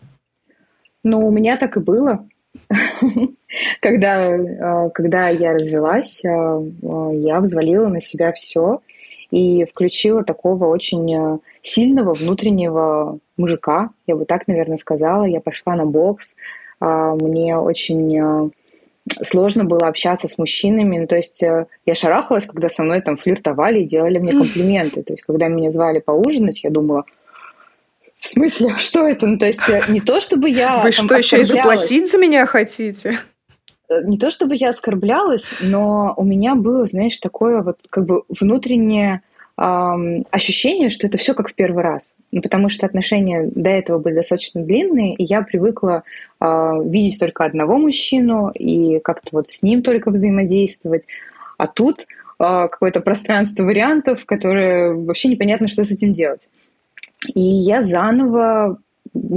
Ну, 1.05 1.27
у 1.27 1.31
меня 1.31 1.57
так 1.57 1.77
и 1.77 1.81
было. 1.81 2.27
когда, 3.81 4.35
а, 4.35 4.91
когда 4.91 5.29
я 5.29 5.53
развелась, 5.53 6.23
а, 6.25 6.63
я 7.13 7.41
взвалила 7.41 7.89
на 7.89 8.01
себя 8.01 8.33
все 8.33 8.81
и 9.31 9.65
включила 9.65 10.25
такого 10.25 10.67
очень 10.67 11.41
сильного 11.61 12.15
внутреннего 12.15 13.19
мужика, 13.37 13.91
я 14.07 14.15
бы 14.15 14.25
так, 14.25 14.47
наверное, 14.47 14.79
сказала. 14.79 15.25
Я 15.25 15.41
пошла 15.41 15.75
на 15.75 15.85
бокс, 15.85 16.37
мне 16.81 17.57
очень 17.57 18.53
сложно 19.23 19.65
было 19.65 19.87
общаться 19.89 20.29
с 20.29 20.39
мужчинами. 20.39 20.99
Ну, 20.99 21.07
то 21.07 21.17
есть 21.17 21.43
э, 21.43 21.67
я 21.85 21.95
шарахалась, 21.95 22.47
когда 22.47 22.69
со 22.69 22.83
мной 22.83 23.01
там 23.01 23.17
флиртовали 23.17 23.81
и 23.81 23.87
делали 23.87 24.19
мне 24.19 24.33
комплименты. 24.33 25.03
То 25.03 25.13
есть 25.13 25.23
когда 25.23 25.49
меня 25.49 25.71
звали 25.71 26.01
поужинать, 26.01 26.63
я 26.65 26.71
думала, 26.71 27.05
в 28.19 28.27
смысле, 28.27 28.75
что 28.79 29.07
это? 29.07 29.27
Ну, 29.27 29.39
то 29.39 29.47
есть 29.47 29.69
э, 29.69 29.83
не 29.89 30.01
то, 30.01 30.21
чтобы 30.21 30.49
я... 30.51 30.81
Вы 30.83 30.93
что, 30.93 31.17
еще 31.17 31.41
и 31.41 31.45
заплатить 31.45 32.11
за 32.11 32.19
меня 32.19 32.47
хотите? 32.47 33.19
Э, 33.89 34.03
не 34.03 34.19
то, 34.19 34.31
чтобы 34.31 34.57
я 34.57 34.71
оскорблялась, 34.71 35.55
но 35.61 36.15
у 36.17 36.25
меня 36.25 36.55
было, 36.55 36.87
знаешь, 36.87 37.19
такое 37.19 37.63
вот 37.63 37.79
как 37.89 38.05
бы 38.05 38.23
внутреннее 38.29 39.23
ощущение, 39.57 40.91
что 40.91 41.07
это 41.07 41.17
все 41.17 41.33
как 41.33 41.49
в 41.49 41.55
первый 41.55 41.83
раз. 41.83 42.15
Ну, 42.31 42.43
потому 42.43 42.69
что 42.69 42.85
отношения 42.85 43.49
до 43.55 43.71
этого 43.71 43.99
были 43.99 44.17
достаточно 44.17 44.63
длинные, 44.63 45.15
и 45.15 45.25
я 45.25 45.41
привыкла 45.41 46.03
э, 46.41 46.45
видеть 46.85 47.19
только 47.19 47.45
одного 47.45 47.79
мужчину 47.79 48.51
и 48.51 49.01
как-то 49.01 49.31
вот 49.33 49.49
с 49.51 49.63
ним 49.63 49.83
только 49.83 50.11
взаимодействовать. 50.11 51.07
А 51.57 51.69
тут 51.69 52.01
э, 52.01 52.05
какое-то 52.39 53.01
пространство 53.01 53.65
вариантов, 53.65 54.27
которое 54.27 54.93
вообще 54.93 55.29
непонятно, 55.29 55.69
что 55.69 55.85
с 55.85 55.91
этим 55.91 56.13
делать. 56.13 56.51
И 57.35 57.41
я 57.41 57.81
заново 57.81 58.79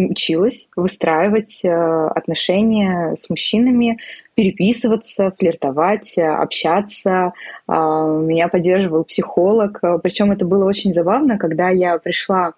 училась 0.09 0.67
выстраивать 0.75 1.61
э, 1.63 1.69
отношения 1.69 3.15
с 3.15 3.29
мужчинами, 3.29 3.99
переписываться, 4.35 5.33
флиртовать, 5.37 6.17
э, 6.17 6.25
общаться. 6.25 7.33
А, 7.67 8.05
меня 8.07 8.47
поддерживал 8.47 9.03
психолог. 9.03 9.81
Причем 10.03 10.31
это 10.31 10.45
было 10.45 10.65
очень 10.65 10.93
забавно, 10.93 11.37
когда 11.37 11.69
я 11.69 11.97
пришла 11.97 12.53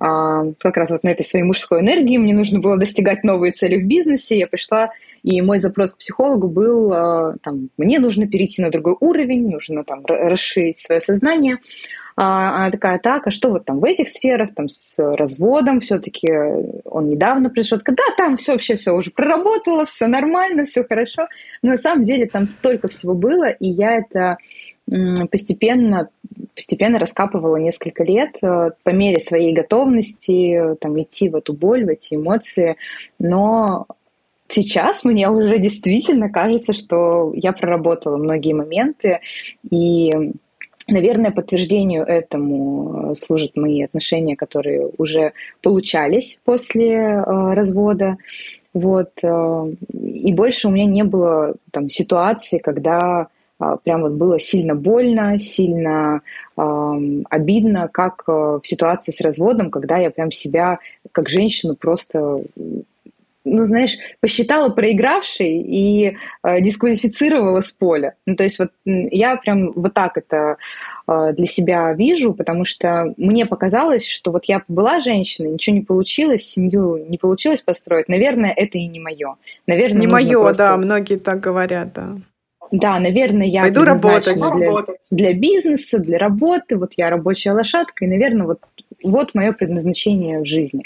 а, 0.00 0.44
как 0.58 0.76
раз 0.76 0.90
вот 0.90 1.02
на 1.02 1.08
этой 1.08 1.24
своей 1.24 1.44
мужской 1.44 1.80
энергии, 1.80 2.18
мне 2.18 2.34
нужно 2.34 2.60
было 2.60 2.76
достигать 2.78 3.24
новые 3.24 3.52
цели 3.52 3.82
в 3.82 3.86
бизнесе, 3.86 4.38
я 4.38 4.46
пришла, 4.46 4.90
и 5.24 5.42
мой 5.42 5.58
запрос 5.58 5.94
к 5.94 5.98
психологу 5.98 6.48
был, 6.48 6.90
там, 7.42 7.70
мне 7.76 7.98
нужно 7.98 8.28
перейти 8.28 8.62
на 8.62 8.70
другой 8.70 8.94
уровень, 9.00 9.50
нужно 9.50 9.82
там 9.82 10.04
расширить 10.06 10.78
свое 10.78 11.00
сознание, 11.00 11.58
она 12.20 12.70
такая, 12.72 12.98
так, 12.98 13.28
а 13.28 13.30
что 13.30 13.50
вот 13.50 13.64
там 13.64 13.78
в 13.78 13.84
этих 13.84 14.08
сферах, 14.08 14.52
там 14.52 14.68
с 14.68 14.98
разводом 14.98 15.80
все-таки 15.80 16.28
он 16.84 17.08
недавно 17.08 17.48
пришел, 17.48 17.78
да, 17.86 18.02
там 18.16 18.36
все 18.36 18.52
вообще 18.52 18.74
все 18.74 18.90
уже 18.90 19.12
проработало, 19.12 19.86
все 19.86 20.08
нормально, 20.08 20.64
все 20.64 20.82
хорошо. 20.82 21.28
Но 21.62 21.70
на 21.70 21.78
самом 21.78 22.02
деле 22.02 22.26
там 22.26 22.48
столько 22.48 22.88
всего 22.88 23.14
было, 23.14 23.48
и 23.48 23.68
я 23.68 23.98
это 23.98 24.36
постепенно, 25.30 26.08
постепенно 26.54 26.98
раскапывала 26.98 27.56
несколько 27.56 28.02
лет 28.04 28.36
э, 28.42 28.70
по 28.82 28.90
мере 28.90 29.20
своей 29.20 29.52
готовности 29.52 30.76
там, 30.80 31.00
идти 31.00 31.28
в 31.28 31.36
эту 31.36 31.52
боль, 31.52 31.84
в 31.84 31.88
эти 31.88 32.14
эмоции. 32.14 32.76
Но 33.20 33.86
сейчас 34.48 35.04
мне 35.04 35.28
уже 35.28 35.58
действительно 35.58 36.30
кажется, 36.30 36.72
что 36.72 37.32
я 37.34 37.52
проработала 37.52 38.16
многие 38.16 38.54
моменты, 38.54 39.20
и 39.70 40.32
Наверное, 40.90 41.30
подтверждению 41.30 42.04
этому 42.04 43.10
э, 43.10 43.14
служат 43.14 43.56
мои 43.56 43.82
отношения, 43.82 44.36
которые 44.36 44.90
уже 44.96 45.34
получались 45.62 46.38
после 46.44 46.94
э, 46.94 47.22
развода. 47.52 48.16
Вот. 48.72 49.10
Э, 49.22 49.72
и 49.92 50.32
больше 50.32 50.68
у 50.68 50.70
меня 50.70 50.86
не 50.86 51.04
было 51.04 51.56
там, 51.72 51.90
ситуации, 51.90 52.58
когда 52.58 53.28
прям 53.82 54.02
вот 54.02 54.12
было 54.12 54.38
сильно 54.38 54.76
больно, 54.76 55.36
сильно 55.36 56.22
э, 56.56 57.22
обидно, 57.28 57.88
как 57.92 58.22
в 58.26 58.60
ситуации 58.62 59.10
с 59.12 59.20
разводом, 59.20 59.70
когда 59.70 59.98
я 59.98 60.10
прям 60.10 60.30
себя 60.30 60.78
как 61.12 61.28
женщину 61.28 61.74
просто 61.74 62.44
ну, 63.44 63.62
знаешь, 63.64 63.98
посчитала 64.20 64.68
проигравшей 64.68 65.60
и 65.60 66.16
э, 66.42 66.60
дисквалифицировала 66.60 67.60
с 67.60 67.72
поля. 67.72 68.14
Ну, 68.26 68.36
то 68.36 68.44
есть 68.44 68.58
вот 68.58 68.70
я 68.84 69.36
прям 69.36 69.72
вот 69.72 69.94
так 69.94 70.16
это 70.16 70.56
э, 71.06 71.32
для 71.32 71.46
себя 71.46 71.92
вижу, 71.92 72.34
потому 72.34 72.64
что 72.64 73.14
мне 73.16 73.46
показалось, 73.46 74.06
что 74.06 74.32
вот 74.32 74.44
я 74.46 74.62
была 74.68 75.00
женщиной, 75.00 75.52
ничего 75.52 75.76
не 75.76 75.82
получилось, 75.82 76.44
семью 76.44 77.04
не 77.08 77.18
получилось 77.18 77.62
построить. 77.62 78.08
Наверное, 78.08 78.50
это 78.50 78.78
и 78.78 78.86
не 78.86 79.00
мое. 79.00 79.36
Наверное, 79.66 80.00
не 80.00 80.06
мое, 80.06 80.38
просто... 80.38 80.62
да, 80.62 80.76
многие 80.76 81.16
так 81.16 81.40
говорят, 81.40 81.92
да. 81.94 82.16
Да, 82.70 82.98
наверное, 82.98 83.46
я 83.46 83.62
Пойду 83.62 83.84
работать. 83.84 84.36
Для, 84.54 84.72
для 85.10 85.32
бизнеса, 85.32 85.98
для 85.98 86.18
работы. 86.18 86.76
Вот 86.76 86.92
я 86.96 87.08
рабочая 87.08 87.52
лошадка, 87.52 88.04
и, 88.04 88.08
наверное, 88.08 88.46
вот, 88.46 88.60
вот 89.02 89.34
мое 89.34 89.52
предназначение 89.52 90.40
в 90.40 90.46
жизни. 90.46 90.84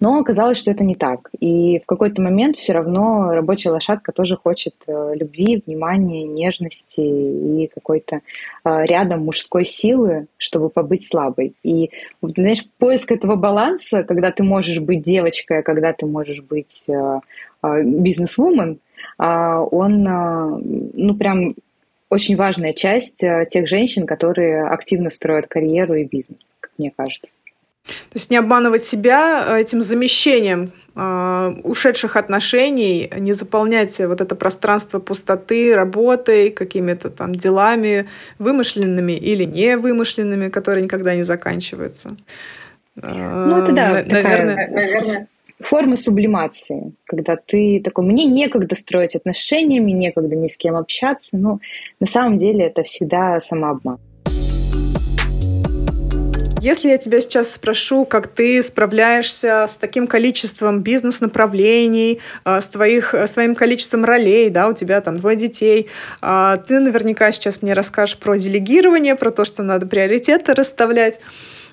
Но 0.00 0.18
оказалось, 0.18 0.58
что 0.58 0.70
это 0.70 0.82
не 0.82 0.94
так. 0.94 1.28
И 1.40 1.78
в 1.78 1.86
какой-то 1.86 2.22
момент 2.22 2.56
все 2.56 2.72
равно 2.72 3.32
рабочая 3.34 3.70
лошадка 3.70 4.12
тоже 4.12 4.36
хочет 4.36 4.74
э, 4.86 5.12
любви, 5.14 5.62
внимания, 5.66 6.24
нежности 6.24 7.00
и 7.00 7.66
какой-то 7.66 8.16
э, 8.16 8.84
рядом 8.86 9.24
мужской 9.24 9.66
силы, 9.66 10.26
чтобы 10.38 10.70
побыть 10.70 11.06
слабой. 11.06 11.54
И, 11.62 11.90
знаешь, 12.22 12.64
поиск 12.78 13.12
этого 13.12 13.36
баланса, 13.36 14.04
когда 14.04 14.30
ты 14.30 14.42
можешь 14.42 14.80
быть 14.80 15.02
девочкой, 15.02 15.58
а 15.58 15.62
когда 15.62 15.92
ты 15.92 16.06
можешь 16.06 16.40
быть 16.40 16.88
э, 16.88 17.20
бизнес-вумен, 17.62 18.78
он, 19.16 20.02
ну, 20.02 21.14
прям 21.14 21.54
очень 22.10 22.36
важная 22.36 22.72
часть 22.72 23.18
тех 23.18 23.68
женщин, 23.68 24.06
которые 24.06 24.64
активно 24.66 25.08
строят 25.08 25.46
карьеру 25.46 25.94
и 25.94 26.04
бизнес, 26.04 26.52
как 26.58 26.72
мне 26.78 26.92
кажется. 26.94 27.34
То 27.84 28.14
есть 28.14 28.30
не 28.30 28.38
обманывать 28.38 28.84
себя 28.84 29.44
э, 29.46 29.60
этим 29.60 29.82
замещением 29.82 30.72
э, 30.96 31.54
ушедших 31.64 32.16
отношений, 32.16 33.10
не 33.18 33.34
заполнять 33.34 33.98
вот 33.98 34.20
это 34.22 34.34
пространство 34.34 35.00
пустоты 35.00 35.74
работой, 35.74 36.50
какими-то 36.50 37.10
там 37.10 37.34
делами 37.34 38.08
вымышленными 38.38 39.12
или 39.12 39.44
не 39.44 39.76
вымышленными, 39.76 40.48
которые 40.48 40.84
никогда 40.84 41.14
не 41.14 41.24
заканчиваются. 41.24 42.16
Э, 43.02 43.46
ну, 43.48 43.62
это 43.62 43.72
да, 43.72 43.88
наверное, 43.88 44.08
такая, 44.08 44.68
наверное, 44.70 45.28
форма 45.60 45.96
сублимации, 45.96 46.92
когда 47.04 47.36
ты 47.36 47.82
такой, 47.84 48.06
мне 48.06 48.24
некогда 48.24 48.74
строить 48.76 49.14
отношения, 49.14 49.80
мне 49.80 49.92
некогда 49.92 50.36
ни 50.36 50.46
с 50.46 50.56
кем 50.56 50.76
общаться, 50.76 51.36
но 51.36 51.60
на 52.00 52.06
самом 52.06 52.38
деле 52.38 52.64
это 52.64 52.82
всегда 52.82 53.40
самообман. 53.40 53.98
Если 56.64 56.88
я 56.88 56.96
тебя 56.96 57.20
сейчас 57.20 57.52
спрошу, 57.52 58.06
как 58.06 58.26
ты 58.26 58.62
справляешься 58.62 59.66
с 59.68 59.74
таким 59.74 60.06
количеством 60.06 60.80
бизнес-направлений, 60.80 62.22
а, 62.42 62.58
с, 62.58 62.68
твоих, 62.68 63.12
с 63.12 63.32
твоим 63.32 63.54
количеством 63.54 64.06
ролей, 64.06 64.48
да, 64.48 64.68
у 64.68 64.72
тебя 64.72 65.02
там 65.02 65.18
двое 65.18 65.36
детей, 65.36 65.90
а, 66.22 66.56
ты 66.56 66.80
наверняка 66.80 67.30
сейчас 67.32 67.60
мне 67.60 67.74
расскажешь 67.74 68.16
про 68.16 68.38
делегирование, 68.38 69.14
про 69.14 69.30
то, 69.30 69.44
что 69.44 69.62
надо 69.62 69.84
приоритеты 69.86 70.54
расставлять. 70.54 71.20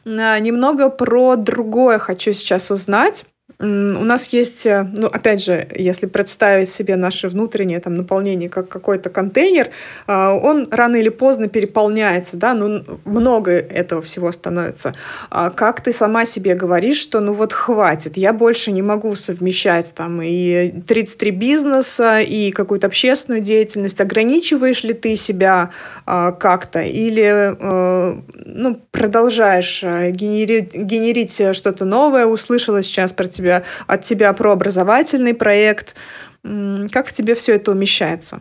немного 0.04 0.89
про 0.89 1.38
другое 1.38 1.98
хочу 1.98 2.34
сейчас 2.34 2.70
узнать. 2.70 3.24
У 3.60 3.66
нас 3.66 4.28
есть, 4.30 4.66
э, 4.66 4.88
ну, 4.95 5.08
опять 5.08 5.43
же, 5.43 5.68
если 5.76 6.08
представить 6.08 6.70
себе 6.70 6.95
наше 6.95 7.28
внутреннее 7.28 7.80
там 7.80 7.95
наполнение 7.95 8.49
как 8.49 8.70
какой-то 8.70 9.10
контейнер, 9.10 9.70
а, 10.08 10.34
он 10.34 10.68
рано 10.72 10.95
или 10.95 11.10
поздно 11.10 11.47
переполняется, 11.47 12.38
да, 12.38 12.54
ну, 12.54 12.84
много 13.06 13.52
этого 13.52 14.02
всего 14.02 14.32
становится. 14.32 14.93
А 15.30 15.49
как 15.49 15.82
ты 15.82 15.91
сама 15.91 16.26
себе 16.26 16.56
говоришь, 16.56 16.97
что 16.97 17.20
ну 17.20 17.34
вот 17.34 17.54
хватит, 17.54 18.18
я 18.18 18.34
больше 18.34 18.72
не 18.72 18.82
могу 18.82 19.16
совмещать 19.16 19.93
там 19.95 20.22
и 20.24 20.74
33 20.88 21.32
бизнеса, 21.32 22.20
и 22.20 22.52
какую-то 22.52 22.88
общественную 22.88 23.41
деятельность, 23.41 24.02
ограничиваешь 24.02 24.84
ли 24.84 24.93
ты 24.93 25.16
себя 25.16 25.72
а, 26.06 26.32
как-то 26.32 26.82
или 26.82 27.56
ну, 27.62 28.82
продолжаешь 28.91 29.84
генерить, 29.84 30.74
генерить 30.74 31.41
что-то 31.54 31.86
новое, 31.86 32.26
услышала 32.26 32.82
сейчас 32.82 33.14
про 33.14 33.28
тебя 33.28 33.41
тебя, 33.42 33.64
от 33.88 34.04
тебя 34.04 34.32
про 34.34 34.54
образовательный 34.54 35.34
проект. 35.34 35.96
Как 36.44 37.08
в 37.08 37.14
тебе 37.14 37.36
все 37.36 37.56
это 37.56 37.72
умещается? 37.72 38.39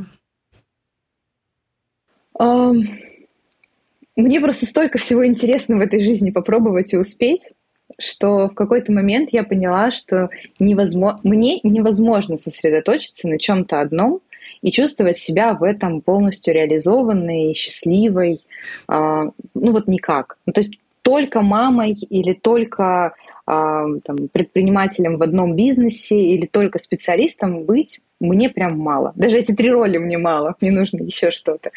Мне 4.17 4.41
просто 4.41 4.67
столько 4.67 4.99
всего 4.99 5.27
интересного 5.27 5.81
в 5.81 5.83
этой 5.83 6.01
жизни 6.01 6.31
попробовать 6.31 6.93
и 6.93 6.99
успеть, 6.99 7.53
что 7.99 8.49
в 8.49 8.55
какой-то 8.55 8.93
момент 8.93 9.31
я 9.33 9.45
поняла, 9.45 9.91
что 9.91 10.31
невозможно, 10.59 11.21
мне 11.25 11.61
невозможно 11.63 12.37
сосредоточиться 12.37 13.29
на 13.29 13.39
чем-то 13.39 13.81
одном 13.81 14.21
и 14.63 14.71
чувствовать 14.71 15.19
себя 15.19 15.55
в 15.55 15.63
этом 15.63 16.01
полностью 16.01 16.55
реализованной, 16.55 17.55
счастливой, 17.55 18.35
э, 18.35 18.41
ну 18.89 19.33
вот 19.73 19.87
никак. 19.87 20.37
Ну, 20.47 20.53
то 20.53 20.61
есть 20.61 20.79
только 21.03 21.41
мамой 21.41 21.95
или 21.95 22.35
только 22.35 23.07
а, 23.07 23.13
там, 23.51 24.29
предпринимателем 24.33 25.17
в 25.17 25.23
одном 25.23 25.57
бизнесе 25.57 26.21
или 26.21 26.47
только 26.47 26.79
специалистом 26.79 27.65
быть 27.65 28.01
мне 28.21 28.51
прям 28.51 28.79
мало. 28.79 29.13
Даже 29.17 29.39
эти 29.39 29.53
три 29.53 29.71
роли 29.71 29.97
мне 29.97 30.19
мало, 30.19 30.55
мне 30.61 30.71
нужно 30.71 31.03
еще 31.03 31.31
что-то. 31.31 31.71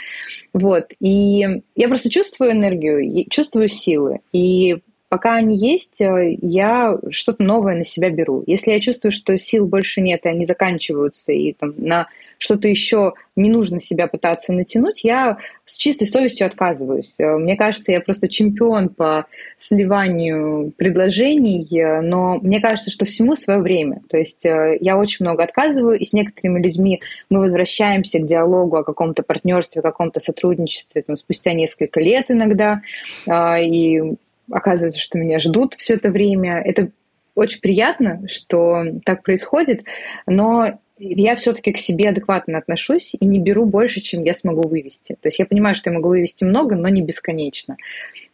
Вот. 0.54 0.92
И 1.00 1.46
я 1.76 1.88
просто 1.88 2.10
чувствую 2.10 2.52
энергию, 2.52 3.26
чувствую 3.30 3.70
силы. 3.70 4.20
И 4.34 4.82
пока 5.14 5.36
они 5.36 5.56
есть, 5.56 6.02
э, 6.02 6.40
я 6.42 6.98
что-то 7.12 7.44
новое 7.44 7.76
на 7.76 7.84
себя 7.84 8.10
беру. 8.10 8.44
Если 8.48 8.72
я 8.72 8.80
чувствую, 8.80 9.12
что 9.12 9.38
сил 9.38 9.68
больше 9.68 10.02
нет, 10.02 10.22
и 10.24 10.28
они 10.28 10.44
заканчиваются, 10.44 11.32
и 11.32 11.54
там 11.54 11.76
на 11.78 12.08
что-то 12.40 12.68
еще 12.68 13.14
не 13.36 13.52
нужно 13.52 13.80
себя 13.80 14.08
пытаться 14.08 14.54
натянуть, 14.54 15.04
я 15.04 15.38
с 15.66 15.78
чистой 15.78 16.08
совестью 16.08 16.48
отказываюсь. 16.48 17.20
Э, 17.20 17.38
мне 17.38 17.56
кажется, 17.56 17.92
я 17.92 18.02
просто 18.02 18.28
чемпион 18.28 18.90
по 18.90 19.28
сливанию 19.60 20.74
предложений, 20.78 21.68
э, 21.78 22.02
но 22.02 22.40
мне 22.42 22.60
кажется, 22.60 22.90
что 22.90 23.06
всему 23.06 23.36
свое 23.36 23.60
время. 23.60 24.02
То 24.10 24.18
есть 24.18 24.46
я 24.46 24.98
очень 24.98 25.28
много 25.28 25.44
отказываю, 25.44 26.00
и 26.00 26.04
с 26.06 26.14
некоторыми 26.14 26.60
людьми 26.60 27.04
мы 27.30 27.40
возвращаемся 27.40 28.18
к 28.18 28.26
диалогу 28.26 28.78
о 28.78 28.84
каком-то 28.84 29.22
партнерстве, 29.22 29.82
о 29.82 29.84
каком-то 29.84 30.20
сотрудничестве 30.20 31.04
там, 31.04 31.18
спустя 31.18 31.54
несколько 31.54 32.00
лет 32.00 32.32
иногда, 32.32 32.82
и 33.30 34.16
оказывается, 34.52 35.00
что 35.00 35.18
меня 35.18 35.40
ждут 35.40 35.76
все 35.76 35.96
это 35.96 36.10
время. 36.10 36.62
Это 36.64 36.90
очень 37.36 37.62
приятно, 37.62 38.28
что 38.28 38.84
так 39.06 39.24
происходит, 39.24 39.86
но 40.28 40.80
я 41.00 41.36
все-таки 41.36 41.72
к 41.72 41.78
себе 41.78 42.10
адекватно 42.10 42.58
отношусь 42.58 43.16
и 43.20 43.26
не 43.26 43.40
беру 43.40 43.66
больше, 43.66 44.00
чем 44.02 44.24
я 44.24 44.34
смогу 44.34 44.68
вывести. 44.68 45.18
То 45.20 45.28
есть 45.28 45.40
я 45.40 45.46
понимаю, 45.46 45.76
что 45.76 45.90
я 45.90 45.96
могу 45.96 46.10
вывести 46.10 46.44
много, 46.44 46.76
но 46.76 46.88
не 46.90 47.02
бесконечно. 47.02 47.78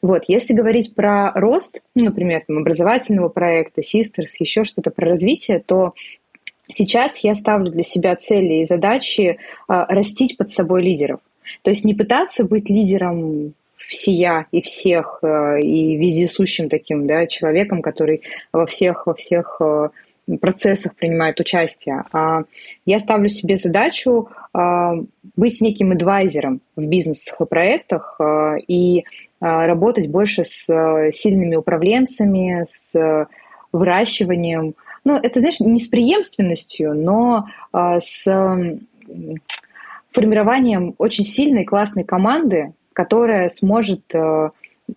Вот, 0.01 0.26
если 0.28 0.53
говорить 0.53 0.95
про 0.95 1.32
рост, 1.34 1.82
ну, 1.95 2.05
например, 2.05 2.41
там, 2.45 2.60
образовательного 2.60 3.30
проекта, 3.30 3.82
Sisters, 3.82 4.32
еще 4.39 4.64
что-то 4.64 4.91
про 4.91 5.07
развитие, 5.07 5.60
то 5.60 5.93
сейчас 6.64 7.18
я 7.20 7.36
ставлю 7.36 7.72
для 7.72 7.84
себя 7.84 8.16
цели 8.16 8.62
и 8.62 8.66
задачи 8.66 9.22
э, 9.22 9.36
растить 9.68 10.38
под 10.38 10.49
собой 10.49 10.84
лидеров. 10.84 11.20
То 11.64 11.70
есть 11.70 11.84
не 11.84 11.93
пытаться 11.93 12.43
быть 12.45 12.70
лидером 12.70 13.53
всея 13.80 14.46
и 14.52 14.62
всех, 14.62 15.20
э, 15.22 15.62
и 15.62 15.96
вездесущим 15.98 16.70
таким 16.70 17.08
да, 17.08 17.26
человеком, 17.26 17.82
который 17.82 18.22
во 18.52 18.66
всех, 18.66 19.08
во 19.08 19.14
всех 19.14 19.58
э, 19.60 19.90
процессах 20.42 20.96
принимает 20.96 21.40
участие. 21.40 22.04
А 22.12 22.44
я 22.86 23.00
ставлю 23.00 23.30
себе 23.30 23.58
задачу 23.58 24.30
э, 24.54 24.92
быть 25.36 25.62
неким 25.62 25.92
адвайзером 25.92 26.62
в 26.76 26.86
бизнесах 26.86 27.40
и 27.42 27.46
проектах 27.46 28.20
и 28.68 29.06
работать 29.40 30.10
больше 30.10 30.44
с 30.44 30.66
сильными 31.12 31.56
управленцами, 31.56 32.66
с 32.68 33.26
выращиванием. 33.72 34.76
Ну, 35.06 35.16
это, 35.16 35.40
знаешь, 35.40 35.62
не 35.62 35.80
с 35.80 35.88
преемственностью, 35.88 36.94
но 36.94 37.46
с 37.72 38.26
формированием 40.12 40.94
очень 40.98 41.24
сильной, 41.24 41.64
классной 41.64 42.04
команды, 42.04 42.74
которая 42.94 43.50
сможет 43.50 44.02
э, 44.14 44.50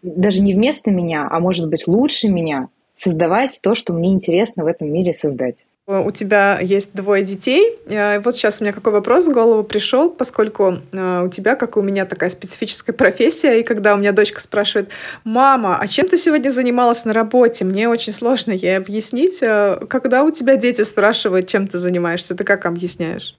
даже 0.03 0.43
не 0.43 0.55
вместо 0.55 0.91
меня, 0.91 1.29
а 1.31 1.41
может 1.41 1.69
быть 1.69 1.87
лучше 1.87 2.29
меня 2.29 2.69
создавать 2.95 3.61
то, 3.63 3.75
что 3.75 3.93
мне 3.93 4.13
интересно 4.13 4.65
в 4.65 4.67
этом 4.67 4.93
мире 4.93 5.15
создать. 5.15 5.65
У 5.89 6.13
тебя 6.13 6.61
есть 6.61 6.95
двое 6.95 7.25
детей. 7.25 7.77
Э, 7.89 8.21
вот 8.21 8.37
сейчас 8.37 8.61
у 8.61 8.65
меня 8.65 8.73
какой 8.73 8.93
вопрос 8.93 9.27
в 9.27 9.33
голову 9.33 9.65
пришел, 9.65 10.11
поскольку 10.11 10.79
э, 10.93 11.25
у 11.27 11.29
тебя, 11.29 11.57
как 11.57 11.77
и 11.77 11.81
у 11.81 11.83
меня, 11.83 12.07
такая 12.07 12.31
специфическая 12.31 12.95
профессия, 12.95 13.59
и 13.59 13.65
когда 13.65 13.95
у 13.95 13.99
меня 13.99 14.13
дочка 14.13 14.41
спрашивает, 14.41 14.91
мама, 15.25 15.79
а 15.81 15.89
чем 15.89 16.09
ты 16.09 16.19
сегодня 16.19 16.51
занималась 16.51 17.05
на 17.05 17.13
работе? 17.13 17.65
Мне 17.65 17.89
очень 17.89 18.13
сложно 18.13 18.53
ей 18.53 18.77
объяснить. 18.77 19.41
Когда 19.41 20.23
у 20.23 20.31
тебя 20.31 20.57
дети 20.57 20.83
спрашивают, 20.83 21.49
чем 21.49 21.67
ты 21.67 21.79
занимаешься, 21.79 22.37
ты 22.37 22.45
как 22.45 22.65
объясняешь? 22.65 23.37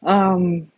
Um, 0.00 0.68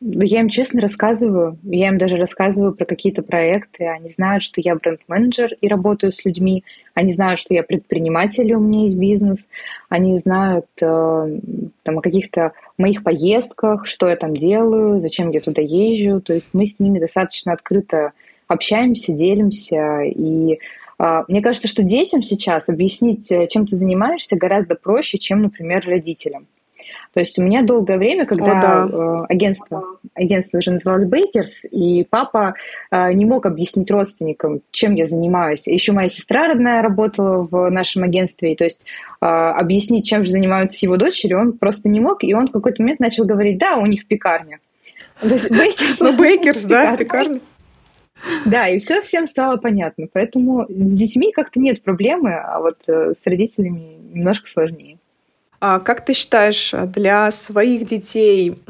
я 0.00 0.40
им 0.40 0.50
честно 0.50 0.82
рассказываю, 0.82 1.58
я 1.62 1.88
им 1.88 1.96
даже 1.96 2.16
рассказываю 2.16 2.74
про 2.74 2.84
какие-то 2.84 3.22
проекты. 3.22 3.86
Они 3.86 4.10
знают, 4.10 4.42
что 4.42 4.60
я 4.60 4.74
бренд-менеджер 4.74 5.54
и 5.60 5.68
работаю 5.68 6.12
с 6.12 6.24
людьми. 6.24 6.64
Они 6.92 7.10
знают, 7.10 7.40
что 7.40 7.54
я 7.54 7.62
предприниматель, 7.62 8.52
у 8.52 8.60
меня 8.60 8.82
есть 8.82 8.98
бизнес. 8.98 9.48
Они 9.88 10.18
знают 10.18 10.66
э, 10.82 11.38
там, 11.82 11.98
о 11.98 12.02
каких-то 12.02 12.52
моих 12.76 13.02
поездках, 13.02 13.86
что 13.86 14.08
я 14.08 14.16
там 14.16 14.34
делаю, 14.34 15.00
зачем 15.00 15.30
я 15.30 15.40
туда 15.40 15.62
езжу. 15.62 16.20
То 16.20 16.34
есть 16.34 16.50
мы 16.52 16.66
с 16.66 16.78
ними 16.78 16.98
достаточно 16.98 17.54
открыто 17.54 18.12
общаемся, 18.48 19.14
делимся. 19.14 20.02
И 20.02 20.58
э, 20.98 21.24
мне 21.26 21.40
кажется, 21.40 21.68
что 21.68 21.82
детям 21.82 22.22
сейчас 22.22 22.68
объяснить, 22.68 23.32
э, 23.32 23.46
чем 23.48 23.66
ты 23.66 23.76
занимаешься, 23.76 24.36
гораздо 24.36 24.74
проще, 24.74 25.16
чем, 25.16 25.40
например, 25.40 25.86
родителям. 25.86 26.48
То 27.16 27.20
есть 27.20 27.38
у 27.38 27.42
меня 27.42 27.62
долгое 27.62 27.96
время, 27.96 28.26
когда 28.26 28.58
О, 28.58 28.88
да. 28.88 28.88
Э, 28.92 29.26
агентство, 29.30 29.82
агентство 30.12 30.58
уже 30.58 30.72
называлось 30.72 31.06
Bakers, 31.06 31.64
и 31.70 32.04
папа 32.04 32.52
э, 32.90 33.10
не 33.14 33.24
мог 33.24 33.46
объяснить 33.46 33.90
родственникам, 33.90 34.60
чем 34.70 34.94
я 34.94 35.06
занимаюсь. 35.06 35.66
Еще 35.66 35.92
моя 35.92 36.08
сестра 36.08 36.46
родная 36.46 36.82
работала 36.82 37.48
в 37.50 37.70
нашем 37.70 38.02
агентстве, 38.02 38.52
и 38.52 38.54
то 38.54 38.64
есть 38.64 38.84
э, 39.22 39.24
объяснить, 39.24 40.04
чем 40.04 40.24
же 40.24 40.30
занимаются 40.30 40.84
его 40.84 40.98
дочери, 40.98 41.32
он 41.32 41.54
просто 41.54 41.88
не 41.88 42.00
мог, 42.00 42.22
и 42.22 42.34
он 42.34 42.48
в 42.48 42.52
какой-то 42.52 42.82
момент 42.82 43.00
начал 43.00 43.24
говорить, 43.24 43.56
да, 43.56 43.78
у 43.78 43.86
них 43.86 44.06
пекарня. 44.06 44.58
То 45.18 45.28
есть 45.28 45.50
Bakers, 45.50 46.00
ну, 46.00 46.12
Bakers, 46.18 46.62
да, 46.64 46.98
пекарня. 46.98 47.40
Да, 48.44 48.68
и 48.68 48.78
все 48.78 49.00
всем 49.00 49.26
стало 49.26 49.56
понятно. 49.56 50.06
Поэтому 50.12 50.66
с 50.68 50.94
детьми 50.94 51.32
как-то 51.32 51.60
нет 51.60 51.82
проблемы, 51.82 52.34
а 52.34 52.60
вот 52.60 52.76
с 52.86 53.26
родителями 53.26 53.96
немножко 54.12 54.46
сложнее. 54.46 54.95
А 55.60 55.80
как 55.80 56.04
ты 56.04 56.12
считаешь, 56.12 56.74
для 56.88 57.30
своих 57.30 57.86
детей 57.86 58.62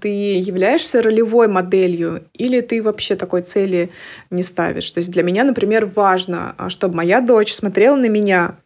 ты 0.00 0.08
являешься 0.38 1.02
ролевой 1.02 1.48
моделью 1.48 2.24
или 2.34 2.60
ты 2.60 2.82
вообще 2.82 3.16
такой 3.16 3.42
цели 3.42 3.90
не 4.30 4.42
ставишь? 4.42 4.90
То 4.90 4.98
есть 4.98 5.10
для 5.10 5.22
меня, 5.22 5.44
например, 5.44 5.86
важно, 5.86 6.54
а, 6.58 6.68
чтобы 6.68 6.96
моя 6.96 7.20
дочь 7.20 7.52
смотрела 7.52 7.96
на 7.96 8.08
меня, 8.08 8.56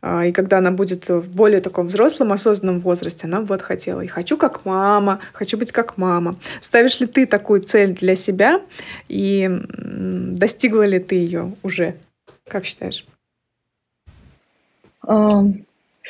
а, 0.00 0.26
и 0.26 0.32
когда 0.32 0.58
она 0.58 0.70
будет 0.70 1.08
в 1.08 1.28
более 1.28 1.60
таком 1.60 1.86
взрослом, 1.86 2.32
осознанном 2.32 2.78
возрасте, 2.78 3.26
она 3.26 3.40
вот 3.40 3.62
хотела. 3.62 4.00
И 4.02 4.06
хочу 4.06 4.36
как 4.36 4.64
мама, 4.64 5.20
хочу 5.32 5.58
быть 5.58 5.72
как 5.72 5.96
мама. 5.96 6.36
Ставишь 6.60 7.00
ли 7.00 7.06
ты 7.06 7.26
такую 7.26 7.62
цель 7.62 7.94
для 7.94 8.14
себя? 8.14 8.62
И 9.08 9.48
достигла 9.50 10.84
ли 10.84 10.98
ты 11.00 11.16
ее 11.16 11.54
уже? 11.62 11.96
Как 12.46 12.64
считаешь? 12.64 13.04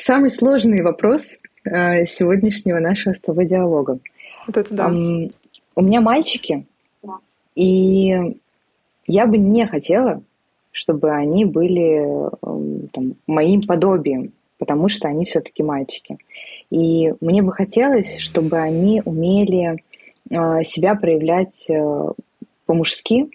Самый 0.01 0.29
сложный 0.29 0.81
вопрос 0.81 1.39
э, 1.65 2.05
сегодняшнего 2.05 2.79
нашего 2.79 3.13
с 3.13 3.19
тобой 3.19 3.45
диалога. 3.45 3.99
Вот 4.47 4.55
это 4.55 4.73
да. 4.73 4.89
Um, 4.89 5.33
у 5.75 5.81
меня 5.81 5.99
мальчики, 5.99 6.65
и 7.53 8.37
я 9.07 9.25
бы 9.27 9.37
не 9.37 9.67
хотела, 9.67 10.23
чтобы 10.71 11.11
они 11.11 11.43
были 11.43 12.29
там, 12.93 13.15
моим 13.27 13.61
подобием, 13.63 14.31
потому 14.57 14.87
что 14.87 15.09
они 15.09 15.25
все-таки 15.25 15.63
мальчики. 15.63 16.17
И 16.69 17.13
мне 17.19 17.41
бы 17.41 17.51
хотелось, 17.51 18.19
чтобы 18.19 18.57
они 18.57 19.01
умели 19.03 19.83
э, 20.29 20.63
себя 20.63 20.95
проявлять 20.95 21.69
э, 21.69 22.07
по-мужски, 22.65 23.31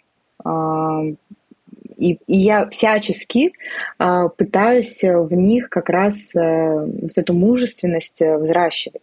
И, 2.04 2.18
и 2.26 2.36
я 2.36 2.68
всячески 2.68 3.52
э, 3.98 4.28
пытаюсь 4.36 5.02
в 5.02 5.32
них 5.32 5.70
как 5.70 5.88
раз 5.88 6.36
э, 6.36 6.86
вот 7.02 7.16
эту 7.16 7.32
мужественность 7.32 8.20
взращивать. 8.20 9.00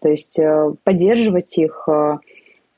То 0.00 0.08
есть 0.08 0.38
э, 0.38 0.72
поддерживать 0.82 1.58
их, 1.58 1.86
э, 1.88 2.16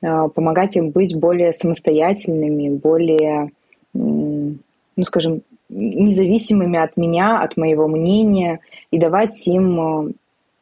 помогать 0.01 0.77
им 0.77 0.91
быть 0.91 1.15
более 1.15 1.53
самостоятельными, 1.53 2.71
более, 2.71 3.51
ну, 3.93 4.59
скажем, 5.05 5.43
независимыми 5.69 6.79
от 6.81 6.97
меня, 6.97 7.41
от 7.41 7.57
моего 7.57 7.87
мнения, 7.87 8.59
и 8.91 8.99
давать 8.99 9.47
им 9.47 10.15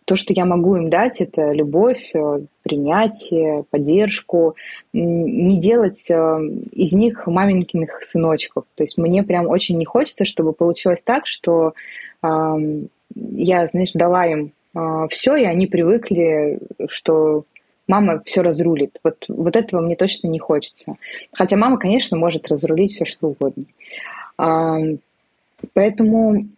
то, 0.08 0.16
что 0.16 0.32
я 0.32 0.46
могу 0.46 0.74
им 0.76 0.88
дать, 0.88 1.20
это 1.20 1.52
любовь, 1.52 2.10
э, 2.14 2.40
принятие, 2.62 3.64
поддержку. 3.68 4.56
Не 4.94 5.60
делать 5.60 6.10
э, 6.10 6.14
из 6.72 6.94
них 6.94 7.26
маменькиных 7.26 8.02
сыночков. 8.02 8.64
То 8.74 8.84
есть 8.84 8.96
мне 8.96 9.22
прям 9.22 9.46
очень 9.48 9.76
не 9.76 9.84
хочется, 9.84 10.24
чтобы 10.24 10.54
получилось 10.54 11.02
так, 11.02 11.26
что 11.26 11.74
я, 12.22 13.66
знаешь, 13.66 13.92
дала 13.92 14.24
им 14.26 14.52
э, 14.74 15.06
все, 15.10 15.36
и 15.36 15.44
они 15.44 15.66
привыкли, 15.66 16.58
что 16.88 17.44
мама 17.86 18.22
все 18.24 18.40
разрулит. 18.40 18.98
Вот, 19.04 19.26
вот 19.28 19.56
этого 19.56 19.82
мне 19.82 19.94
точно 19.94 20.28
не 20.28 20.38
хочется. 20.38 20.96
Хотя 21.32 21.58
мама, 21.58 21.76
конечно, 21.76 22.16
может 22.16 22.48
разрулить 22.48 22.92
все, 22.92 23.04
что 23.04 23.28
угодно. 23.28 23.64
Поэтому 25.74 26.48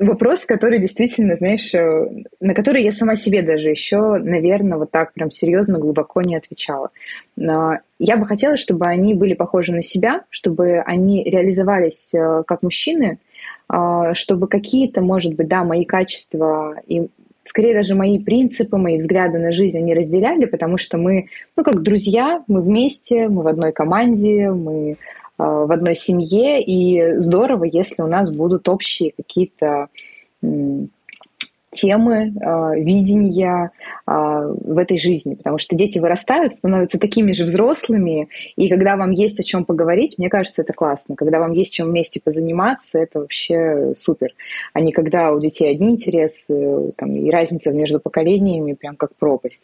вопрос, 0.00 0.44
который 0.44 0.80
действительно, 0.80 1.36
знаешь, 1.36 1.74
э, 1.74 2.24
на 2.40 2.54
который 2.54 2.82
я 2.82 2.92
сама 2.92 3.14
себе 3.14 3.42
даже 3.42 3.70
еще, 3.70 4.16
наверное, 4.18 4.78
вот 4.78 4.90
так 4.90 5.12
прям 5.12 5.30
серьезно, 5.30 5.78
глубоко 5.78 6.22
не 6.22 6.36
отвечала. 6.36 6.90
Но 7.36 7.78
я 7.98 8.16
бы 8.16 8.24
хотела, 8.24 8.56
чтобы 8.56 8.86
они 8.86 9.14
были 9.14 9.34
похожи 9.34 9.72
на 9.72 9.82
себя, 9.82 10.22
чтобы 10.30 10.80
они 10.80 11.24
реализовались 11.24 12.14
э, 12.14 12.42
как 12.46 12.62
мужчины, 12.62 13.18
а, 13.68 14.14
чтобы 14.14 14.46
какие-то, 14.46 15.00
может 15.00 15.34
быть, 15.34 15.48
да, 15.48 15.64
мои 15.64 15.84
качества 15.84 16.76
и 16.86 17.08
скорее 17.44 17.74
даже 17.74 17.94
мои 17.94 18.18
принципы, 18.18 18.76
мои 18.76 18.96
взгляды 18.96 19.38
на 19.38 19.52
жизнь 19.52 19.78
они 19.78 19.94
разделяли, 19.94 20.46
потому 20.46 20.78
что 20.78 20.98
мы, 20.98 21.28
ну, 21.56 21.62
как 21.62 21.82
друзья, 21.82 22.42
мы 22.46 22.62
вместе, 22.62 23.28
мы 23.28 23.42
в 23.42 23.46
одной 23.46 23.72
команде, 23.72 24.50
мы 24.50 24.96
в 25.36 25.72
одной 25.72 25.94
семье, 25.94 26.62
и 26.62 27.18
здорово, 27.18 27.64
если 27.64 28.02
у 28.02 28.06
нас 28.06 28.30
будут 28.30 28.68
общие 28.68 29.12
какие-то 29.16 29.88
темы, 31.74 32.32
э, 32.40 32.80
видения 32.80 33.70
э, 34.06 34.12
в 34.12 34.78
этой 34.78 34.96
жизни, 34.96 35.34
потому 35.34 35.58
что 35.58 35.76
дети 35.76 35.98
вырастают, 35.98 36.54
становятся 36.54 36.98
такими 36.98 37.32
же 37.32 37.44
взрослыми, 37.44 38.28
и 38.56 38.68
когда 38.68 38.96
вам 38.96 39.10
есть 39.10 39.40
о 39.40 39.42
чем 39.42 39.64
поговорить, 39.64 40.16
мне 40.16 40.28
кажется, 40.28 40.62
это 40.62 40.72
классно. 40.72 41.16
Когда 41.16 41.40
вам 41.40 41.52
есть 41.52 41.74
чем 41.74 41.88
вместе 41.88 42.20
позаниматься, 42.22 42.98
это 42.98 43.20
вообще 43.20 43.92
супер. 43.96 44.28
А 44.72 44.80
не 44.80 44.92
когда 44.92 45.32
у 45.32 45.40
детей 45.40 45.70
одни 45.70 45.90
интересы, 45.90 46.92
там, 46.96 47.12
и 47.12 47.30
разница 47.30 47.72
между 47.72 48.00
поколениями 48.00 48.74
прям 48.74 48.96
как 48.96 49.14
пропасть. 49.16 49.62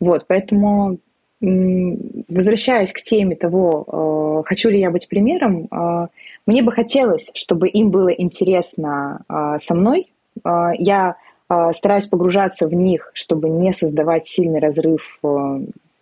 Вот, 0.00 0.24
поэтому 0.26 0.98
возвращаясь 1.42 2.92
к 2.92 3.02
теме 3.02 3.34
того, 3.34 4.42
э, 4.42 4.48
хочу 4.48 4.70
ли 4.70 4.78
я 4.78 4.90
быть 4.90 5.08
примером, 5.08 5.66
э, 5.70 6.06
мне 6.46 6.62
бы 6.62 6.70
хотелось, 6.70 7.30
чтобы 7.34 7.68
им 7.68 7.90
было 7.90 8.08
интересно 8.08 9.24
э, 9.28 9.58
со 9.60 9.74
мной. 9.74 10.08
Я 10.78 11.16
стараюсь 11.74 12.06
погружаться 12.06 12.66
в 12.66 12.72
них, 12.72 13.10
чтобы 13.12 13.50
не 13.50 13.74
создавать 13.74 14.24
сильный 14.24 14.58
разрыв 14.58 15.20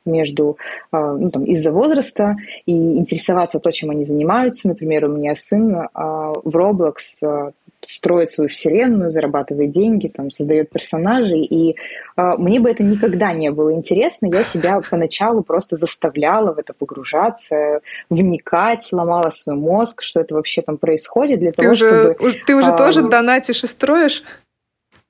между, 0.04 0.58
ну, 0.92 1.30
там, 1.30 1.44
из-за 1.44 1.72
возраста 1.72 2.36
и 2.66 2.72
интересоваться 2.72 3.60
то, 3.60 3.70
чем 3.70 3.90
они 3.90 4.04
занимаются. 4.04 4.68
Например, 4.68 5.04
у 5.04 5.08
меня 5.08 5.34
сын 5.34 5.88
в 5.94 6.56
Roblox 6.56 7.52
строит 7.82 8.30
свою 8.30 8.48
вселенную, 8.48 9.10
зарабатывает 9.10 9.70
деньги, 9.70 10.08
там, 10.08 10.30
создает 10.30 10.70
персонажей. 10.70 11.44
И 11.44 11.76
э, 12.16 12.32
мне 12.36 12.60
бы 12.60 12.70
это 12.70 12.82
никогда 12.82 13.32
не 13.32 13.50
было 13.50 13.72
интересно. 13.72 14.26
Я 14.26 14.42
себя 14.42 14.80
поначалу 14.88 15.42
просто 15.42 15.76
заставляла 15.76 16.52
в 16.52 16.58
это 16.58 16.74
погружаться, 16.74 17.80
вникать, 18.10 18.88
ломала 18.92 19.30
свой 19.30 19.56
мозг, 19.56 20.02
что 20.02 20.20
это 20.20 20.34
вообще 20.34 20.62
там 20.62 20.76
происходит 20.76 21.40
для 21.40 21.52
ты 21.52 21.62
того, 21.62 21.70
уже, 21.72 21.88
чтобы... 21.88 22.32
Ты 22.46 22.54
уже 22.54 22.68
а, 22.68 22.76
тоже 22.76 23.02
донатишь 23.02 23.64
и 23.64 23.66
строишь? 23.66 24.22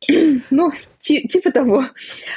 Ну, 0.51 0.72
типа 0.98 1.51
того. 1.53 1.84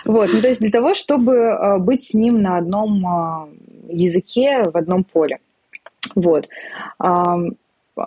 Вот, 0.06 0.30
ну, 0.34 0.42
то 0.42 0.48
есть 0.48 0.60
для 0.60 0.72
того, 0.72 0.94
чтобы 0.94 1.78
быть 1.80 2.04
с 2.04 2.14
ним 2.14 2.42
на 2.42 2.58
одном 2.58 3.50
языке, 3.90 4.64
в 4.64 4.76
одном 4.76 5.04
поле. 5.04 5.40
Вот. 6.16 6.50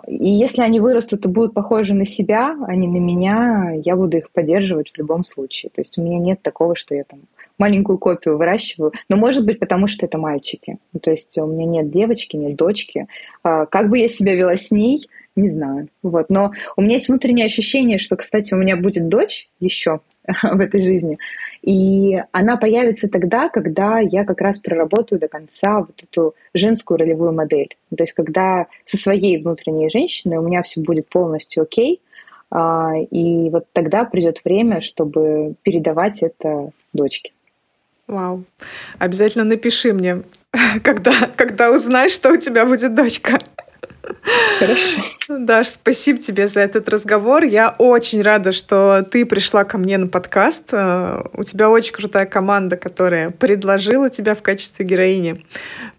И 0.07 0.29
если 0.29 0.61
они 0.61 0.79
вырастут 0.79 1.25
и 1.25 1.29
будут 1.29 1.53
похожи 1.53 1.93
на 1.93 2.05
себя, 2.05 2.57
а 2.67 2.75
не 2.75 2.87
на 2.87 2.97
меня, 2.97 3.71
я 3.83 3.95
буду 3.95 4.17
их 4.17 4.31
поддерживать 4.31 4.91
в 4.91 4.97
любом 4.97 5.23
случае. 5.23 5.69
То 5.73 5.81
есть 5.81 5.97
у 5.97 6.03
меня 6.03 6.19
нет 6.19 6.41
такого, 6.41 6.75
что 6.75 6.93
я 6.93 7.03
там 7.05 7.21
маленькую 7.57 7.97
копию 7.97 8.37
выращиваю. 8.37 8.91
Но 9.09 9.15
может 9.15 9.45
быть, 9.45 9.59
потому 9.59 9.87
что 9.87 10.05
это 10.05 10.17
мальчики. 10.17 10.77
Ну, 10.91 10.99
то 10.99 11.11
есть 11.11 11.37
у 11.37 11.45
меня 11.45 11.65
нет 11.65 11.89
девочки, 11.89 12.35
нет 12.35 12.55
дочки. 12.55 13.07
А, 13.43 13.65
как 13.65 13.89
бы 13.89 13.97
я 13.97 14.09
себя 14.09 14.35
вела 14.35 14.57
с 14.57 14.71
ней, 14.71 15.07
не 15.37 15.49
знаю. 15.49 15.87
Вот. 16.03 16.29
Но 16.29 16.51
у 16.75 16.81
меня 16.81 16.93
есть 16.93 17.07
внутреннее 17.07 17.45
ощущение, 17.45 17.97
что, 17.97 18.15
кстати, 18.17 18.53
у 18.53 18.57
меня 18.57 18.75
будет 18.75 19.07
дочь 19.07 19.49
еще, 19.59 20.01
в 20.43 20.59
этой 20.59 20.81
жизни. 20.81 21.17
И 21.61 22.21
она 22.31 22.57
появится 22.57 23.07
тогда, 23.07 23.49
когда 23.49 23.99
я 23.99 24.25
как 24.25 24.41
раз 24.41 24.59
проработаю 24.59 25.19
до 25.19 25.27
конца 25.27 25.79
вот 25.79 26.03
эту 26.03 26.35
женскую 26.53 26.97
ролевую 26.97 27.33
модель. 27.33 27.75
То 27.89 28.03
есть 28.03 28.13
когда 28.13 28.67
со 28.85 28.97
своей 28.97 29.41
внутренней 29.41 29.89
женщиной 29.89 30.37
у 30.37 30.43
меня 30.43 30.63
все 30.63 30.81
будет 30.81 31.07
полностью 31.07 31.63
окей, 31.63 32.01
а, 32.49 32.93
и 32.97 33.49
вот 33.49 33.65
тогда 33.73 34.05
придет 34.05 34.41
время, 34.43 34.81
чтобы 34.81 35.55
передавать 35.63 36.23
это 36.23 36.71
дочке. 36.93 37.31
Вау. 38.07 38.45
Обязательно 38.99 39.43
напиши 39.43 39.93
мне, 39.93 40.23
когда, 40.83 41.11
когда 41.35 41.71
узнаешь, 41.71 42.11
что 42.11 42.31
у 42.31 42.37
тебя 42.37 42.65
будет 42.65 42.95
дочка. 42.95 43.39
Хорошо. 44.59 45.01
Даш, 45.29 45.67
спасибо 45.67 46.19
тебе 46.19 46.47
за 46.47 46.61
этот 46.61 46.89
разговор. 46.89 47.43
Я 47.43 47.75
очень 47.77 48.21
рада, 48.21 48.51
что 48.51 49.05
ты 49.09 49.25
пришла 49.25 49.63
ко 49.63 49.77
мне 49.77 49.97
на 49.97 50.07
подкаст. 50.07 50.63
Э, 50.71 51.23
у 51.33 51.43
тебя 51.43 51.69
очень 51.69 51.93
крутая 51.93 52.25
команда, 52.25 52.77
которая 52.77 53.29
предложила 53.29 54.09
тебя 54.09 54.35
в 54.35 54.41
качестве 54.41 54.85
героини. 54.85 55.45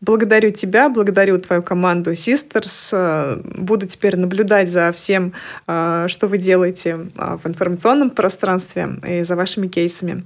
Благодарю 0.00 0.50
тебя, 0.50 0.88
благодарю 0.88 1.38
твою 1.38 1.62
команду 1.62 2.12
Sisters. 2.12 2.88
Э, 2.92 3.40
буду 3.44 3.86
теперь 3.86 4.16
наблюдать 4.16 4.70
за 4.70 4.92
всем, 4.92 5.34
э, 5.66 6.06
что 6.08 6.26
вы 6.26 6.38
делаете 6.38 6.96
в 7.16 7.48
информационном 7.48 8.10
пространстве 8.10 8.88
и 9.06 9.22
за 9.22 9.36
вашими 9.36 9.68
кейсами. 9.68 10.24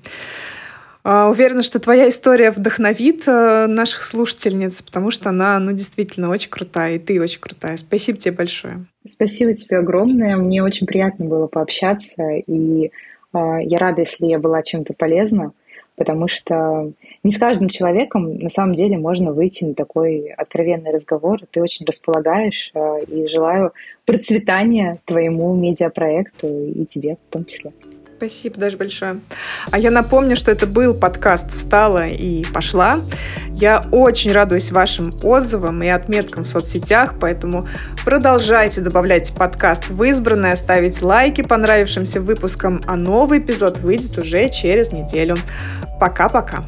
А, 1.05 1.29
уверена, 1.29 1.63
что 1.63 1.81
твоя 1.81 2.09
история 2.09 2.53
вдохновит 2.53 3.25
э, 3.27 3.67
наших 3.67 4.03
слушательниц, 4.03 4.83
потому 4.83 5.11
что 5.11 5.31
она, 5.31 5.59
ну, 5.59 5.73
действительно 5.73 6.31
очень 6.31 6.51
крутая, 6.51 6.95
и 6.95 6.99
ты 7.01 7.21
очень 7.21 7.41
крутая. 7.41 7.77
Спасибо 7.77 8.19
тебе 8.19 8.33
большое. 8.33 8.85
Спасибо 9.09 9.53
тебе 9.53 9.79
огромное. 9.79 10.37
Мне 10.37 10.63
очень 10.63 10.87
приятно 10.87 11.25
было 11.25 11.49
пообщаться, 11.49 12.23
и 12.47 12.87
э, 12.87 12.91
я 13.33 13.79
рада, 13.79 14.03
если 14.03 14.27
я 14.27 14.39
была 14.39 14.63
чем-то 14.63 14.95
полезна, 14.95 15.53
потому 15.97 16.29
что 16.29 16.93
не 17.25 17.33
с 17.33 17.39
каждым 17.39 17.69
человеком 17.69 18.39
на 18.39 18.49
самом 18.49 18.77
деле 18.77 18.97
можно 18.97 19.33
выйти 19.33 19.65
на 19.65 19.75
такой 19.75 20.29
откровенный 20.37 20.93
разговор. 20.93 21.41
Ты 21.51 21.63
очень 21.63 21.85
располагаешь, 21.85 22.71
э, 22.75 23.05
и 23.09 23.27
желаю 23.27 23.73
процветания 24.05 25.01
твоему 25.05 25.53
медиапроекту 25.57 26.47
и 26.47 26.87
тебе 26.87 27.17
в 27.29 27.33
том 27.33 27.45
числе. 27.45 27.73
Спасибо 28.23 28.61
даже 28.61 28.77
большое. 28.77 29.21
А 29.73 29.81
я 29.81 29.91
напомню, 29.91 30.37
что 30.37 30.53
это 30.53 30.69
был 30.69 30.95
подкаст 30.95 31.53
«Встала 31.53 32.07
и 32.07 32.45
пошла». 32.45 33.01
Я 33.51 33.83
очень 33.91 34.31
радуюсь 34.31 34.71
вашим 34.71 35.11
отзывам 35.25 35.83
и 35.83 35.89
отметкам 35.89 36.45
в 36.45 36.47
соцсетях, 36.47 37.15
поэтому 37.19 37.67
продолжайте 38.05 38.81
добавлять 38.81 39.35
подкаст 39.35 39.89
в 39.89 40.01
избранное, 40.05 40.55
ставить 40.55 41.03
лайки 41.03 41.43
понравившимся 41.43 42.21
выпускам, 42.21 42.81
а 42.87 42.95
новый 42.95 43.41
эпизод 43.41 43.79
выйдет 43.79 44.17
уже 44.17 44.49
через 44.51 44.93
неделю. 44.93 45.35
Пока-пока. 45.99 46.63